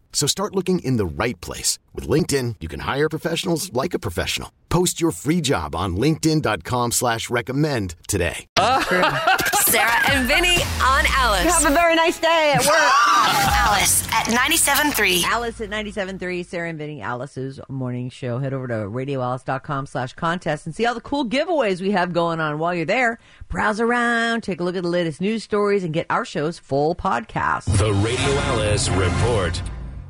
So 0.13 0.27
start 0.27 0.55
looking 0.55 0.79
in 0.79 0.97
the 0.97 1.05
right 1.05 1.39
place. 1.41 1.79
With 1.95 2.07
LinkedIn, 2.07 2.55
you 2.61 2.67
can 2.67 2.81
hire 2.81 3.09
professionals 3.09 3.73
like 3.73 3.95
a 3.95 3.99
professional. 3.99 4.51
Post 4.69 5.01
your 5.01 5.11
free 5.11 5.41
job 5.41 5.75
on 5.75 5.97
linkedin.com 5.97 6.91
slash 6.91 7.29
recommend 7.29 7.95
today. 8.07 8.45
Sarah 8.57 10.11
and 10.11 10.27
Vinnie 10.27 10.61
on 10.81 11.05
Alice. 11.09 11.43
Have 11.61 11.71
a 11.71 11.73
very 11.73 11.95
nice 11.95 12.19
day 12.19 12.53
at 12.55 12.61
work. 12.65 12.73
Alice 12.73 14.05
at 14.07 14.27
97.3. 14.27 15.23
Alice 15.23 15.61
at 15.61 15.69
97.3, 15.69 16.45
Sarah 16.45 16.69
and 16.69 16.77
Vinnie, 16.77 17.01
Alice's 17.01 17.59
morning 17.69 18.09
show. 18.09 18.39
Head 18.39 18.53
over 18.53 18.67
to 18.67 18.73
radioalice.com 18.73 19.85
slash 19.85 20.13
contest 20.13 20.65
and 20.65 20.75
see 20.75 20.85
all 20.85 20.93
the 20.95 21.01
cool 21.01 21.25
giveaways 21.25 21.81
we 21.81 21.91
have 21.91 22.11
going 22.13 22.39
on 22.39 22.59
while 22.59 22.73
you're 22.73 22.85
there. 22.85 23.19
Browse 23.49 23.79
around, 23.79 24.41
take 24.41 24.59
a 24.59 24.63
look 24.63 24.75
at 24.75 24.83
the 24.83 24.89
latest 24.89 25.21
news 25.21 25.43
stories, 25.43 25.83
and 25.83 25.93
get 25.93 26.05
our 26.09 26.25
show's 26.25 26.59
full 26.59 26.95
podcast. 26.95 27.65
The 27.77 27.93
Radio 27.93 28.39
Alice 28.41 28.89
Report. 28.89 29.61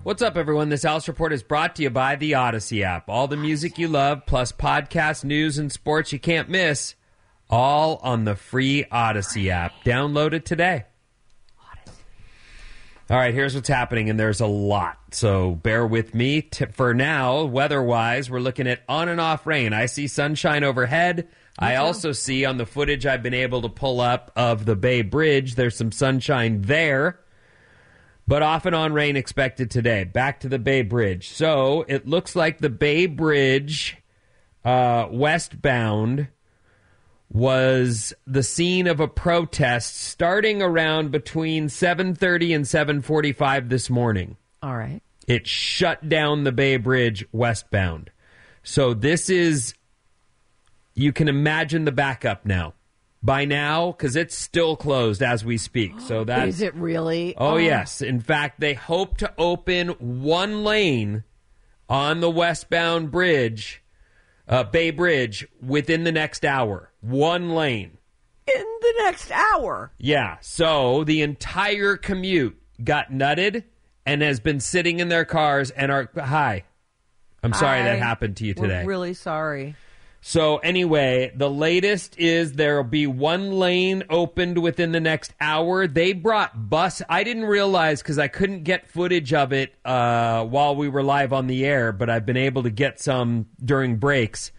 What's 0.04 0.24
up, 0.24 0.36
everyone? 0.36 0.70
This 0.70 0.84
Alice 0.84 1.08
Report 1.08 1.32
is 1.32 1.44
brought 1.44 1.76
to 1.76 1.84
you 1.84 1.92
by 1.92 2.16
the 2.16 2.32
Audacy 2.32 2.82
app. 2.82 3.08
All 3.08 3.28
the 3.28 3.38
music 3.38 3.78
you 3.78 3.88
love, 3.88 4.26
plus 4.26 4.52
podcast, 4.52 5.24
news, 5.24 5.60
and 5.60 5.72
sports 5.72 6.12
you 6.12 6.18
can't 6.18 6.50
miss, 6.50 6.96
all 7.52 8.00
on 8.02 8.26
the 8.26 8.36
free 8.36 8.84
Audacy 8.92 9.50
app. 9.50 9.74
Download 9.86 10.34
it 10.34 10.44
today. 10.44 10.86
All 13.12 13.18
right, 13.18 13.32
here's 13.32 13.54
what's 13.54 13.70
happening, 13.70 14.10
and 14.10 14.20
there's 14.20 14.42
a 14.42 14.48
lot. 14.48 14.98
So 15.12 15.54
bear 15.54 15.86
with 15.86 16.16
me. 16.16 16.50
For 16.72 16.96
now, 16.96 17.44
weather 17.44 17.84
wise, 17.84 18.28
we're 18.28 18.40
looking 18.40 18.66
at 18.66 18.82
on 18.90 19.08
and 19.08 19.22
off 19.22 19.46
rain. 19.46 19.72
I 19.72 19.86
see 19.86 20.08
sunshine 20.08 20.64
overhead. 20.64 21.28
I 21.60 21.76
also 21.76 22.12
see 22.12 22.44
on 22.46 22.58
the 22.58 22.66
footage 22.66 23.06
I've 23.06 23.22
been 23.22 23.36
able 23.36 23.62
to 23.62 23.70
pull 23.70 24.02
up 24.02 24.32
of 24.36 24.66
the 24.66 24.76
Bay 24.76 25.04
Bridge, 25.04 25.54
there's 25.54 25.76
some 25.76 25.92
sunshine 25.92 26.64
there 26.64 27.20
but 28.32 28.42
off 28.42 28.66
and 28.66 28.74
on 28.74 28.94
rain 28.94 29.18
expected 29.18 29.70
today. 29.70 30.06
Back 30.06 30.40
to 30.40 30.48
the 30.48 30.58
Bay 30.58 30.84
Bridge. 30.84 31.32
So 31.32 31.84
it 31.90 32.08
looks 32.08 32.34
like 32.34 32.60
the 32.60 32.70
Bay 32.70 33.06
Bridge 33.06 33.98
uh, 34.64 35.10
westbound 35.12 36.30
was 37.30 38.14
the 38.26 38.42
scene 38.42 38.88
of 38.88 39.02
a 39.02 39.08
protest 39.10 39.98
starting 39.98 40.62
around 40.62 41.12
between 41.12 41.68
7:30 41.68 42.56
and 42.56 42.66
7:45 42.66 43.68
this 43.68 43.90
morning. 43.90 44.38
All 44.64 44.78
right. 44.78 45.02
It 45.28 45.46
shut 45.46 46.08
down 46.08 46.46
the 46.46 46.54
Bay 46.54 46.78
Bridge 46.78 47.26
westbound. 47.34 48.12
So 48.64 48.94
this 48.94 49.30
is 49.30 49.74
you 50.94 51.12
can 51.12 51.28
imagine 51.28 51.84
the 51.84 51.92
backup 51.92 52.46
now. 52.46 52.76
By 53.24 53.46
now, 53.46 53.92
because 53.92 54.16
it's 54.16 54.36
still 54.36 54.76
closed 54.76 55.22
as 55.22 55.46
we 55.46 55.58
speak. 55.58 56.00
So 56.00 56.24
that's 56.26 56.62
it 56.62 56.74
really? 56.76 57.36
Oh, 57.38 57.58
yes. 57.58 58.02
In 58.02 58.20
fact, 58.20 58.60
they 58.60 58.74
hope 58.74 59.18
to 59.18 59.32
open 59.38 59.90
one 60.00 60.64
lane 60.64 61.24
on 61.88 62.22
the 62.22 62.30
westbound 62.30 63.12
bridge, 63.12 63.84
uh, 64.48 64.64
Bay 64.64 64.92
Bridge, 64.92 65.48
within 65.62 66.04
the 66.04 66.12
next 66.12 66.44
hour. 66.46 66.92
One 67.02 67.52
lane. 67.52 67.98
In 68.48 68.66
the 68.82 68.94
next 69.00 69.32
hour. 69.32 69.92
Yeah. 70.00 70.38
So 70.42 71.04
the 71.04 71.22
entire 71.22 71.98
commute 71.98 72.58
got 72.84 73.12
nutted 73.12 73.66
and 74.06 74.22
has 74.22 74.40
been 74.40 74.60
sitting 74.60 75.00
in 75.00 75.10
their 75.10 75.26
cars 75.26 75.70
and 75.72 75.92
are. 75.92 76.10
Hi. 76.18 76.64
I'm 77.44 77.54
sorry 77.54 77.82
that 77.82 77.98
happened 78.00 78.38
to 78.38 78.46
you 78.46 78.54
today. 78.54 78.86
Really 78.86 79.14
sorry. 79.14 79.76
So 80.24 80.58
anyway, 80.58 81.34
the 81.36 81.50
latest 81.50 82.18
is 82.20 82.54
there'll 82.54 82.84
be 82.84 83.08
one 83.08 83.54
lane 83.54 84.04
opened 84.08 84.60
within 84.62 84.92
the 84.92 85.00
next 85.00 85.34
hour. 85.42 85.88
They 85.88 86.14
brought 86.14 86.70
bus. 86.70 87.02
I 87.10 87.24
didn't 87.24 87.46
realize 87.46 88.04
because 88.04 88.20
I 88.20 88.28
couldn't 88.28 88.64
get 88.64 88.88
footage 88.88 89.34
of 89.34 89.52
it 89.52 89.74
uh, 89.84 90.46
while 90.46 90.76
we 90.76 90.90
were 90.90 91.02
live 91.02 91.34
on 91.34 91.48
the 91.48 91.66
air, 91.66 91.92
but 91.92 92.08
I've 92.08 92.28
been 92.28 92.38
able 92.38 92.64
to 92.64 92.70
get 92.70 93.00
some 93.00 93.48
during 93.66 93.98
breaks. 93.98 94.52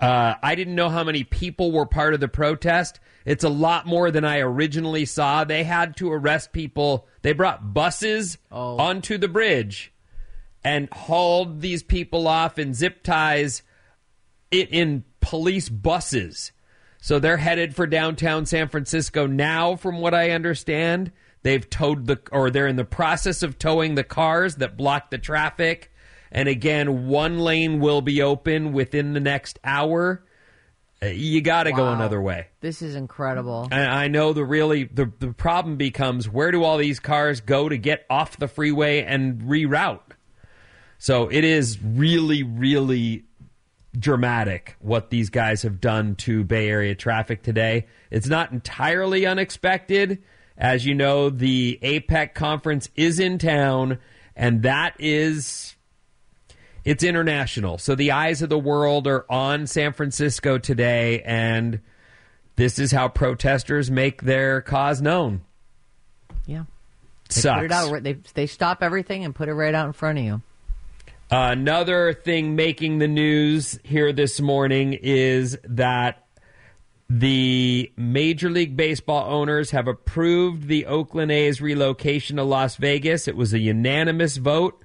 Uh, 0.00 0.34
I 0.40 0.54
didn't 0.54 0.76
know 0.76 0.88
how 0.88 1.02
many 1.02 1.24
people 1.24 1.72
were 1.72 1.84
part 1.84 2.14
of 2.14 2.20
the 2.20 2.28
protest. 2.28 3.00
It's 3.24 3.44
a 3.44 3.48
lot 3.48 3.86
more 3.86 4.12
than 4.12 4.24
I 4.24 4.38
originally 4.38 5.04
saw. 5.04 5.42
They 5.42 5.64
had 5.64 5.96
to 5.96 6.12
arrest 6.12 6.52
people. 6.52 7.08
They 7.22 7.32
brought 7.32 7.74
buses 7.74 8.38
onto 8.52 9.18
the 9.18 9.28
bridge 9.28 9.92
and 10.62 10.88
hauled 10.92 11.60
these 11.60 11.82
people 11.82 12.28
off 12.28 12.56
in 12.56 12.72
zip 12.72 13.02
ties 13.02 13.62
it 14.52 14.70
in 14.70 15.04
police 15.20 15.68
buses. 15.68 16.52
So 17.00 17.18
they're 17.18 17.36
headed 17.36 17.74
for 17.74 17.86
downtown 17.86 18.46
San 18.46 18.68
Francisco 18.68 19.26
now, 19.26 19.74
from 19.74 20.00
what 20.00 20.14
I 20.14 20.30
understand. 20.30 21.10
They've 21.42 21.68
towed 21.68 22.06
the, 22.06 22.20
or 22.30 22.50
they're 22.50 22.68
in 22.68 22.76
the 22.76 22.84
process 22.84 23.42
of 23.42 23.58
towing 23.58 23.96
the 23.96 24.04
cars 24.04 24.56
that 24.56 24.76
block 24.76 25.10
the 25.10 25.18
traffic. 25.18 25.90
And 26.30 26.48
again, 26.48 27.08
one 27.08 27.40
lane 27.40 27.80
will 27.80 28.00
be 28.00 28.22
open 28.22 28.72
within 28.72 29.12
the 29.12 29.20
next 29.20 29.58
hour. 29.64 30.24
Uh, 31.02 31.06
You 31.06 31.40
got 31.40 31.64
to 31.64 31.72
go 31.72 31.92
another 31.92 32.22
way. 32.22 32.46
This 32.60 32.80
is 32.80 32.94
incredible. 32.94 33.68
And 33.72 33.90
I 33.90 34.06
know 34.06 34.32
the 34.32 34.44
really 34.44 34.84
the 34.84 35.10
the 35.18 35.32
problem 35.32 35.76
becomes 35.76 36.28
where 36.28 36.52
do 36.52 36.62
all 36.62 36.78
these 36.78 37.00
cars 37.00 37.40
go 37.40 37.68
to 37.68 37.76
get 37.76 38.06
off 38.08 38.36
the 38.36 38.46
freeway 38.46 39.02
and 39.02 39.42
reroute? 39.42 40.12
So 40.98 41.28
it 41.28 41.42
is 41.42 41.82
really 41.82 42.44
really 42.44 43.24
dramatic 43.98 44.76
what 44.80 45.10
these 45.10 45.30
guys 45.30 45.62
have 45.62 45.80
done 45.80 46.14
to 46.16 46.44
Bay 46.44 46.68
Area 46.68 46.94
traffic 46.94 47.42
today. 47.42 47.86
It's 48.10 48.28
not 48.28 48.52
entirely 48.52 49.26
unexpected. 49.26 50.22
As 50.56 50.86
you 50.86 50.94
know, 50.94 51.30
the 51.30 51.78
APEC 51.82 52.34
conference 52.34 52.88
is 52.94 53.18
in 53.18 53.38
town 53.38 53.98
and 54.36 54.62
that 54.62 54.94
is 54.98 55.76
it's 56.84 57.04
international. 57.04 57.78
So 57.78 57.94
the 57.94 58.12
eyes 58.12 58.42
of 58.42 58.48
the 58.48 58.58
world 58.58 59.06
are 59.06 59.30
on 59.30 59.66
San 59.66 59.92
Francisco 59.92 60.58
today 60.58 61.22
and 61.22 61.80
this 62.56 62.78
is 62.78 62.92
how 62.92 63.08
protesters 63.08 63.90
make 63.90 64.22
their 64.22 64.60
cause 64.60 65.00
known. 65.00 65.42
Yeah. 66.46 66.64
They 67.28 67.40
Sucks. 67.40 67.56
Put 67.56 67.64
it 67.66 67.72
out, 67.72 68.02
they, 68.02 68.12
they 68.34 68.46
stop 68.46 68.82
everything 68.82 69.24
and 69.24 69.34
put 69.34 69.48
it 69.48 69.54
right 69.54 69.74
out 69.74 69.86
in 69.86 69.92
front 69.92 70.18
of 70.18 70.24
you. 70.24 70.42
Another 71.34 72.12
thing 72.12 72.56
making 72.56 72.98
the 72.98 73.08
news 73.08 73.80
here 73.84 74.12
this 74.12 74.38
morning 74.38 74.92
is 74.92 75.56
that 75.64 76.26
the 77.08 77.90
Major 77.96 78.50
League 78.50 78.76
Baseball 78.76 79.32
owners 79.32 79.70
have 79.70 79.88
approved 79.88 80.68
the 80.68 80.84
Oakland 80.84 81.32
A's 81.32 81.62
relocation 81.62 82.36
to 82.36 82.42
Las 82.44 82.76
Vegas. 82.76 83.26
It 83.26 83.34
was 83.34 83.54
a 83.54 83.58
unanimous 83.58 84.36
vote. 84.36 84.84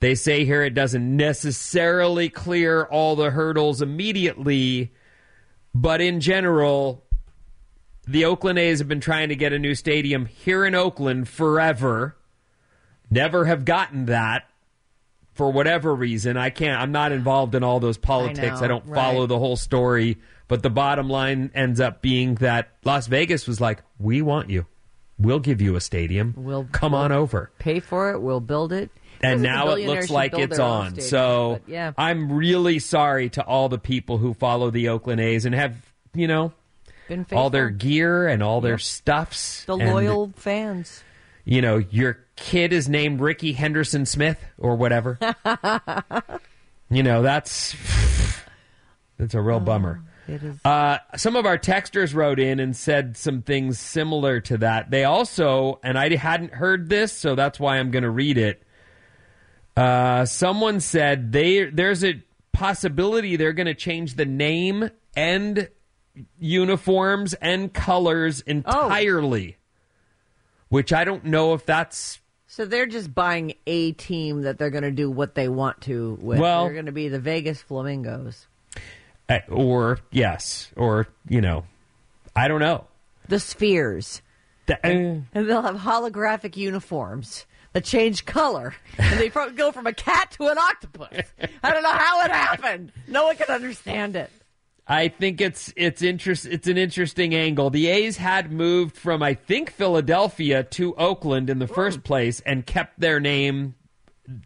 They 0.00 0.16
say 0.16 0.44
here 0.44 0.64
it 0.64 0.74
doesn't 0.74 1.16
necessarily 1.16 2.28
clear 2.28 2.82
all 2.82 3.14
the 3.14 3.30
hurdles 3.30 3.80
immediately, 3.80 4.92
but 5.72 6.00
in 6.00 6.18
general, 6.18 7.04
the 8.04 8.24
Oakland 8.24 8.58
A's 8.58 8.80
have 8.80 8.88
been 8.88 8.98
trying 8.98 9.28
to 9.28 9.36
get 9.36 9.52
a 9.52 9.60
new 9.60 9.76
stadium 9.76 10.26
here 10.26 10.66
in 10.66 10.74
Oakland 10.74 11.28
forever. 11.28 12.16
Never 13.12 13.44
have 13.44 13.64
gotten 13.64 14.06
that 14.06 14.48
for 15.38 15.50
whatever 15.50 15.94
reason. 15.94 16.36
I 16.36 16.50
can't. 16.50 16.78
I'm 16.78 16.92
not 16.92 17.12
involved 17.12 17.54
in 17.54 17.62
all 17.64 17.80
those 17.80 17.96
politics. 17.96 18.58
I, 18.58 18.62
know, 18.62 18.80
don't 18.80 18.94
follow 18.94 19.26
the 19.26 19.38
whole 19.38 19.56
story. 19.56 20.18
But 20.48 20.62
the 20.62 20.70
bottom 20.70 21.08
line 21.08 21.50
ends 21.54 21.78
up 21.80 22.02
being 22.02 22.34
that 22.36 22.70
Las 22.84 23.06
Vegas 23.06 23.46
was 23.46 23.60
like, 23.60 23.82
"We 23.98 24.20
want 24.20 24.50
you. 24.50 24.66
We'll 25.18 25.40
give 25.40 25.60
you 25.60 25.76
a 25.76 25.80
stadium. 25.80 26.34
We'll 26.36 26.68
come 26.72 26.92
on 26.94 27.12
over." 27.12 27.50
Pay 27.58 27.80
for 27.80 28.10
it. 28.12 28.20
We'll 28.20 28.40
build 28.40 28.72
it. 28.72 28.90
And 29.22 29.40
Feels 29.40 29.42
like 29.42 29.42
the 29.42 29.66
now 29.66 29.72
it 29.74 29.86
looks 29.86 30.10
like 30.10 30.38
it's 30.38 30.58
on. 30.58 30.92
stadiums, 30.92 31.02
So 31.02 31.60
yeah, 31.66 31.92
I'm 31.98 32.32
really 32.32 32.78
sorry 32.78 33.28
to 33.30 33.42
all 33.44 33.68
the 33.68 33.78
people 33.78 34.18
who 34.18 34.32
follow 34.34 34.70
the 34.70 34.88
Oakland 34.90 35.20
A's 35.20 35.44
and 35.44 35.54
have, 35.54 35.76
you 36.14 36.28
know, 36.28 36.52
been 37.08 37.26
all 37.32 37.50
their 37.50 37.68
gear 37.68 38.26
and 38.28 38.42
all 38.42 38.60
their 38.60 38.72
Yep. 38.74 38.80
stuffs. 38.80 39.64
the 39.64 39.76
loyal 39.76 40.32
fans. 40.36 41.02
You 41.48 41.62
know, 41.62 41.78
your 41.78 42.26
kid 42.36 42.74
is 42.74 42.90
named 42.90 43.22
Rickey 43.22 43.54
Henderson 43.54 44.04
Smith 44.04 44.38
or 44.58 44.76
whatever. 44.76 45.18
you 46.90 47.02
know, 47.02 47.22
that's 47.22 47.74
that's 49.16 49.32
a 49.32 49.40
real 49.40 49.58
bummer. 49.58 50.02
It 50.28 50.42
is. 50.42 50.62
Uh, 50.62 50.98
some 51.16 51.36
of 51.36 51.46
our 51.46 51.56
texters 51.56 52.14
wrote 52.14 52.38
in 52.38 52.60
and 52.60 52.76
said 52.76 53.16
some 53.16 53.40
things 53.40 53.78
similar 53.78 54.40
to 54.40 54.58
that. 54.58 54.90
They 54.90 55.04
also, 55.04 55.80
and 55.82 55.98
I 55.98 56.14
hadn't 56.16 56.52
heard 56.52 56.90
this, 56.90 57.14
so 57.14 57.34
that's 57.34 57.58
why 57.58 57.78
I'm 57.78 57.90
going 57.90 58.02
to 58.02 58.10
read 58.10 58.36
it. 58.36 58.62
Uh, 59.74 60.26
someone 60.26 60.80
said 60.80 61.32
they 61.32 61.64
there's 61.64 62.04
a 62.04 62.22
possibility 62.52 63.36
they're 63.36 63.54
going 63.54 63.66
to 63.66 63.74
change 63.74 64.16
the 64.16 64.26
name 64.26 64.90
and 65.16 65.70
uniforms 66.38 67.32
and 67.34 67.72
colors 67.72 68.42
entirely, 68.42 69.56
which 70.68 70.92
I 70.92 71.04
don't 71.04 71.24
know 71.24 71.54
if 71.54 71.64
that's 71.66 72.20
So 72.46 72.64
they're 72.64 72.86
just 72.86 73.14
buying 73.14 73.54
a 73.66 73.92
team 73.92 74.42
that 74.42 74.58
they're 74.58 74.70
going 74.70 74.82
to 74.84 74.90
do 74.90 75.10
what 75.10 75.34
they 75.34 75.48
want 75.48 75.80
to 75.82 76.18
with. 76.20 76.38
Well- 76.38 76.64
they're 76.64 76.72
going 76.74 76.86
to 76.86 76.92
be 76.92 77.08
the 77.08 77.20
Vegas 77.20 77.60
Flamingos. 77.60 78.46
uh, 79.28 79.38
or 79.50 79.98
yes, 80.10 80.70
or 80.76 81.08
you 81.28 81.40
know, 81.40 81.64
I 82.34 82.48
don't 82.48 82.60
know. 82.60 82.86
The 83.28 83.38
Spheres. 83.40 84.22
The- 84.66 84.76
uh, 84.76 84.88
And 84.90 85.26
they'll 85.48 85.62
have 85.62 85.76
holographic 85.76 86.56
uniforms 86.56 87.46
that 87.74 87.84
change 87.84 88.24
color. 88.24 88.74
And 88.98 89.20
they 89.20 89.28
go 89.28 89.72
from 89.72 89.86
a 89.86 89.92
cat 89.92 90.30
to 90.38 90.48
an 90.48 90.56
octopus. 90.58 91.24
I 91.62 91.70
don't 91.72 91.82
know 91.82 91.92
how 91.92 92.24
it 92.24 92.30
happened. 92.30 92.92
No 93.06 93.24
one 93.26 93.36
can 93.36 93.48
understand 93.54 94.16
it. 94.16 94.30
I 94.90 95.08
think 95.08 95.40
it's 95.42 95.72
it's 95.76 96.00
interest 96.02 96.46
it's 96.46 96.66
an 96.66 96.78
interesting 96.78 97.34
angle. 97.34 97.68
The 97.68 97.88
A's 97.88 98.16
had 98.16 98.50
moved 98.50 98.96
from 98.96 99.22
I 99.22 99.34
think 99.34 99.70
Philadelphia 99.70 100.64
to 100.64 100.94
Oakland 100.94 101.50
in 101.50 101.58
the 101.58 101.66
first 101.66 102.02
place 102.02 102.40
and 102.40 102.64
kept 102.64 102.98
their 102.98 103.20
name 103.20 103.74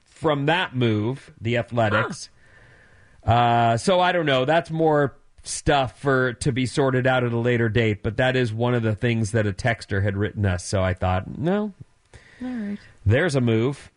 from 0.04 0.46
that 0.46 0.74
move, 0.74 1.32
the 1.40 1.56
Athletics. 1.58 2.28
Uh, 3.24 3.76
so 3.76 4.00
I 4.00 4.10
don't 4.10 4.26
know. 4.26 4.44
That's 4.44 4.70
more 4.70 5.16
stuff 5.44 6.00
for 6.00 6.32
to 6.34 6.52
be 6.52 6.66
sorted 6.66 7.06
out 7.06 7.22
at 7.24 7.32
a 7.32 7.38
later 7.38 7.68
date, 7.68 8.02
but 8.02 8.16
that 8.16 8.34
is 8.36 8.52
one 8.52 8.74
of 8.74 8.82
the 8.82 8.94
things 8.94 9.32
that 9.32 9.46
a 9.46 9.52
texter 9.52 10.02
had 10.02 10.16
written 10.16 10.44
us. 10.44 10.64
So 10.64 10.82
I 10.82 10.94
thought, 10.94 11.38
no, 11.38 11.72
All 12.42 12.48
right. 12.48 12.78
there's 13.06 13.34
a 13.36 13.40
move. 13.40 13.90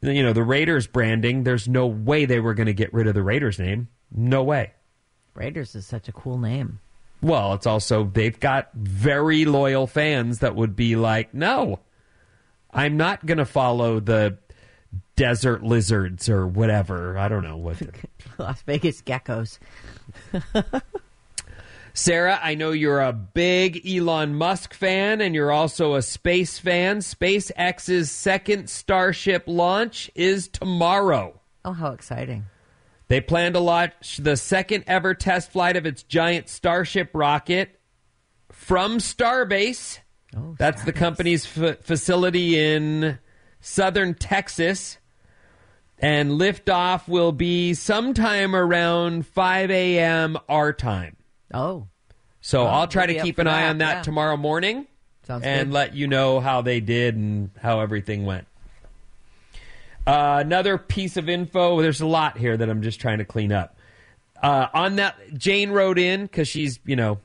You 0.00 0.22
know, 0.24 0.32
the 0.32 0.42
Raiders 0.42 0.88
branding, 0.88 1.44
there's 1.44 1.68
no 1.68 1.86
way 1.86 2.24
they 2.24 2.40
were 2.40 2.54
going 2.54 2.66
to 2.66 2.74
get 2.74 2.92
rid 2.92 3.06
of 3.06 3.14
the 3.14 3.22
Raiders 3.22 3.58
name. 3.60 3.88
No 4.10 4.42
way. 4.42 4.72
Raiders 5.34 5.74
is 5.74 5.86
such 5.86 6.08
a 6.08 6.12
cool 6.12 6.38
name. 6.38 6.80
Well, 7.20 7.54
it's 7.54 7.66
also 7.66 8.04
they've 8.04 8.38
got 8.38 8.70
very 8.74 9.44
loyal 9.44 9.86
fans 9.86 10.40
that 10.40 10.56
would 10.56 10.74
be 10.76 10.96
like, 10.96 11.32
"No. 11.32 11.80
I'm 12.74 12.96
not 12.96 13.26
going 13.26 13.38
to 13.38 13.44
follow 13.44 14.00
the 14.00 14.38
desert 15.16 15.62
lizards 15.62 16.28
or 16.28 16.46
whatever. 16.46 17.18
I 17.18 17.28
don't 17.28 17.44
know 17.44 17.56
what. 17.56 17.80
Las 18.38 18.62
Vegas 18.62 19.02
Geckos. 19.02 19.58
Sarah, 21.94 22.40
I 22.42 22.54
know 22.54 22.70
you're 22.70 23.02
a 23.02 23.12
big 23.12 23.86
Elon 23.86 24.34
Musk 24.34 24.72
fan 24.72 25.20
and 25.20 25.34
you're 25.34 25.52
also 25.52 25.94
a 25.94 26.02
space 26.02 26.58
fan. 26.58 26.98
SpaceX's 26.98 28.10
second 28.10 28.70
Starship 28.70 29.44
launch 29.46 30.10
is 30.14 30.48
tomorrow. 30.48 31.38
Oh, 31.64 31.72
how 31.72 31.92
exciting. 31.92 32.46
They 33.12 33.20
plan 33.20 33.52
to 33.52 33.60
launch 33.60 34.16
the 34.22 34.38
second 34.38 34.84
ever 34.86 35.12
test 35.12 35.52
flight 35.52 35.76
of 35.76 35.84
its 35.84 36.02
giant 36.02 36.48
Starship 36.48 37.10
rocket 37.12 37.78
from 38.50 39.00
Starbase. 39.00 39.98
Oh, 40.34 40.54
That's 40.58 40.82
the 40.84 40.94
company's 40.94 41.44
f- 41.58 41.80
facility 41.84 42.58
in 42.58 43.18
southern 43.60 44.14
Texas. 44.14 44.96
And 45.98 46.40
liftoff 46.40 47.06
will 47.06 47.32
be 47.32 47.74
sometime 47.74 48.56
around 48.56 49.26
5 49.26 49.70
a.m. 49.70 50.38
our 50.48 50.72
time. 50.72 51.16
Oh. 51.52 51.88
So 52.40 52.64
Well, 52.64 52.72
I'll 52.72 52.88
try 52.88 53.04
to 53.04 53.20
keep 53.20 53.36
an 53.38 53.46
eye 53.46 53.60
that, 53.64 53.68
on 53.68 53.78
that 53.78 53.96
yeah. 53.96 54.02
tomorrow 54.04 54.38
morning 54.38 54.86
Sounds 55.26 55.44
and 55.44 55.68
good. 55.68 55.74
let 55.74 55.94
you 55.94 56.06
know 56.06 56.40
how 56.40 56.62
they 56.62 56.80
did 56.80 57.16
and 57.16 57.50
how 57.60 57.80
everything 57.80 58.24
went. 58.24 58.46
Uh, 60.06 60.38
another 60.44 60.78
piece 60.78 61.16
of 61.16 61.28
info. 61.28 61.80
There's 61.80 62.00
a 62.00 62.06
lot 62.06 62.36
here 62.38 62.56
that 62.56 62.68
I'm 62.68 62.82
just 62.82 63.00
trying 63.00 63.18
to 63.18 63.24
clean 63.24 63.52
up. 63.52 63.76
Uh, 64.42 64.66
on 64.74 64.96
that, 64.96 65.16
Jane 65.34 65.70
wrote 65.70 65.98
in 65.98 66.22
because 66.22 66.48
she's 66.48 66.80
you 66.84 66.96
know 66.96 67.20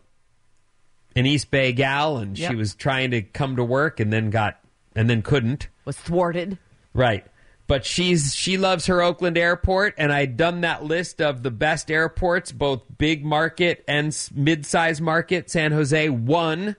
an 1.16 1.26
East 1.26 1.50
Bay 1.50 1.74
gal 1.74 2.18
and 2.18 2.38
Yep. 2.38 2.52
she 2.52 2.56
was 2.56 2.76
trying 2.76 3.12
to 3.12 3.22
come 3.24 3.56
to 3.56 3.64
work 3.64 4.00
and 4.00 4.14
then 4.14 4.30
got 4.30 4.60
and 4.96 5.10
then 5.10 5.22
couldn't. 5.24 5.68
Was 5.86 5.98
thwarted. 5.98 6.60
Right. 6.94 7.26
But 7.66 7.86
she's 7.86 8.34
she 8.36 8.58
loves 8.58 8.86
her 8.86 9.02
Oakland 9.02 9.38
airport, 9.38 9.96
and 9.98 10.14
I'd 10.14 10.38
done 10.38 10.62
that 10.62 10.84
list 10.86 11.20
of 11.22 11.44
the 11.44 11.52
best 11.52 11.92
airports, 11.92 12.52
both 12.52 12.84
big 12.98 13.26
market 13.26 13.84
and 13.88 14.16
mid-size 14.34 15.02
market. 15.02 15.50
San 15.50 15.72
Jose 15.74 16.08
won 16.10 16.76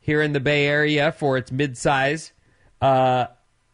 here 0.00 0.20
in 0.20 0.32
the 0.32 0.40
Bay 0.40 0.66
Area 0.66 1.10
for 1.12 1.38
its 1.38 1.50
mid-size. 1.50 2.32
Uh, 2.82 3.26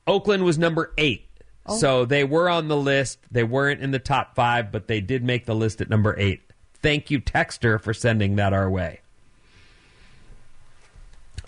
Oakland 0.07 0.45
was 0.45 0.57
number 0.57 0.93
eight, 0.99 1.26
so 1.69 2.05
they 2.05 2.25
were 2.25 2.49
on 2.49 2.69
the 2.69 2.77
list. 2.77 3.19
They 3.31 3.45
weren't 3.45 3.81
in 3.81 3.91
the 3.91 3.99
top 3.99 4.35
five, 4.35 4.71
but 4.73 4.87
they 4.89 5.01
did 5.01 5.25
make 5.25 5.47
the 5.47 5.55
list 5.55 5.81
at 5.81 5.89
number 5.91 6.15
eight. 6.19 6.43
Thank 6.83 7.11
you, 7.11 7.21
Texter, 7.21 7.81
for 7.81 7.93
sending 7.95 8.37
that 8.37 8.53
our 8.53 8.71
way. 8.71 9.01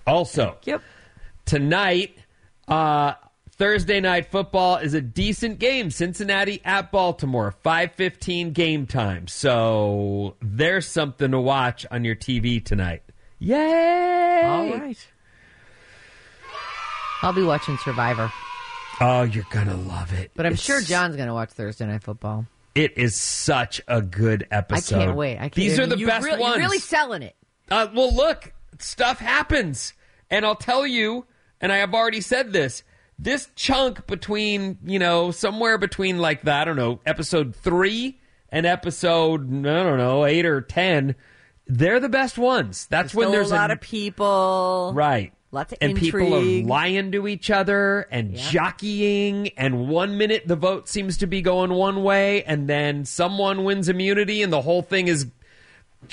Also, 0.06 0.56
Yep. 0.64 0.82
tonight, 1.44 2.16
uh, 2.66 3.12
Thursday 3.50 4.00
night 4.00 4.30
football 4.30 4.76
is 4.76 4.94
a 4.94 5.00
decent 5.00 5.58
game. 5.58 5.90
Cincinnati 5.90 6.60
at 6.64 6.90
Baltimore, 6.92 7.52
five 7.62 7.92
fifteen 7.92 8.52
game 8.52 8.86
time. 8.86 9.26
So 9.26 10.36
there's 10.40 10.86
something 10.86 11.32
to 11.32 11.40
watch 11.40 11.84
on 11.90 12.04
your 12.04 12.14
TV 12.14 12.60
tonight. 12.64 13.02
Yay! 13.40 14.42
All 14.44 14.78
right. 14.78 15.08
I'll 17.22 17.32
be 17.32 17.42
watching 17.42 17.76
Survivor, 17.78 18.32
Oh, 19.00 19.22
you're 19.22 19.46
gonna 19.50 19.76
love 19.76 20.12
it. 20.12 20.32
but 20.34 20.44
I'm 20.46 20.52
It's- 20.52 20.64
sure 20.64 20.80
John's 20.80 21.16
going 21.16 21.28
to 21.28 21.34
watch 21.34 21.50
Thursday 21.50 21.86
Night 21.86 22.02
Football. 22.02 22.46
It 22.74 22.96
is 22.98 23.14
such 23.16 23.80
a 23.88 24.00
good 24.02 24.46
episode. 24.50 24.96
I 24.96 25.04
can't 25.06 25.16
wait. 25.16 25.36
I 25.36 25.40
can't, 25.42 25.54
These 25.54 25.78
are 25.78 25.86
the 25.86 25.98
you 25.98 26.06
best 26.06 26.24
really, 26.24 26.40
ones. 26.40 26.56
You're 26.56 26.64
really 26.64 26.78
selling 26.78 27.22
it. 27.22 27.34
Uh, 27.70 27.88
well, 27.94 28.14
look, 28.14 28.52
stuff 28.78 29.18
happens. 29.18 29.94
And 30.30 30.44
I'll 30.44 30.54
tell 30.56 30.86
you, 30.86 31.26
and 31.60 31.72
I 31.72 31.78
have 31.78 31.94
already 31.94 32.20
said 32.20 32.52
this, 32.52 32.82
this 33.18 33.48
chunk 33.56 34.06
between, 34.06 34.78
you 34.84 34.98
know, 34.98 35.30
somewhere 35.32 35.78
between 35.78 36.18
like 36.18 36.42
the, 36.42 36.52
I 36.52 36.64
don't 36.64 36.76
know, 36.76 37.00
episode 37.06 37.56
three 37.56 38.20
and 38.50 38.64
episode, 38.66 39.42
I 39.48 39.82
don't 39.82 39.98
know, 39.98 40.24
eight 40.24 40.44
or 40.46 40.60
10, 40.60 41.14
they're 41.66 41.98
the 42.00 42.08
best 42.08 42.38
ones. 42.38 42.86
That's 42.90 43.14
when 43.14 43.30
there's 43.32 43.50
a 43.50 43.54
lot 43.56 43.70
of 43.70 43.80
people. 43.80 44.92
Right. 44.94 45.32
Lots 45.50 45.72
of 45.72 45.78
and 45.80 45.96
people 45.96 46.34
are 46.34 46.62
lying 46.66 47.10
to 47.12 47.26
each 47.26 47.50
other 47.50 48.06
and 48.10 48.34
jockeying. 48.34 49.48
And 49.56 49.88
one 49.88 50.18
minute 50.18 50.46
the 50.46 50.56
vote 50.56 50.88
seems 50.88 51.16
to 51.18 51.26
be 51.26 51.40
going 51.40 51.72
one 51.72 52.02
way, 52.02 52.44
and 52.44 52.68
then 52.68 53.06
someone 53.06 53.64
wins 53.64 53.88
immunity, 53.88 54.42
and 54.42 54.52
the 54.52 54.60
whole 54.60 54.82
thing 54.82 55.08
is 55.08 55.26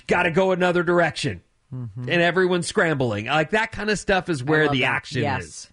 got 0.08 0.24
to 0.24 0.32
go 0.32 0.52
another 0.52 0.84
direction. 0.84 1.41
And 1.71 2.10
everyone's 2.10 2.67
scrambling. 2.67 3.26
Like 3.26 3.50
that 3.50 3.74
kind 3.74 3.89
of 3.89 4.00
stuff 4.00 4.30
is 4.30 4.41
where 4.41 4.69
the 4.69 4.82
that. 4.82 4.86
action 4.86 5.24
Yes. 5.24 5.43
is. 5.43 5.69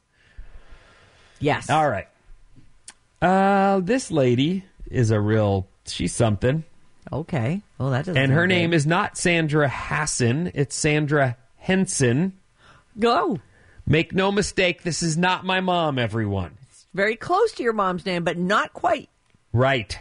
Yes. 1.38 1.70
All 1.70 1.88
right. 1.88 2.08
Uh, 3.20 3.78
this 3.78 4.10
lady 4.10 4.64
is 4.90 5.12
a 5.12 5.20
real, 5.20 5.68
she's 5.86 6.12
something. 6.12 6.64
Okay. 7.12 7.62
Well, 7.78 7.90
that 7.90 8.06
doesn't. 8.06 8.20
And 8.20 8.32
her 8.32 8.40
sound 8.40 8.48
name 8.48 8.70
good. 8.70 8.76
is 8.76 8.86
not 8.86 9.16
Sandra 9.16 9.68
Hassan, 9.68 10.50
it's 10.54 10.74
Sandra 10.74 11.36
Henson. 11.58 12.32
Go. 12.98 13.38
Make 13.86 14.14
no 14.14 14.30
mistake, 14.32 14.82
this 14.82 15.02
is 15.02 15.16
not 15.16 15.44
my 15.44 15.60
mom, 15.60 15.98
everyone. 15.98 16.56
It's 16.68 16.86
very 16.94 17.16
close 17.16 17.52
to 17.52 17.62
your 17.62 17.72
mom's 17.72 18.06
name, 18.06 18.24
but 18.24 18.38
not 18.38 18.72
quite. 18.72 19.08
Right. 19.52 19.98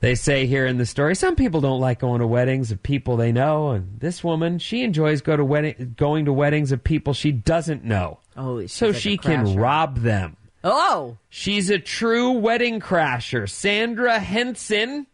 They 0.00 0.14
say 0.14 0.44
here 0.44 0.66
in 0.66 0.76
the 0.76 0.84
story, 0.84 1.14
some 1.14 1.34
people 1.34 1.62
don't 1.62 1.80
like 1.80 2.00
going 2.00 2.20
to 2.20 2.26
weddings 2.26 2.70
of 2.70 2.82
people 2.82 3.16
they 3.16 3.32
know, 3.32 3.70
and 3.70 3.98
this 4.00 4.22
woman, 4.22 4.58
she 4.58 4.82
enjoys 4.84 5.22
go 5.22 5.34
to 5.34 5.44
wedding, 5.44 5.94
going 5.96 6.26
to 6.26 6.32
weddings 6.32 6.72
of 6.72 6.84
people 6.84 7.14
she 7.14 7.32
doesn't 7.32 7.84
know, 7.84 8.18
Oh, 8.36 8.66
so 8.66 8.88
like 8.88 8.96
she 8.96 9.16
can 9.16 9.56
rob 9.56 9.98
them. 9.98 10.36
Oh, 10.62 11.16
She's 11.30 11.70
a 11.70 11.78
true 11.78 12.32
wedding 12.32 12.80
crasher, 12.80 13.48
Sandra 13.48 14.18
Henson, 14.18 15.06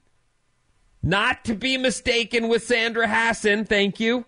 not 1.04 1.44
to 1.44 1.54
be 1.54 1.76
mistaken 1.76 2.48
with 2.48 2.64
Sandra 2.64 3.06
Hassan. 3.06 3.66
Thank 3.66 4.00
you. 4.00 4.24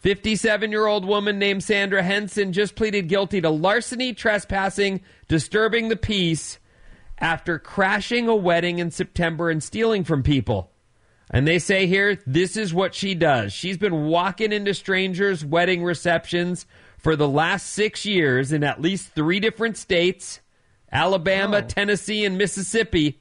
57 0.00 0.70
year 0.70 0.86
old 0.86 1.04
woman 1.04 1.38
named 1.38 1.62
Sandra 1.62 2.02
Henson 2.02 2.52
just 2.52 2.74
pleaded 2.74 3.08
guilty 3.08 3.40
to 3.40 3.50
larceny, 3.50 4.12
trespassing, 4.12 5.00
disturbing 5.28 5.88
the 5.88 5.96
peace 5.96 6.58
after 7.18 7.58
crashing 7.58 8.28
a 8.28 8.34
wedding 8.34 8.78
in 8.78 8.90
September 8.90 9.50
and 9.50 9.62
stealing 9.62 10.04
from 10.04 10.22
people. 10.22 10.70
And 11.30 11.48
they 11.48 11.58
say 11.58 11.86
here, 11.86 12.20
this 12.26 12.56
is 12.56 12.74
what 12.74 12.94
she 12.94 13.14
does. 13.14 13.52
She's 13.52 13.78
been 13.78 14.06
walking 14.06 14.52
into 14.52 14.74
strangers' 14.74 15.44
wedding 15.44 15.82
receptions 15.82 16.66
for 16.98 17.16
the 17.16 17.28
last 17.28 17.66
six 17.70 18.04
years 18.04 18.52
in 18.52 18.62
at 18.62 18.80
least 18.80 19.10
three 19.14 19.40
different 19.40 19.76
states 19.76 20.40
Alabama, 20.92 21.56
oh. 21.56 21.66
Tennessee, 21.66 22.24
and 22.24 22.38
Mississippi. 22.38 23.20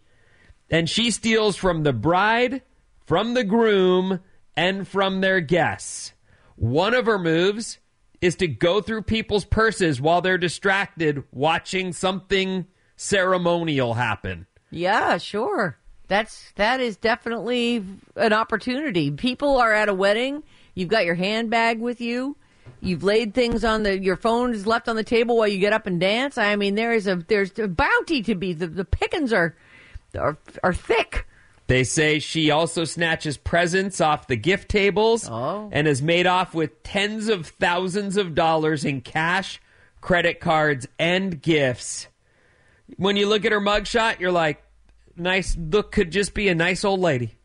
And 0.70 0.88
she 0.88 1.10
steals 1.10 1.56
from 1.56 1.82
the 1.82 1.94
bride, 1.94 2.62
from 3.06 3.34
the 3.34 3.44
groom, 3.44 4.20
and 4.56 4.88
from 4.88 5.22
their 5.22 5.42
guests. 5.42 6.14
One 6.56 6.94
of 6.94 7.06
her 7.06 7.20
moves 7.20 7.80
is 8.22 8.36
to 8.38 8.48
go 8.48 8.82
through 8.82 9.02
people's 9.04 9.46
purses 9.46 10.00
while 10.00 10.22
they're 10.22 10.38
distracted 10.38 11.24
watching 11.32 11.92
something 11.92 12.66
ceremonial 12.96 13.96
happen. 13.96 14.48
yeah, 14.72 15.18
sure. 15.18 15.78
That's 16.08 16.52
that 16.56 16.80
is 16.80 16.98
definitely 16.98 17.84
an 18.16 18.34
opportunity. 18.34 19.10
People 19.12 19.58
are 19.58 19.74
at 19.74 19.90
a 19.90 19.94
wedding. 19.94 20.44
You've 20.76 20.90
got 20.90 21.06
your 21.06 21.16
handbag 21.16 21.80
with 21.80 22.02
you. 22.02 22.36
You've 22.82 23.04
laid 23.04 23.34
things 23.34 23.64
on 23.64 23.84
the 23.84 23.98
your 23.98 24.18
phone 24.18 24.54
is 24.54 24.68
left 24.68 24.90
on 24.90 24.96
the 24.96 25.04
table 25.04 25.38
while 25.38 25.48
you 25.48 25.60
get 25.60 25.74
up 25.74 25.88
and 25.88 26.00
dance. 26.00 26.38
I 26.38 26.56
mean, 26.56 26.76
there 26.76 26.94
is 26.94 27.08
a 27.08 27.16
there's 27.16 27.58
a 27.58 27.68
bounty 27.68 28.22
to 28.24 28.36
be. 28.36 28.54
The, 28.54 28.68
the 28.68 28.86
pickings 28.86 29.32
are 29.32 29.56
are 30.18 30.38
are 30.62 30.74
thick. 30.74 31.26
They 31.68 31.84
say 31.86 32.20
she 32.20 32.52
also 32.52 32.84
snatches 32.84 33.38
presents 33.38 34.02
off 34.02 34.28
the 34.28 34.36
gift 34.36 34.70
tables 34.70 35.28
Oh. 35.30 35.70
and 35.72 35.88
has 35.88 36.02
made 36.02 36.28
off 36.28 36.54
with 36.54 36.84
tens 36.84 37.30
of 37.30 37.48
thousands 37.48 38.18
of 38.18 38.36
dollars 38.36 38.84
in 38.84 39.02
cash, 39.02 39.62
credit 40.02 40.40
cards, 40.42 40.88
and 41.00 41.42
gifts. 41.42 42.08
When 42.98 43.16
you 43.16 43.28
look 43.28 43.46
at 43.46 43.52
her 43.54 43.62
mugshot, 43.62 44.20
you're 44.20 44.32
like, 44.32 44.62
nice 45.16 45.56
look 45.58 45.92
could 45.94 46.12
just 46.12 46.34
be 46.34 46.50
a 46.50 46.56
nice 46.56 46.84
old 46.84 47.00
lady. 47.00 47.36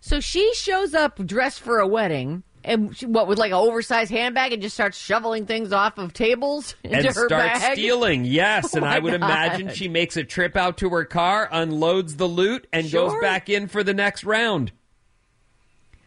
So 0.00 0.20
she 0.20 0.54
shows 0.54 0.94
up 0.94 1.18
dressed 1.26 1.60
for 1.60 1.80
a 1.80 1.86
wedding. 1.88 2.44
And 2.66 2.96
she, 2.96 3.06
what 3.06 3.28
with 3.28 3.38
like 3.38 3.52
an 3.52 3.56
oversized 3.58 4.10
handbag 4.10 4.52
and 4.52 4.60
just 4.60 4.74
starts 4.74 4.98
shoveling 4.98 5.46
things 5.46 5.72
off 5.72 5.98
of 5.98 6.12
tables 6.12 6.74
into 6.84 6.96
and 6.96 7.12
starts 7.14 7.30
bag. 7.60 7.72
stealing. 7.74 8.24
Yes, 8.24 8.70
Oh 8.74 8.78
and 8.78 8.84
I 8.84 8.98
would 8.98 9.14
imagine 9.14 9.70
she 9.72 9.86
makes 9.88 10.16
a 10.16 10.24
trip 10.24 10.56
out 10.56 10.76
to 10.78 10.90
her 10.90 11.04
car, 11.04 11.48
unloads 11.52 12.16
the 12.16 12.26
loot, 12.26 12.66
and 12.72 12.90
goes 12.90 13.12
back 13.22 13.48
in 13.48 13.68
for 13.68 13.82
the 13.84 13.94
next 13.94 14.24
round. 14.24 14.72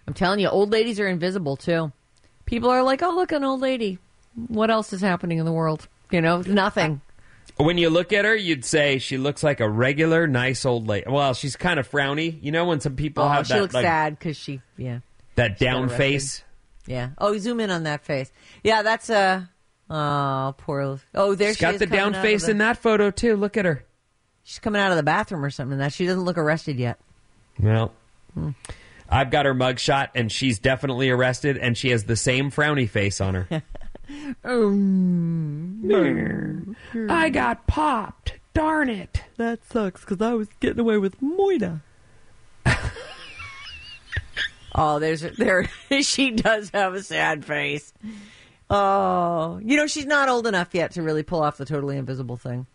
I'm 0.07 0.13
telling 0.13 0.39
you, 0.39 0.49
old 0.49 0.71
ladies 0.71 0.99
are 0.99 1.07
invisible 1.07 1.55
too. 1.55 1.91
People 2.45 2.69
are 2.69 2.83
like, 2.83 3.01
"Oh, 3.03 3.11
look, 3.11 3.31
an 3.31 3.43
old 3.43 3.61
lady." 3.61 3.99
What 4.47 4.69
else 4.71 4.91
is 4.93 5.01
happening 5.01 5.37
in 5.37 5.45
the 5.45 5.51
world? 5.51 5.87
You 6.11 6.21
know, 6.21 6.41
nothing. 6.41 7.01
When 7.57 7.77
you 7.77 7.89
look 7.89 8.13
at 8.13 8.25
her, 8.25 8.35
you'd 8.35 8.63
say 8.65 8.99
she 8.99 9.17
looks 9.17 9.43
like 9.43 9.59
a 9.59 9.69
regular, 9.69 10.27
nice 10.27 10.65
old 10.65 10.87
lady. 10.87 11.05
Well, 11.09 11.33
she's 11.33 11.55
kind 11.55 11.79
of 11.79 11.89
frowny. 11.89 12.41
You 12.41 12.51
know, 12.51 12.65
when 12.65 12.79
some 12.79 12.95
people 12.95 13.23
Oh, 13.23 13.27
have 13.27 13.47
she 13.47 13.53
that 13.53 13.61
looks 13.61 13.73
like, 13.73 13.85
sad 13.85 14.17
because 14.17 14.37
she, 14.37 14.61
yeah, 14.77 14.99
that 15.35 15.57
down 15.59 15.89
face. 15.89 16.43
Yeah. 16.89 17.11
Oh, 17.17 17.37
zoom 17.37 17.61
in 17.61 17.69
on 17.71 17.83
that 17.83 18.03
face. 18.03 18.29
Yeah, 18.63 18.81
that's 18.81 19.09
a. 19.09 19.49
oh, 19.89 20.53
poor. 20.57 20.99
Oh, 21.15 21.35
there 21.35 21.49
She's 21.51 21.57
she 21.57 21.61
got 21.61 21.73
is 21.75 21.79
the 21.79 21.85
coming 21.87 21.99
down 21.99 22.15
out 22.15 22.17
of 22.17 22.21
face 22.23 22.45
the- 22.45 22.51
in 22.51 22.57
that 22.57 22.77
photo 22.77 23.11
too. 23.11 23.37
Look 23.37 23.55
at 23.55 23.63
her. 23.63 23.85
She's 24.43 24.59
coming 24.59 24.81
out 24.81 24.91
of 24.91 24.97
the 24.97 25.03
bathroom 25.03 25.45
or 25.45 25.51
something. 25.51 25.77
That 25.77 25.93
she 25.93 26.05
doesn't 26.05 26.23
look 26.25 26.37
arrested 26.37 26.77
yet. 26.79 26.99
Well, 27.59 27.93
Hmm. 28.33 28.49
I've 29.11 29.31
got 29.31 29.45
her 29.47 29.55
mugshot, 29.55 30.09
and 30.15 30.31
she's 30.31 30.59
definitely 30.59 31.09
arrested, 31.09 31.57
and 31.57 31.75
she 31.77 31.89
has 31.89 32.03
the 32.03 32.15
same 32.15 32.51
frowny 32.51 32.87
face 32.87 33.19
on 33.21 33.33
her. 33.35 33.63
I 37.09 37.29
got 37.29 37.67
popped. 37.67 38.33
Darn 38.53 38.89
it. 38.89 39.23
That 39.37 39.63
sucks 39.65 40.01
because 40.01 40.21
I 40.21 40.33
was 40.33 40.47
getting 40.59 40.79
away 40.79 40.97
with 40.97 41.19
Moida. 41.21 41.81
Oh, 44.75 44.99
there's 44.99 45.21
there. 45.21 45.69
she 46.01 46.31
does 46.31 46.69
have 46.71 46.93
a 46.93 47.03
sad 47.03 47.45
face. 47.45 47.93
Oh, 48.69 49.59
you 49.63 49.77
know 49.77 49.87
she's 49.87 50.05
not 50.05 50.29
old 50.29 50.45
enough 50.45 50.73
yet 50.73 50.91
to 50.91 51.01
really 51.01 51.23
pull 51.23 51.41
off 51.41 51.57
the 51.57 51.65
totally 51.65 51.97
invisible 51.97 52.37
thing. 52.37 52.67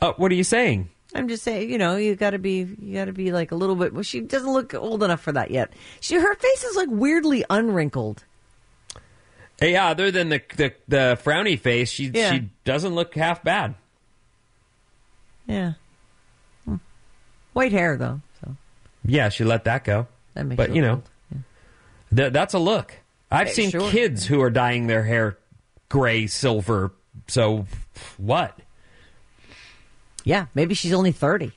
Uh, 0.00 0.12
what 0.16 0.30
are 0.32 0.34
you 0.36 0.44
saying? 0.44 0.88
I'm 1.14 1.28
just 1.28 1.42
saying, 1.42 1.70
you 1.70 1.78
know, 1.78 1.96
you 1.96 2.14
got 2.16 2.30
to 2.30 2.38
be, 2.38 2.66
you 2.80 2.94
got 2.94 3.06
to 3.06 3.12
be 3.12 3.32
like 3.32 3.50
a 3.50 3.54
little 3.54 3.74
bit. 3.76 3.94
Well, 3.94 4.02
she 4.02 4.20
doesn't 4.20 4.52
look 4.52 4.74
old 4.74 5.02
enough 5.02 5.20
for 5.22 5.32
that 5.32 5.50
yet. 5.50 5.72
She, 6.00 6.16
her 6.16 6.34
face 6.34 6.64
is 6.64 6.76
like 6.76 6.88
weirdly 6.90 7.44
unwrinkled. 7.48 8.24
Yeah, 9.60 9.88
other 9.88 10.10
than 10.10 10.28
the 10.28 10.40
the, 10.56 10.74
the 10.86 11.18
frowny 11.24 11.58
face, 11.58 11.90
she 11.90 12.10
Yeah. 12.14 12.32
she 12.32 12.48
doesn't 12.64 12.94
look 12.94 13.14
half 13.14 13.42
bad. 13.42 13.74
Yeah, 15.46 15.72
Hmm. 16.66 16.76
white 17.54 17.72
hair 17.72 17.96
though, 17.96 18.20
so 18.40 18.54
Yeah, 19.04 19.30
she 19.30 19.44
let 19.44 19.64
that 19.64 19.82
go. 19.84 20.06
That 20.34 20.46
makes. 20.46 20.56
But 20.56 20.74
you 20.74 20.82
know, 20.82 21.02
old. 21.32 21.42
th- 22.14 22.32
that's 22.32 22.54
a 22.54 22.58
look. 22.58 22.94
I've 23.30 23.50
seen 23.50 23.70
sure. 23.70 23.90
kids 23.90 24.26
who 24.26 24.40
are 24.40 24.50
dyeing 24.50 24.86
their 24.86 25.04
hair 25.04 25.38
gray, 25.88 26.26
silver. 26.26 26.92
So 27.26 27.66
what? 28.16 28.58
yeah, 30.28 30.46
maybe 30.54 30.74
she's 30.74 30.92
only 30.92 31.12
thirty. 31.12 31.52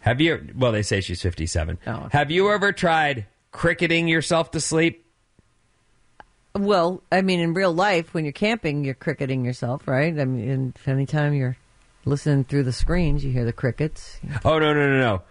Have 0.00 0.20
you? 0.20 0.48
Well, 0.56 0.72
they 0.72 0.82
say 0.82 1.00
she's 1.00 1.22
fifty-seven. 1.22 1.78
Oh. 1.86 2.08
Have 2.10 2.30
you 2.30 2.50
ever 2.50 2.72
tried 2.72 3.26
cricketing 3.52 4.08
yourself 4.08 4.50
to 4.52 4.60
sleep? 4.60 5.06
Well, 6.54 7.02
I 7.10 7.22
mean, 7.22 7.38
in 7.40 7.54
real 7.54 7.72
life, 7.72 8.12
when 8.12 8.24
you're 8.24 8.32
camping, 8.32 8.84
you're 8.84 8.94
cricketing 8.94 9.44
yourself, 9.44 9.86
right? 9.86 10.18
I 10.18 10.24
mean, 10.24 10.74
anytime 10.84 11.32
you're 11.32 11.56
listening 12.04 12.44
through 12.44 12.64
the 12.64 12.72
screens, 12.72 13.24
you 13.24 13.30
hear 13.30 13.44
the 13.44 13.52
crickets. 13.52 14.18
Oh 14.44 14.58
no 14.58 14.74
no 14.74 14.88
no 14.88 14.98
no! 14.98 15.22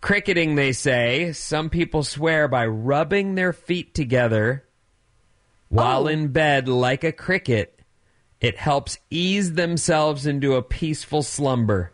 Cricketing, 0.00 0.54
they 0.54 0.72
say. 0.72 1.32
Some 1.32 1.70
people 1.70 2.02
swear 2.04 2.46
by 2.48 2.66
rubbing 2.66 3.34
their 3.34 3.52
feet 3.52 3.94
together 3.94 4.64
while 5.68 6.04
Oh. 6.04 6.08
in 6.08 6.28
bed 6.28 6.68
like 6.68 7.02
a 7.04 7.12
cricket. 7.12 7.80
It 8.40 8.56
helps 8.56 8.98
ease 9.10 9.54
themselves 9.54 10.24
into 10.24 10.54
a 10.54 10.62
peaceful 10.62 11.22
slumber. 11.22 11.92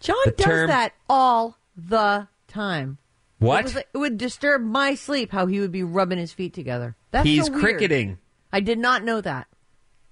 John 0.00 0.16
The 0.26 0.30
does 0.32 0.44
term- 0.46 0.68
that 0.68 0.92
all 1.08 1.56
the 1.76 2.28
time. 2.48 2.98
What? 3.38 3.60
It, 3.60 3.64
was 3.64 3.76
it 3.76 3.86
would 3.98 4.18
disturb 4.18 4.62
my 4.62 4.94
sleep 4.94 5.32
how 5.32 5.46
he 5.46 5.58
would 5.60 5.72
be 5.72 5.82
rubbing 5.82 6.18
his 6.18 6.32
feet 6.32 6.52
together. 6.52 6.96
That's 7.10 7.26
He's 7.26 7.46
so 7.46 7.52
weird. 7.52 7.62
cricketing. 7.64 8.18
I 8.52 8.60
did 8.60 8.78
not 8.78 9.02
know 9.04 9.20
that. 9.22 9.46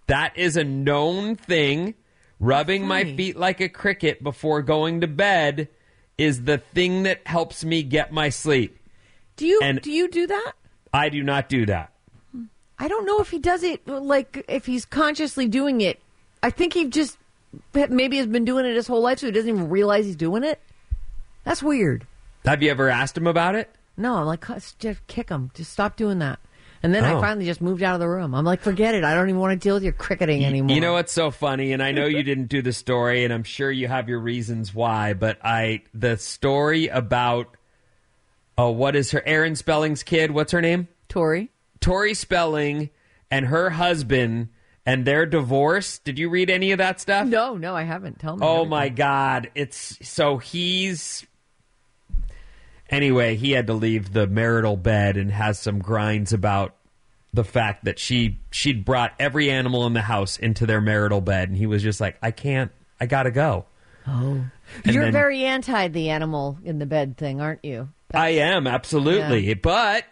That 0.06 0.36
is 0.36 0.56
a 0.56 0.64
known 0.64 1.36
thing. 1.36 1.94
Rubbing 2.40 2.86
my 2.86 3.04
feet 3.04 3.36
like 3.36 3.60
a 3.60 3.68
cricket 3.68 4.22
before 4.22 4.62
going 4.62 5.02
to 5.02 5.06
bed 5.06 5.68
is 6.20 6.44
the 6.44 6.58
thing 6.58 7.04
that 7.04 7.26
helps 7.26 7.64
me 7.64 7.82
get 7.82 8.12
my 8.12 8.28
sleep. 8.28 8.78
Do 9.36 9.46
you 9.46 9.58
And- 9.62 9.80
do 9.80 9.90
you 9.90 10.06
do 10.06 10.26
that? 10.26 10.52
I 10.92 11.08
do 11.08 11.22
not 11.22 11.48
do 11.48 11.64
that. 11.66 11.92
I 12.78 12.88
don't 12.88 13.06
know 13.06 13.20
if 13.20 13.30
he 13.30 13.38
does 13.38 13.62
it 13.62 13.86
like 13.88 14.44
if 14.48 14.66
he's 14.66 14.84
consciously 14.84 15.48
doing 15.48 15.80
it. 15.80 16.00
I 16.42 16.50
think 16.50 16.74
he 16.74 16.86
just 16.88 17.16
maybe 17.74 18.18
has 18.18 18.26
been 18.26 18.44
doing 18.44 18.66
it 18.66 18.74
his 18.74 18.86
whole 18.86 19.00
life, 19.00 19.18
so 19.20 19.26
he 19.26 19.32
doesn't 19.32 19.48
even 19.48 19.68
realize 19.70 20.04
he's 20.04 20.16
doing 20.16 20.44
it. 20.44 20.60
That's 21.44 21.62
weird. 21.62 22.06
Have 22.44 22.62
you 22.62 22.70
ever 22.70 22.88
asked 22.90 23.16
him 23.16 23.26
about 23.26 23.54
it? 23.54 23.70
No, 23.96 24.16
I'm 24.16 24.26
like, 24.26 24.46
just 24.78 25.06
kick 25.06 25.30
him. 25.30 25.50
Just 25.54 25.72
stop 25.72 25.96
doing 25.96 26.18
that. 26.20 26.38
And 26.82 26.94
then 26.94 27.04
Oh. 27.04 27.18
I 27.18 27.20
finally 27.20 27.44
just 27.44 27.60
moved 27.60 27.82
out 27.82 27.94
of 27.94 28.00
the 28.00 28.08
room. 28.08 28.34
I'm 28.34 28.44
like, 28.44 28.60
forget 28.60 28.94
it. 28.94 29.04
I 29.04 29.14
don't 29.14 29.28
even 29.28 29.40
want 29.40 29.52
to 29.60 29.62
deal 29.62 29.74
with 29.74 29.82
your 29.82 29.92
cricketing 29.92 30.44
anymore. 30.44 30.74
You 30.74 30.80
know 30.80 30.94
what's 30.94 31.12
so 31.12 31.30
funny, 31.30 31.72
and 31.72 31.82
I 31.82 31.92
know 31.92 32.06
you 32.06 32.22
didn't 32.22 32.46
do 32.46 32.62
the 32.62 32.72
story, 32.72 33.24
and 33.24 33.32
I'm 33.34 33.44
sure 33.44 33.70
you 33.70 33.86
have 33.88 34.08
your 34.08 34.20
reasons 34.20 34.74
why, 34.74 35.12
but 35.12 35.38
I 35.44 35.82
the 35.92 36.16
story 36.16 36.88
about 36.88 37.56
oh, 38.56 38.70
what 38.70 38.94
is 38.96 39.10
her 39.12 39.22
Aaron 39.26 39.56
Spelling's 39.56 40.02
kid? 40.02 40.30
What's 40.30 40.52
her 40.52 40.60
name? 40.60 40.88
Tori? 41.08 41.50
Tori 41.80 42.12
Spelling 42.14 42.90
and 43.30 43.46
her 43.46 43.70
husband 43.70 44.48
and 44.84 45.04
their 45.06 45.24
divorce. 45.26 45.98
Did 45.98 46.18
you 46.18 46.28
read 46.30 46.50
any 46.50 46.72
of 46.72 46.78
that 46.78 47.00
stuff? 47.00 47.26
No, 47.26 47.56
no, 47.56 47.74
I 47.74 47.82
haven't. 47.84 48.18
Tell 48.18 48.36
me. 48.36 48.44
Oh 48.44 48.52
everything. 48.56 48.70
my 48.70 48.88
god. 48.90 49.50
It's 49.54 49.98
so 50.06 50.38
he's 50.38 51.26
Anyway, 52.90 53.36
he 53.36 53.52
had 53.52 53.66
to 53.68 53.72
leave 53.74 54.12
the 54.12 54.26
marital 54.26 54.76
bed 54.76 55.16
and 55.16 55.30
has 55.30 55.58
some 55.58 55.78
grinds 55.78 56.32
about 56.32 56.74
the 57.32 57.44
fact 57.44 57.84
that 57.84 57.98
she 57.98 58.40
she'd 58.50 58.84
brought 58.84 59.12
every 59.18 59.50
animal 59.50 59.86
in 59.86 59.92
the 59.92 60.02
house 60.02 60.36
into 60.36 60.66
their 60.66 60.80
marital 60.80 61.20
bed 61.20 61.48
and 61.48 61.56
he 61.56 61.66
was 61.66 61.82
just 61.82 62.00
like, 62.00 62.16
"I 62.20 62.32
can't. 62.32 62.72
I 63.00 63.06
got 63.06 63.22
to 63.22 63.30
go." 63.30 63.66
Oh, 64.08 64.44
And 64.84 64.94
you're 64.94 65.04
then- 65.04 65.12
very 65.12 65.44
anti 65.44 65.86
the 65.88 66.10
animal 66.10 66.58
in 66.64 66.78
the 66.80 66.86
bed 66.86 67.16
thing, 67.16 67.40
aren't 67.40 67.64
you? 67.64 67.90
I 68.12 68.30
am 68.30 68.66
absolutely, 68.66 69.46
Yeah. 69.46 69.54
but 69.62 70.04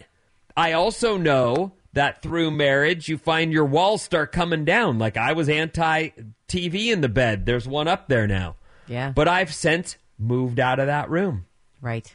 I 0.57 0.73
also 0.73 1.17
know 1.17 1.73
that 1.95 2.23
through 2.23 2.53
marriage 2.53 3.09
you 3.09 3.19
find 3.19 3.53
your 3.53 3.64
walls 3.64 4.03
start 4.03 4.31
coming 4.31 4.64
down. 4.64 4.99
Like 5.01 5.17
I 5.17 5.33
was 5.33 5.49
anti 5.49 6.11
TV 6.47 6.93
in 6.93 7.01
the 7.01 7.09
bed. 7.09 7.45
There's 7.47 7.67
one 7.67 7.88
up 7.88 8.07
there 8.09 8.29
now. 8.29 8.55
Yeah. 8.87 9.11
But 9.11 9.27
I've 9.27 9.53
since 9.53 9.97
moved 10.19 10.61
out 10.61 10.79
of 10.79 10.87
that 10.87 11.11
room. 11.11 11.47
Right. 11.81 12.14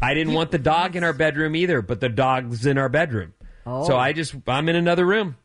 I 0.00 0.14
didn't 0.14 0.32
want 0.34 0.50
the 0.50 0.58
dog 0.58 0.96
in 0.96 1.04
our 1.04 1.12
bedroom 1.12 1.54
either, 1.56 1.82
but 1.82 2.00
the 2.00 2.08
dog's 2.08 2.66
in 2.66 2.78
our 2.78 2.88
bedroom. 2.88 3.34
Oh. 3.66 3.86
So 3.86 3.96
I 3.96 4.12
just 4.12 4.34
I'm 4.46 4.68
in 4.68 4.76
another 4.76 5.06
room. 5.06 5.36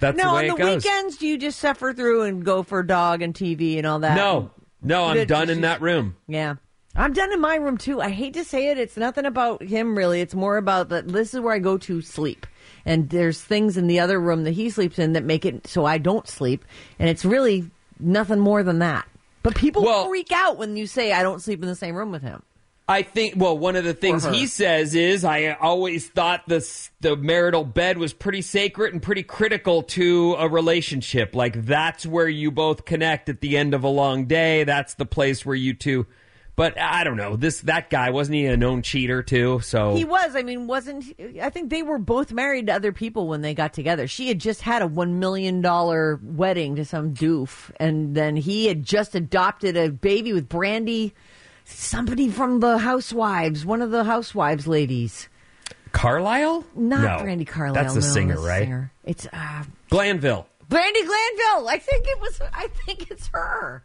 That's 0.00 0.16
the 0.16 0.22
no, 0.22 0.34
way 0.34 0.50
on 0.50 0.54
it 0.54 0.58
the 0.58 0.62
goes. 0.64 0.84
weekends, 0.84 1.16
do 1.16 1.26
you 1.26 1.38
just 1.38 1.58
suffer 1.58 1.92
through 1.92 2.22
and 2.22 2.44
go 2.44 2.62
for 2.62 2.82
dog 2.82 3.22
and 3.22 3.32
TV 3.34 3.78
and 3.78 3.86
all 3.86 4.00
that? 4.00 4.16
No. 4.16 4.50
No, 4.82 5.06
I'm 5.06 5.26
done 5.26 5.50
in 5.50 5.62
that 5.62 5.80
room. 5.80 6.16
Yeah. 6.28 6.56
I'm 6.94 7.12
done 7.12 7.32
in 7.32 7.40
my 7.40 7.56
room 7.56 7.76
too. 7.76 8.00
I 8.00 8.10
hate 8.10 8.34
to 8.34 8.44
say 8.44 8.68
it. 8.68 8.78
It's 8.78 8.96
nothing 8.96 9.26
about 9.26 9.62
him 9.62 9.96
really. 9.96 10.20
It's 10.20 10.34
more 10.34 10.56
about 10.56 10.88
that 10.90 11.08
this 11.08 11.34
is 11.34 11.40
where 11.40 11.54
I 11.54 11.58
go 11.58 11.76
to 11.78 12.00
sleep. 12.00 12.46
And 12.84 13.10
there's 13.10 13.40
things 13.40 13.76
in 13.76 13.86
the 13.86 14.00
other 14.00 14.20
room 14.20 14.44
that 14.44 14.52
he 14.52 14.70
sleeps 14.70 14.98
in 14.98 15.12
that 15.14 15.24
make 15.24 15.44
it 15.44 15.66
so 15.66 15.84
I 15.84 15.98
don't 15.98 16.28
sleep. 16.28 16.64
And 16.98 17.08
it's 17.08 17.24
really 17.24 17.70
nothing 17.98 18.38
more 18.38 18.62
than 18.62 18.78
that. 18.78 19.06
But 19.42 19.56
people 19.56 19.82
Well- 19.82 20.08
freak 20.08 20.32
out 20.32 20.56
when 20.56 20.76
you 20.76 20.86
say 20.86 21.12
I 21.12 21.22
don't 21.22 21.42
sleep 21.42 21.62
in 21.62 21.68
the 21.68 21.74
same 21.74 21.94
room 21.94 22.12
with 22.12 22.22
him. 22.22 22.42
I 22.88 23.02
think. 23.02 23.34
Well, 23.36 23.58
one 23.58 23.74
of 23.74 23.82
the 23.84 23.94
things 23.94 24.24
he 24.24 24.46
says 24.46 24.94
is, 24.94 25.24
I 25.24 25.50
always 25.60 26.08
thought 26.08 26.42
the 26.46 26.64
the 27.00 27.16
marital 27.16 27.64
bed 27.64 27.98
was 27.98 28.12
pretty 28.12 28.42
sacred 28.42 28.92
and 28.92 29.02
pretty 29.02 29.24
critical 29.24 29.82
to 29.82 30.36
a 30.38 30.48
relationship. 30.48 31.34
Like 31.34 31.64
that's 31.64 32.06
where 32.06 32.28
you 32.28 32.50
both 32.52 32.84
connect 32.84 33.28
at 33.28 33.40
the 33.40 33.56
end 33.56 33.74
of 33.74 33.82
a 33.82 33.88
long 33.88 34.26
day. 34.26 34.62
That's 34.64 34.94
the 34.94 35.06
place 35.06 35.44
where 35.44 35.56
you 35.56 35.74
two. 35.74 36.06
But 36.54 36.80
I 36.80 37.04
don't 37.04 37.18
know. 37.18 37.36
This 37.36 37.60
that 37.62 37.90
guy 37.90 38.08
wasn't 38.10 38.36
he 38.36 38.46
a 38.46 38.56
known 38.56 38.80
cheater 38.82 39.22
too? 39.22 39.60
So 39.60 39.94
He 39.94 40.04
was. 40.04 40.34
I 40.36 40.42
mean, 40.42 40.66
wasn't 40.68 41.02
he- 41.04 41.40
I 41.40 41.50
think 41.50 41.68
they 41.70 41.82
were 41.82 41.98
both 41.98 42.32
married 42.32 42.68
to 42.68 42.72
other 42.74 42.92
people 42.92 43.26
when 43.28 43.42
they 43.42 43.52
got 43.52 43.74
together. 43.74 44.06
She 44.06 44.28
had 44.28 44.38
just 44.38 44.62
had 44.62 44.80
a 44.80 44.86
one 44.86 45.18
million 45.18 45.60
dollar 45.60 46.18
wedding 46.22 46.76
to 46.76 46.84
some 46.86 47.12
doof, 47.12 47.70
and 47.78 48.14
then 48.14 48.36
he 48.36 48.68
had 48.68 48.84
just 48.84 49.14
adopted 49.14 49.76
a 49.76 49.90
baby 49.90 50.32
with 50.32 50.48
Brandy, 50.48 51.12
somebody 51.66 52.28
from 52.28 52.60
the 52.60 52.78
Housewives, 52.78 53.66
one 53.66 53.82
of 53.82 53.90
the 53.90 54.04
Housewives 54.04 54.66
ladies. 54.66 55.28
Carlile? 55.92 56.64
Not 56.74 57.20
no, 57.20 57.24
Brandi 57.24 57.46
Carlile. 57.46 57.74
That's 57.74 57.94
the 57.94 58.00
no, 58.00 58.06
singer, 58.06 58.34
that's 58.34 58.46
right? 58.46 58.62
singer. 58.62 58.92
It's 59.04 59.26
uh, 59.32 59.64
Glanville. 59.90 60.46
Brandi 60.68 61.06
Glanville. 61.06 61.68
I 61.68 61.78
think 61.80 62.06
it 62.06 62.20
was. 62.20 62.40
I 62.52 62.68
think 62.68 63.10
it's 63.10 63.28
her. 63.28 63.82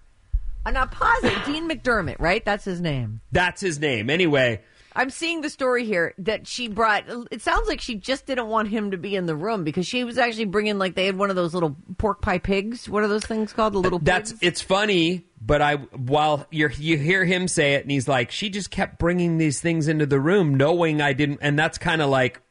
I'm 0.65 0.73
not 0.73 0.91
positive. 0.91 1.43
Dean 1.45 1.69
McDermott, 1.69 2.17
right? 2.19 2.43
That's 2.43 2.65
his 2.65 2.81
name. 2.81 3.21
That's 3.31 3.61
his 3.61 3.79
name. 3.79 4.09
Anyway, 4.09 4.61
I'm 4.95 5.09
seeing 5.09 5.41
the 5.41 5.49
story 5.49 5.85
here 5.85 6.13
that 6.17 6.47
she 6.47 6.67
brought. 6.67 7.05
It 7.31 7.41
sounds 7.41 7.67
like 7.67 7.79
she 7.79 7.95
just 7.95 8.25
didn't 8.25 8.47
want 8.47 8.67
him 8.67 8.91
to 8.91 8.97
be 8.97 9.15
in 9.15 9.25
the 9.25 9.35
room 9.35 9.63
because 9.63 9.87
she 9.87 10.03
was 10.03 10.17
actually 10.17 10.45
bringing 10.45 10.77
like 10.77 10.95
they 10.95 11.05
had 11.05 11.17
one 11.17 11.29
of 11.29 11.35
those 11.35 11.53
little 11.53 11.77
pork 11.97 12.21
pie 12.21 12.39
pigs. 12.39 12.89
What 12.89 13.03
are 13.03 13.07
those 13.07 13.23
things 13.23 13.53
called? 13.53 13.73
The 13.73 13.79
little 13.79 13.99
That's 13.99 14.31
pigs? 14.31 14.43
it's 14.43 14.61
funny, 14.61 15.25
but 15.39 15.61
I 15.61 15.75
while 15.75 16.45
you 16.51 16.69
you 16.77 16.97
hear 16.97 17.23
him 17.23 17.47
say 17.47 17.75
it, 17.75 17.83
and 17.83 17.91
he's 17.91 18.07
like, 18.07 18.31
she 18.31 18.49
just 18.49 18.69
kept 18.69 18.99
bringing 18.99 19.37
these 19.37 19.61
things 19.61 19.87
into 19.87 20.05
the 20.05 20.19
room, 20.19 20.55
knowing 20.55 21.01
I 21.01 21.13
didn't, 21.13 21.39
and 21.41 21.57
that's 21.57 21.77
kind 21.77 22.01
of 22.01 22.09
like. 22.09 22.41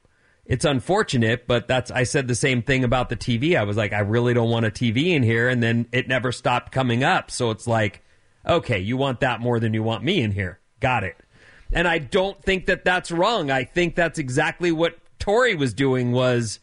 It's 0.46 0.64
unfortunate, 0.64 1.46
but 1.46 1.68
that's 1.68 1.92
I 1.92 2.02
said 2.02 2.26
the 2.26 2.34
same 2.34 2.62
thing 2.62 2.82
about 2.82 3.08
the 3.08 3.14
TV. 3.16 3.56
I 3.56 3.62
was 3.62 3.76
like, 3.76 3.92
I 3.92 4.00
really 4.00 4.34
don't 4.34 4.50
want 4.50 4.66
a 4.66 4.70
TV 4.70 5.14
in 5.14 5.22
here, 5.22 5.48
and 5.48 5.62
then 5.62 5.86
it 5.92 6.08
never 6.08 6.32
stopped 6.32 6.72
coming 6.72 7.04
up. 7.04 7.30
So 7.30 7.52
it's 7.52 7.68
like, 7.68 8.02
okay, 8.44 8.80
you 8.80 8.96
want 8.96 9.20
that 9.20 9.40
more 9.40 9.60
than 9.60 9.74
you 9.74 9.84
want 9.84 10.02
me 10.02 10.20
in 10.20 10.32
here. 10.32 10.58
Got 10.80 11.04
it. 11.04 11.16
And 11.72 11.86
I 11.86 11.98
don't 11.98 12.42
think 12.42 12.66
that 12.66 12.84
that's 12.84 13.10
wrong. 13.10 13.50
I 13.50 13.64
think 13.64 13.94
that's 13.94 14.18
exactly 14.18 14.72
what 14.72 14.98
Tori 15.18 15.54
was 15.54 15.72
doing 15.72 16.12
was 16.12 16.58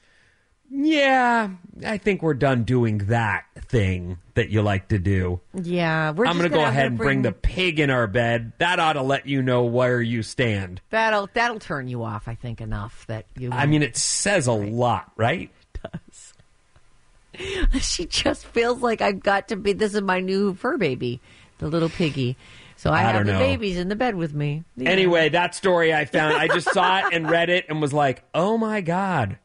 yeah, 0.70 1.50
I 1.86 1.98
think 1.98 2.22
we're 2.22 2.34
done 2.34 2.64
doing 2.64 2.98
that 3.00 3.46
thing 3.56 4.18
that 4.34 4.50
you 4.50 4.62
like 4.62 4.90
to 4.90 5.00
do. 5.00 5.40
yeah. 5.54 6.12
We're 6.12 6.26
I'm 6.26 6.38
going 6.38 6.50
to 6.50 6.56
go 6.56 6.64
ahead 6.64 6.88
and 6.88 6.98
bring 6.98 7.22
the 7.22 7.32
pig 7.32 7.80
in 7.80 7.90
our 7.90 8.06
bed. 8.06 8.52
That 8.58 8.80
ought 8.80 8.94
to 8.94 9.02
let 9.02 9.28
you 9.28 9.42
know 9.42 9.64
where 9.64 10.02
you 10.02 10.24
stand. 10.24 10.82
that'll 10.90 11.30
that'll 11.34 11.60
turn 11.60 11.88
you 11.88 12.04
off. 12.04 12.28
I 12.28 12.36
think 12.36 12.60
enough 12.60 13.06
that 13.08 13.26
you. 13.38 13.50
I 13.52 13.66
mean, 13.66 13.82
it 13.82 13.96
says 13.96 14.48
a 14.48 14.52
lot, 14.54 15.12
right? 15.16 15.50
It 15.74 15.92
does. 15.92 17.82
she 17.82 18.06
just 18.06 18.46
feels 18.46 18.82
like 18.82 19.00
I've 19.00 19.22
got 19.22 19.48
to 19.50 19.56
be. 19.56 19.72
This 19.72 19.96
is 19.96 20.02
my 20.02 20.20
new 20.20 20.54
fur 20.54 20.78
baby, 20.78 21.22
the 21.60 21.68
little 21.68 21.90
piggy. 21.90 22.36
So 22.78 22.92
I, 22.92 23.00
I 23.00 23.02
have 23.02 23.26
the 23.26 23.34
know. 23.34 23.40
babies 23.40 23.78
in 23.78 23.90
the 23.90 23.96
bed 23.96 24.16
with 24.16 24.34
me. 24.34 24.64
Yeah. 24.76 24.90
Anyway, 24.90 25.30
that 25.30 25.56
story 25.56 25.94
I 25.94 26.06
found, 26.06 26.36
I 26.36 26.48
just 26.48 26.72
saw 26.72 27.00
it 27.00 27.14
and 27.14 27.30
read 27.30 27.50
it 27.50 27.66
and 27.70 27.82
was 27.82 27.92
like, 27.92 28.24
oh 28.34 28.58
my 28.58 28.82
God. 28.82 29.38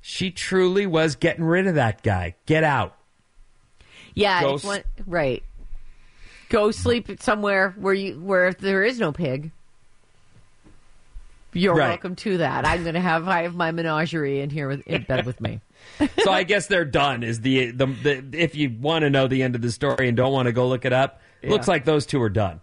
She 0.00 0.30
truly 0.30 0.86
was 0.86 1.14
getting 1.16 1.44
rid 1.44 1.66
of 1.66 1.76
that 1.76 2.02
guy. 2.02 2.34
Get 2.46 2.62
out. 2.64 2.96
yeah, 4.14 4.42
go 4.42 4.58
one, 4.58 4.82
right. 5.06 5.42
Go 6.50 6.70
sleep 6.72 7.10
somewhere 7.22 7.74
where 7.78 7.94
you 7.94 8.20
where 8.20 8.52
there 8.52 8.84
is 8.84 8.98
no 9.00 9.12
pig. 9.12 9.50
You're 11.52 11.74
Right. 11.74 11.88
welcome 11.90 12.16
to 12.16 12.38
that. 12.38 12.66
I'm 12.66 12.82
going 12.82 12.94
to 12.94 13.00
have 13.00 13.28
I 13.28 13.42
have 13.42 13.54
my 13.54 13.70
menagerie 13.70 14.40
in 14.40 14.50
here 14.50 14.68
with, 14.68 14.86
in 14.86 15.02
bed 15.04 15.24
with 15.26 15.40
me. 15.40 15.60
So 16.24 16.32
I 16.32 16.42
guess 16.44 16.66
they're 16.66 16.84
done. 16.86 17.22
Is 17.22 17.40
the 17.42 17.70
the, 17.70 17.86
the 17.86 18.24
if 18.32 18.54
you 18.54 18.74
want 18.80 19.02
to 19.02 19.10
know 19.10 19.28
the 19.28 19.42
end 19.42 19.54
of 19.54 19.60
the 19.62 19.70
story 19.70 20.08
and 20.08 20.16
don't 20.16 20.32
want 20.32 20.46
to 20.46 20.52
go 20.52 20.66
look 20.66 20.84
it 20.86 20.92
up, 20.94 21.20
looks 21.48 21.68
like 21.68 21.84
those 21.84 22.06
two 22.06 22.20
are 22.22 22.28
done. 22.30 22.60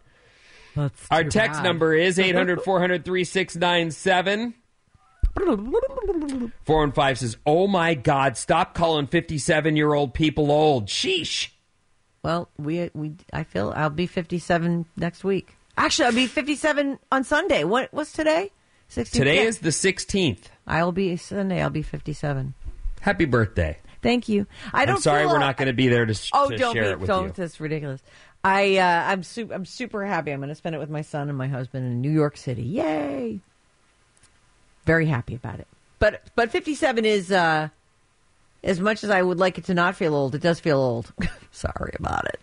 That's 0.75 1.07
Our 1.11 1.23
text 1.25 1.59
bad. 1.59 1.63
number 1.63 1.93
is 1.93 2.17
800 2.19 2.61
400 2.61 3.03
3697. 3.05 4.53
415 6.65 7.15
says, 7.15 7.37
Oh 7.45 7.67
my 7.67 7.93
God, 7.93 8.37
stop 8.37 8.73
calling 8.73 9.07
57 9.07 9.75
year 9.75 9.93
old 9.93 10.13
people 10.13 10.51
old. 10.51 10.87
Sheesh. 10.87 11.49
Well, 12.23 12.49
we 12.57 12.89
we 12.93 13.13
I 13.33 13.43
feel 13.43 13.73
I'll 13.75 13.89
be 13.89 14.07
57 14.07 14.85
next 14.95 15.23
week. 15.23 15.55
Actually, 15.77 16.05
I'll 16.07 16.13
be 16.13 16.27
57 16.27 16.99
on 17.11 17.23
Sunday. 17.23 17.63
What 17.63 17.89
what's 17.91 18.11
today? 18.13 18.51
16th? 18.89 19.11
Today 19.11 19.35
Yeah. 19.37 19.41
is 19.43 19.59
the 19.59 19.69
16th. 19.69 20.43
I'll 20.67 20.91
be 20.91 21.15
Sunday. 21.17 21.61
I'll 21.61 21.69
be 21.69 21.81
57. 21.81 22.53
Happy 22.99 23.25
birthday. 23.25 23.77
Thank 24.03 24.27
you. 24.29 24.45
I 24.73 24.85
don't. 24.85 24.95
I'm 24.97 25.01
sorry 25.01 25.25
we're 25.27 25.39
not 25.39 25.57
going 25.57 25.67
to 25.67 25.73
be 25.73 25.87
there 25.87 26.05
to, 26.05 26.29
Oh, 26.33 26.49
to 26.49 26.57
don't 26.57 26.73
share 26.73 26.83
be. 26.83 26.89
it 26.89 26.99
with 26.99 27.07
don't. 27.07 27.25
you. 27.27 27.33
That's 27.35 27.59
ridiculous. 27.59 28.01
I 28.43 28.77
uh, 28.77 29.03
I'm 29.11 29.23
super. 29.23 29.53
I'm 29.53 29.65
super 29.65 30.05
happy. 30.05 30.31
I'm 30.31 30.39
going 30.39 30.49
to 30.49 30.55
spend 30.55 30.75
it 30.75 30.79
with 30.79 30.89
my 30.89 31.01
son 31.01 31.29
and 31.29 31.37
my 31.37 31.47
husband 31.47 31.85
in 31.85 32.01
New 32.01 32.09
York 32.11 32.37
City. 32.37 32.63
Yay! 32.63 33.39
Very 34.85 35.05
happy 35.05 35.35
about 35.35 35.59
it. 35.59 35.67
But 35.99 36.23
but 36.35 36.49
57 36.49 37.05
is 37.05 37.31
uh, 37.31 37.69
as 38.63 38.79
much 38.79 39.03
as 39.03 39.09
I 39.11 39.21
would 39.21 39.37
like 39.37 39.57
it 39.59 39.65
to 39.65 39.73
not 39.75 39.95
feel 39.95 40.15
old. 40.15 40.33
It 40.33 40.41
does 40.41 40.59
feel 40.59 40.79
old. 40.79 41.13
sorry 41.51 41.93
about 41.99 42.25
it. 42.25 42.39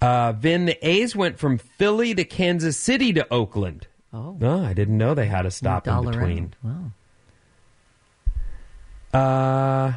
Uh, 0.00 0.32
Vin, 0.32 0.64
the 0.64 0.86
A's 0.86 1.14
went 1.14 1.38
from 1.38 1.58
Philly 1.58 2.14
to 2.14 2.24
Kansas 2.24 2.76
City 2.76 3.12
to 3.12 3.32
Oakland. 3.32 3.86
Oh, 4.12 4.36
No, 4.40 4.64
I 4.64 4.72
didn't 4.72 4.98
know 4.98 5.14
they 5.14 5.26
had 5.26 5.46
a 5.46 5.50
stop 5.50 5.86
in 5.86 6.04
between. 6.04 6.54
Wow. 6.62 6.90
Uh, 9.14 9.92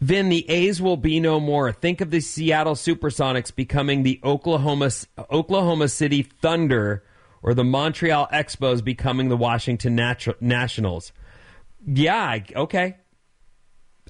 Vin, 0.00 0.28
the 0.28 0.48
A's 0.50 0.82
will 0.82 0.96
be 0.96 1.20
no 1.20 1.40
more. 1.40 1.72
Think 1.72 2.00
of 2.00 2.10
the 2.10 2.20
Seattle 2.20 2.74
Supersonics 2.74 3.54
becoming 3.54 4.02
the 4.02 4.20
Oklahoma 4.24 4.90
Oklahoma 5.30 5.88
City 5.88 6.22
Thunder, 6.22 7.04
or 7.42 7.54
the 7.54 7.64
Montreal 7.64 8.28
Expos 8.32 8.82
becoming 8.82 9.28
the 9.28 9.36
Washington 9.36 9.94
Nationals. 10.40 11.12
Yeah, 11.86 12.38
okay. 12.56 12.96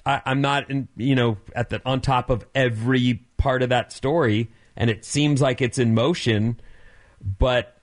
I, 0.05 0.21
I'm 0.25 0.41
not, 0.41 0.69
in, 0.69 0.87
you 0.95 1.15
know, 1.15 1.37
at 1.55 1.69
the 1.69 1.81
on 1.85 2.01
top 2.01 2.29
of 2.29 2.45
every 2.55 3.25
part 3.37 3.61
of 3.61 3.69
that 3.69 3.91
story, 3.91 4.49
and 4.75 4.89
it 4.89 5.05
seems 5.05 5.41
like 5.41 5.61
it's 5.61 5.77
in 5.77 5.93
motion, 5.93 6.59
but 7.21 7.81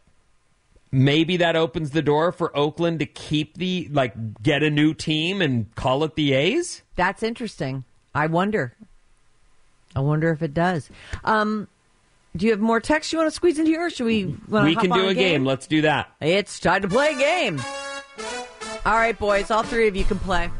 maybe 0.91 1.39
that 1.39 1.57
opens 1.57 1.91
the 1.91 2.03
door 2.03 2.33
for 2.33 2.57
Oakland 2.57 2.99
to 2.99 3.07
keep 3.07 3.57
the 3.57 3.89
like 3.91 4.43
get 4.43 4.63
a 4.63 4.71
new 4.71 4.95
team 4.95 5.41
and 5.41 5.75
call 5.75 6.05
it 6.05 6.15
the 6.15 6.33
A's. 6.35 6.83
That's 6.97 7.23
interesting. 7.23 7.85
I 8.15 8.27
wonder. 8.27 8.75
I 9.95 10.01
wonder 10.01 10.31
if 10.31 10.43
it 10.43 10.55
does. 10.55 10.89
Um, 11.25 11.69
do 12.37 12.47
you 12.47 12.53
have 12.53 12.61
more 12.61 12.81
text 12.81 13.13
you 13.13 13.19
want 13.19 13.29
to 13.31 13.35
squeeze 13.35 13.59
in 13.59 13.67
here, 13.67 13.87
or 13.87 13.91
should 13.91 14.07
we? 14.07 14.25
we 14.49 14.75
hop 14.75 14.83
can 14.83 14.93
on 14.93 14.99
do 14.99 15.09
a 15.09 15.15
game. 15.15 15.45
Let's 15.45 15.67
do 15.67 15.83
that. 15.83 16.11
It's 16.21 16.59
time 16.61 16.83
to 16.83 16.89
play 16.89 17.13
a 17.13 17.19
game. 17.19 17.61
All 18.87 18.95
right, 18.95 19.19
boys. 19.19 19.51
All 19.51 19.63
three 19.63 19.87
of 19.89 19.97
you 19.97 20.05
can 20.05 20.19
play. 20.19 20.51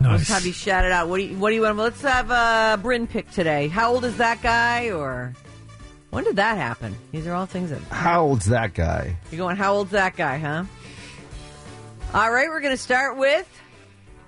Let's 0.00 0.28
have 0.28 0.46
you 0.46 0.52
shout 0.52 0.84
it 0.84 0.92
out. 0.92 1.08
What 1.08 1.18
do 1.18 1.24
you? 1.24 1.36
What 1.36 1.50
do 1.50 1.56
you 1.56 1.62
want? 1.62 1.76
Let's 1.76 2.00
have 2.02 2.30
uh, 2.30 2.78
Bryn 2.80 3.06
pick 3.06 3.30
today. 3.30 3.68
How 3.68 3.92
old 3.92 4.04
is 4.04 4.16
that 4.16 4.40
guy? 4.42 4.90
Or 4.90 5.34
when 6.10 6.24
did 6.24 6.36
that 6.36 6.56
happen? 6.56 6.94
These 7.12 7.26
are 7.26 7.34
all 7.34 7.46
things 7.46 7.70
that 7.70 7.82
How 7.82 8.24
old's 8.24 8.46
that 8.46 8.72
guy? 8.72 9.16
you're 9.30 9.38
going. 9.38 9.56
How 9.56 9.74
old's 9.74 9.90
that 9.90 10.16
guy? 10.16 10.38
Huh? 10.38 10.64
All 12.14 12.30
right. 12.30 12.48
We're 12.48 12.60
going 12.60 12.74
to 12.76 12.82
start 12.82 13.16
with 13.18 13.46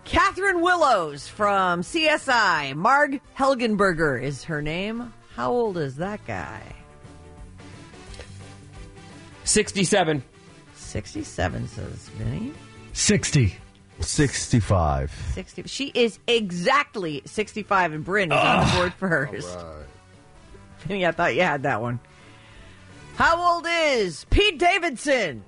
Catherine 0.04 0.60
Willows 0.60 1.28
from 1.28 1.82
CSI. 1.82 2.74
Marg 2.74 3.20
Helgenberger 3.36 4.20
is 4.22 4.44
her 4.44 4.60
name. 4.60 5.12
How 5.34 5.52
old 5.52 5.78
is 5.78 5.96
that 5.96 6.24
guy? 6.26 6.60
Sixty-seven. 9.44 10.22
67, 10.74 11.68
says 11.68 12.08
Vinnie. 12.10 12.52
60. 12.92 13.56
65. 14.00 15.10
60. 15.34 15.62
She 15.64 15.86
is 15.94 16.18
exactly 16.26 17.22
65, 17.24 17.92
and 17.92 18.04
Bryn 18.04 18.30
is 18.30 18.38
on 18.38 18.66
the 18.66 18.72
board 18.74 18.94
first. 18.94 19.58
Vinnie, 20.80 21.06
I 21.06 21.12
thought 21.12 21.34
you 21.34 21.42
had 21.42 21.62
that 21.62 21.80
one. 21.80 21.98
How 23.16 23.54
old 23.54 23.66
is 23.68 24.26
Pete 24.30 24.58
Davidson? 24.58 25.44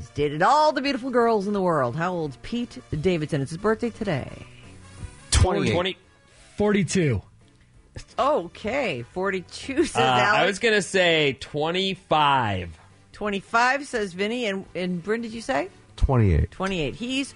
He's 0.00 0.08
dated 0.10 0.42
all 0.42 0.72
the 0.72 0.80
beautiful 0.80 1.10
girls 1.10 1.46
in 1.46 1.52
the 1.52 1.60
world. 1.60 1.94
How 1.94 2.12
old's 2.12 2.38
Pete 2.40 2.78
Davidson? 3.02 3.42
It's 3.42 3.50
his 3.50 3.58
birthday 3.58 3.90
today. 3.90 4.30
28. 5.30 5.72
20. 5.74 5.96
42. 6.56 7.20
Okay, 8.18 9.02
42 9.12 9.84
says 9.84 9.96
Uh, 9.96 10.00
I 10.02 10.46
was 10.46 10.58
gonna 10.58 10.80
say 10.80 11.36
twenty-five. 11.40 12.70
25 13.12 13.86
says 13.86 14.14
Vinnie, 14.14 14.46
and, 14.46 14.64
and 14.74 15.02
Bryn, 15.02 15.20
did 15.20 15.32
you 15.32 15.42
say? 15.42 15.68
28. 15.96 16.50
28. 16.50 16.94
He's 16.94 17.34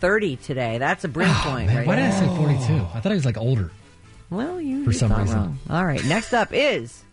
30 0.00 0.36
today. 0.36 0.78
That's 0.78 1.04
a 1.04 1.08
Bryn 1.08 1.28
point, 1.34 1.66
Man, 1.66 1.76
right? 1.76 1.86
why 1.86 1.96
did 1.96 2.06
I 2.06 2.10
say 2.10 2.26
42? 2.26 2.72
I 2.94 3.00
thought 3.00 3.10
he 3.10 3.14
was 3.16 3.26
like 3.26 3.36
older. 3.36 3.70
Well, 4.30 4.58
you 4.58 4.84
For 4.84 4.92
you 4.92 4.96
some 4.98 5.12
reason. 5.12 5.36
wrong. 5.36 5.58
All 5.68 5.84
right. 5.84 6.02
Next 6.06 6.32
up 6.32 6.48
is 6.52 7.04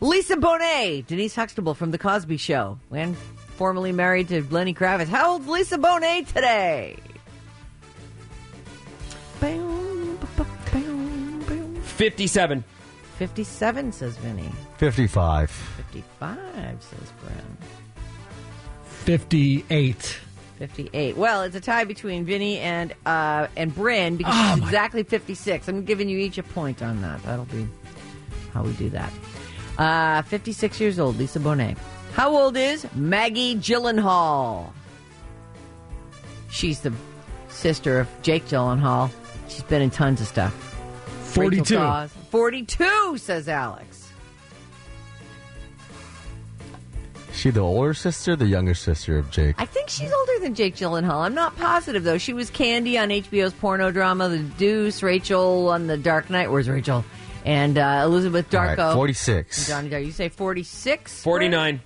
Lisa 0.00 0.36
Bonet, 0.36 1.06
Denise 1.06 1.34
Huxtable 1.34 1.72
from 1.72 1.90
The 1.92 1.98
Cosby 1.98 2.36
Show, 2.36 2.78
and 2.92 3.16
formerly 3.56 3.92
married 3.92 4.28
to 4.28 4.42
Lenny 4.52 4.74
Kravitz. 4.74 5.08
How 5.08 5.32
old's 5.32 5.48
Lisa 5.48 5.78
Bonet 5.78 6.26
today? 6.32 6.96
Fifty-seven. 11.82 12.64
57, 13.18 13.92
says 13.92 14.16
Vinnie. 14.18 14.50
55. 14.76 15.50
55, 15.50 16.82
says 16.82 17.12
Bryn. 17.22 17.56
58. 18.84 20.18
58. 20.58 21.16
Well, 21.16 21.42
it's 21.42 21.56
a 21.56 21.60
tie 21.60 21.84
between 21.84 22.26
Vinnie 22.26 22.58
and 22.58 22.92
uh, 23.06 23.46
and 23.56 23.74
Bryn 23.74 24.16
because 24.16 24.34
Oh, 24.36 24.54
it's 24.58 24.66
exactly 24.66 25.02
56. 25.02 25.68
I'm 25.68 25.84
giving 25.86 26.10
you 26.10 26.18
each 26.18 26.36
a 26.36 26.42
point 26.42 26.82
on 26.82 27.00
that. 27.00 27.22
That'll 27.22 27.46
be 27.46 27.66
how 28.52 28.62
we 28.64 28.72
do 28.74 28.90
that. 28.90 29.12
Uh, 29.78 30.20
56 30.22 30.78
years 30.80 30.98
old, 30.98 31.16
Lisa 31.16 31.38
Bonet. 31.40 31.78
How 32.16 32.34
old 32.34 32.56
is 32.56 32.86
Maggie 32.94 33.56
Gyllenhaal? 33.56 34.72
She's 36.48 36.80
the 36.80 36.90
sister 37.50 38.00
of 38.00 38.08
Jake 38.22 38.46
Gyllenhaal. 38.46 39.10
She's 39.48 39.62
been 39.64 39.82
in 39.82 39.90
tons 39.90 40.22
of 40.22 40.26
stuff. 40.26 40.54
42. 41.34 42.08
42, 42.30 43.18
says 43.18 43.50
Alex. 43.50 44.10
She 47.34 47.50
the 47.50 47.60
older 47.60 47.92
sister, 47.92 48.34
the 48.34 48.46
younger 48.46 48.72
sister 48.72 49.18
of 49.18 49.30
Jake. 49.30 49.56
I 49.58 49.66
think 49.66 49.90
she's 49.90 50.10
older 50.10 50.38
than 50.40 50.54
Jake 50.54 50.74
Gyllenhaal. 50.74 51.20
I'm 51.20 51.34
not 51.34 51.54
positive 51.58 52.02
though. 52.02 52.16
She 52.16 52.32
was 52.32 52.48
Candy 52.48 52.96
on 52.96 53.10
HBO's 53.10 53.52
porno 53.52 53.90
drama 53.90 54.30
The 54.30 54.38
Deuce, 54.38 55.02
Rachel 55.02 55.68
on 55.68 55.86
The 55.86 55.98
Dark 55.98 56.30
Knight. 56.30 56.50
Where's 56.50 56.70
Rachel? 56.70 57.04
And 57.44 57.76
uh, 57.76 58.00
Elizabeth 58.06 58.54
All 58.54 58.60
Darko. 58.62 58.78
right, 58.78 58.94
46. 58.94 59.68
Johnny 59.68 59.90
Depp. 59.90 60.06
You 60.06 60.12
say 60.12 60.30
46? 60.30 61.22
49. 61.22 61.82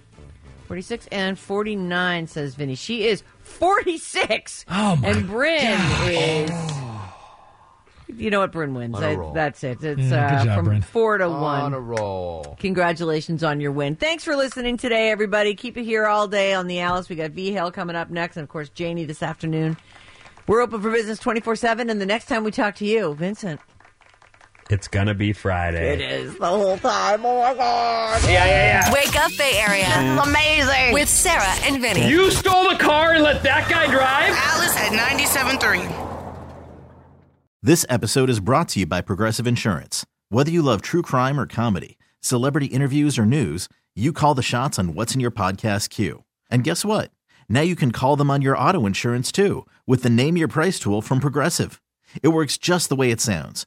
46 0.71 1.09
and 1.11 1.37
49, 1.37 2.29
says 2.29 2.55
Vinnie. 2.55 2.77
She 2.77 3.09
is 3.09 3.25
46. 3.43 4.65
Oh, 4.71 4.95
my 4.95 5.09
And 5.09 5.27
Bryn 5.27 5.81
is. 6.07 6.51
You 8.17 8.31
know 8.31 8.39
what? 8.39 8.53
Bryn 8.53 8.73
wins. 8.75 8.95
On 8.95 9.03
a 9.03 9.09
I- 9.09 9.15
roll. 9.17 9.33
that's 9.33 9.65
it. 9.65 9.83
It's 9.83 10.01
Yeah, 10.01 10.27
uh, 10.27 10.39
good 10.39 10.45
job, 10.47 10.57
from 10.59 10.65
Bryn. 10.67 10.83
four 10.83 11.19
to 11.19 11.25
On 11.25 11.41
one. 11.41 11.75
a 11.75 11.81
roll. 11.81 12.57
Congratulations 12.61 13.43
on 13.43 13.61
your 13.61 13.73
win. 13.73 13.97
Thanks 13.97 14.23
for 14.23 14.37
listening 14.37 14.77
today, 14.77 15.11
everybody. 15.11 15.57
Keep 15.57 15.77
it 15.77 15.83
here 15.83 16.07
all 16.07 16.29
day 16.29 16.55
on 16.55 16.69
the 16.69 16.79
Alice. 16.79 17.09
We 17.09 17.17
got 17.17 17.33
V 17.33 17.51
Hale 17.51 17.73
coming 17.73 17.97
up 17.97 18.09
next, 18.11 18.37
and 18.37 18.45
of 18.45 18.49
course, 18.49 18.69
Janie 18.69 19.05
this 19.05 19.25
afternoon. 19.25 19.77
We're 20.47 20.61
open 20.61 20.81
for 20.81 20.93
business 20.93 21.19
24 21.19 21.57
7, 21.57 21.91
and 21.91 22.01
the 22.01 22.07
next 22.07 22.27
time 22.27 22.45
we 22.45 22.53
talk 22.53 22.77
to 22.77 22.85
you, 22.87 23.13
Vincent. 23.15 23.59
It's 24.71 24.87
gonna 24.87 25.15
be 25.15 25.33
Friday. 25.33 25.95
It 25.95 26.01
is 26.01 26.39
the 26.39 26.47
whole 26.47 26.79
time. 26.79 27.27
Oh 27.27 27.41
my 27.41 27.55
God. 27.55 28.23
Yeah, 28.23 28.47
yeah, 28.47 28.85
yeah. 28.87 28.93
Wake 28.93 29.17
up, 29.17 29.33
Bay 29.37 29.59
Area. 29.59 29.85
This 29.85 29.97
is 29.97 30.29
amazing. 30.29 30.95
With 30.95 31.09
Sarah 31.09 31.57
and 31.65 31.83
Vinnie. 31.83 32.09
You 32.09 32.31
stole 32.31 32.71
the 32.71 32.77
car 32.77 33.15
and 33.15 33.25
let 33.25 33.43
that 33.43 33.69
guy 33.69 33.87
drive? 33.87 34.33
Alice 34.33 34.77
at 34.77 34.93
97.3. 34.93 35.93
This 37.61 37.85
episode 37.89 38.31
is 38.31 38.39
brought 38.39 38.69
to 38.69 38.81
you 38.81 38.87
by 38.87 39.01
Progressive 39.01 39.49
Insurance. 39.49 40.07
Whether 40.29 40.53
you 40.53 40.63
love 40.63 40.83
true 40.83 41.03
crime 41.03 41.41
or 41.41 41.49
comedy, 41.49 41.99
celebrity 42.21 42.67
interviews 42.67 43.19
or 43.19 43.27
news, 43.27 43.69
you 43.97 44.13
call 44.13 44.37
the 44.37 44.41
shots 44.41 44.79
on 44.79 44.95
what's 44.95 45.15
in 45.15 45.21
your 45.21 45.33
podcast 45.33 45.91
queue. 45.91 46.23
And 46.49 46.63
guess 46.63 46.85
what? 46.85 47.11
Now 47.49 47.63
you 47.63 47.75
can 47.75 47.91
call 47.91 48.15
them 48.15 48.31
on 48.31 48.41
your 48.41 48.57
auto 48.57 48.87
insurance 48.87 49.33
too 49.33 49.67
with 49.85 50.05
the 50.05 50.11
Name 50.11 50.37
Your 50.37 50.47
Price 50.47 50.79
tool 50.79 51.03
from 51.03 51.19
Progressive. 51.19 51.83
It 52.23 52.29
works 52.29 52.57
just 52.57 52.89
the 52.89 52.95
way 52.95 53.11
it 53.11 53.21
sounds. 53.21 53.67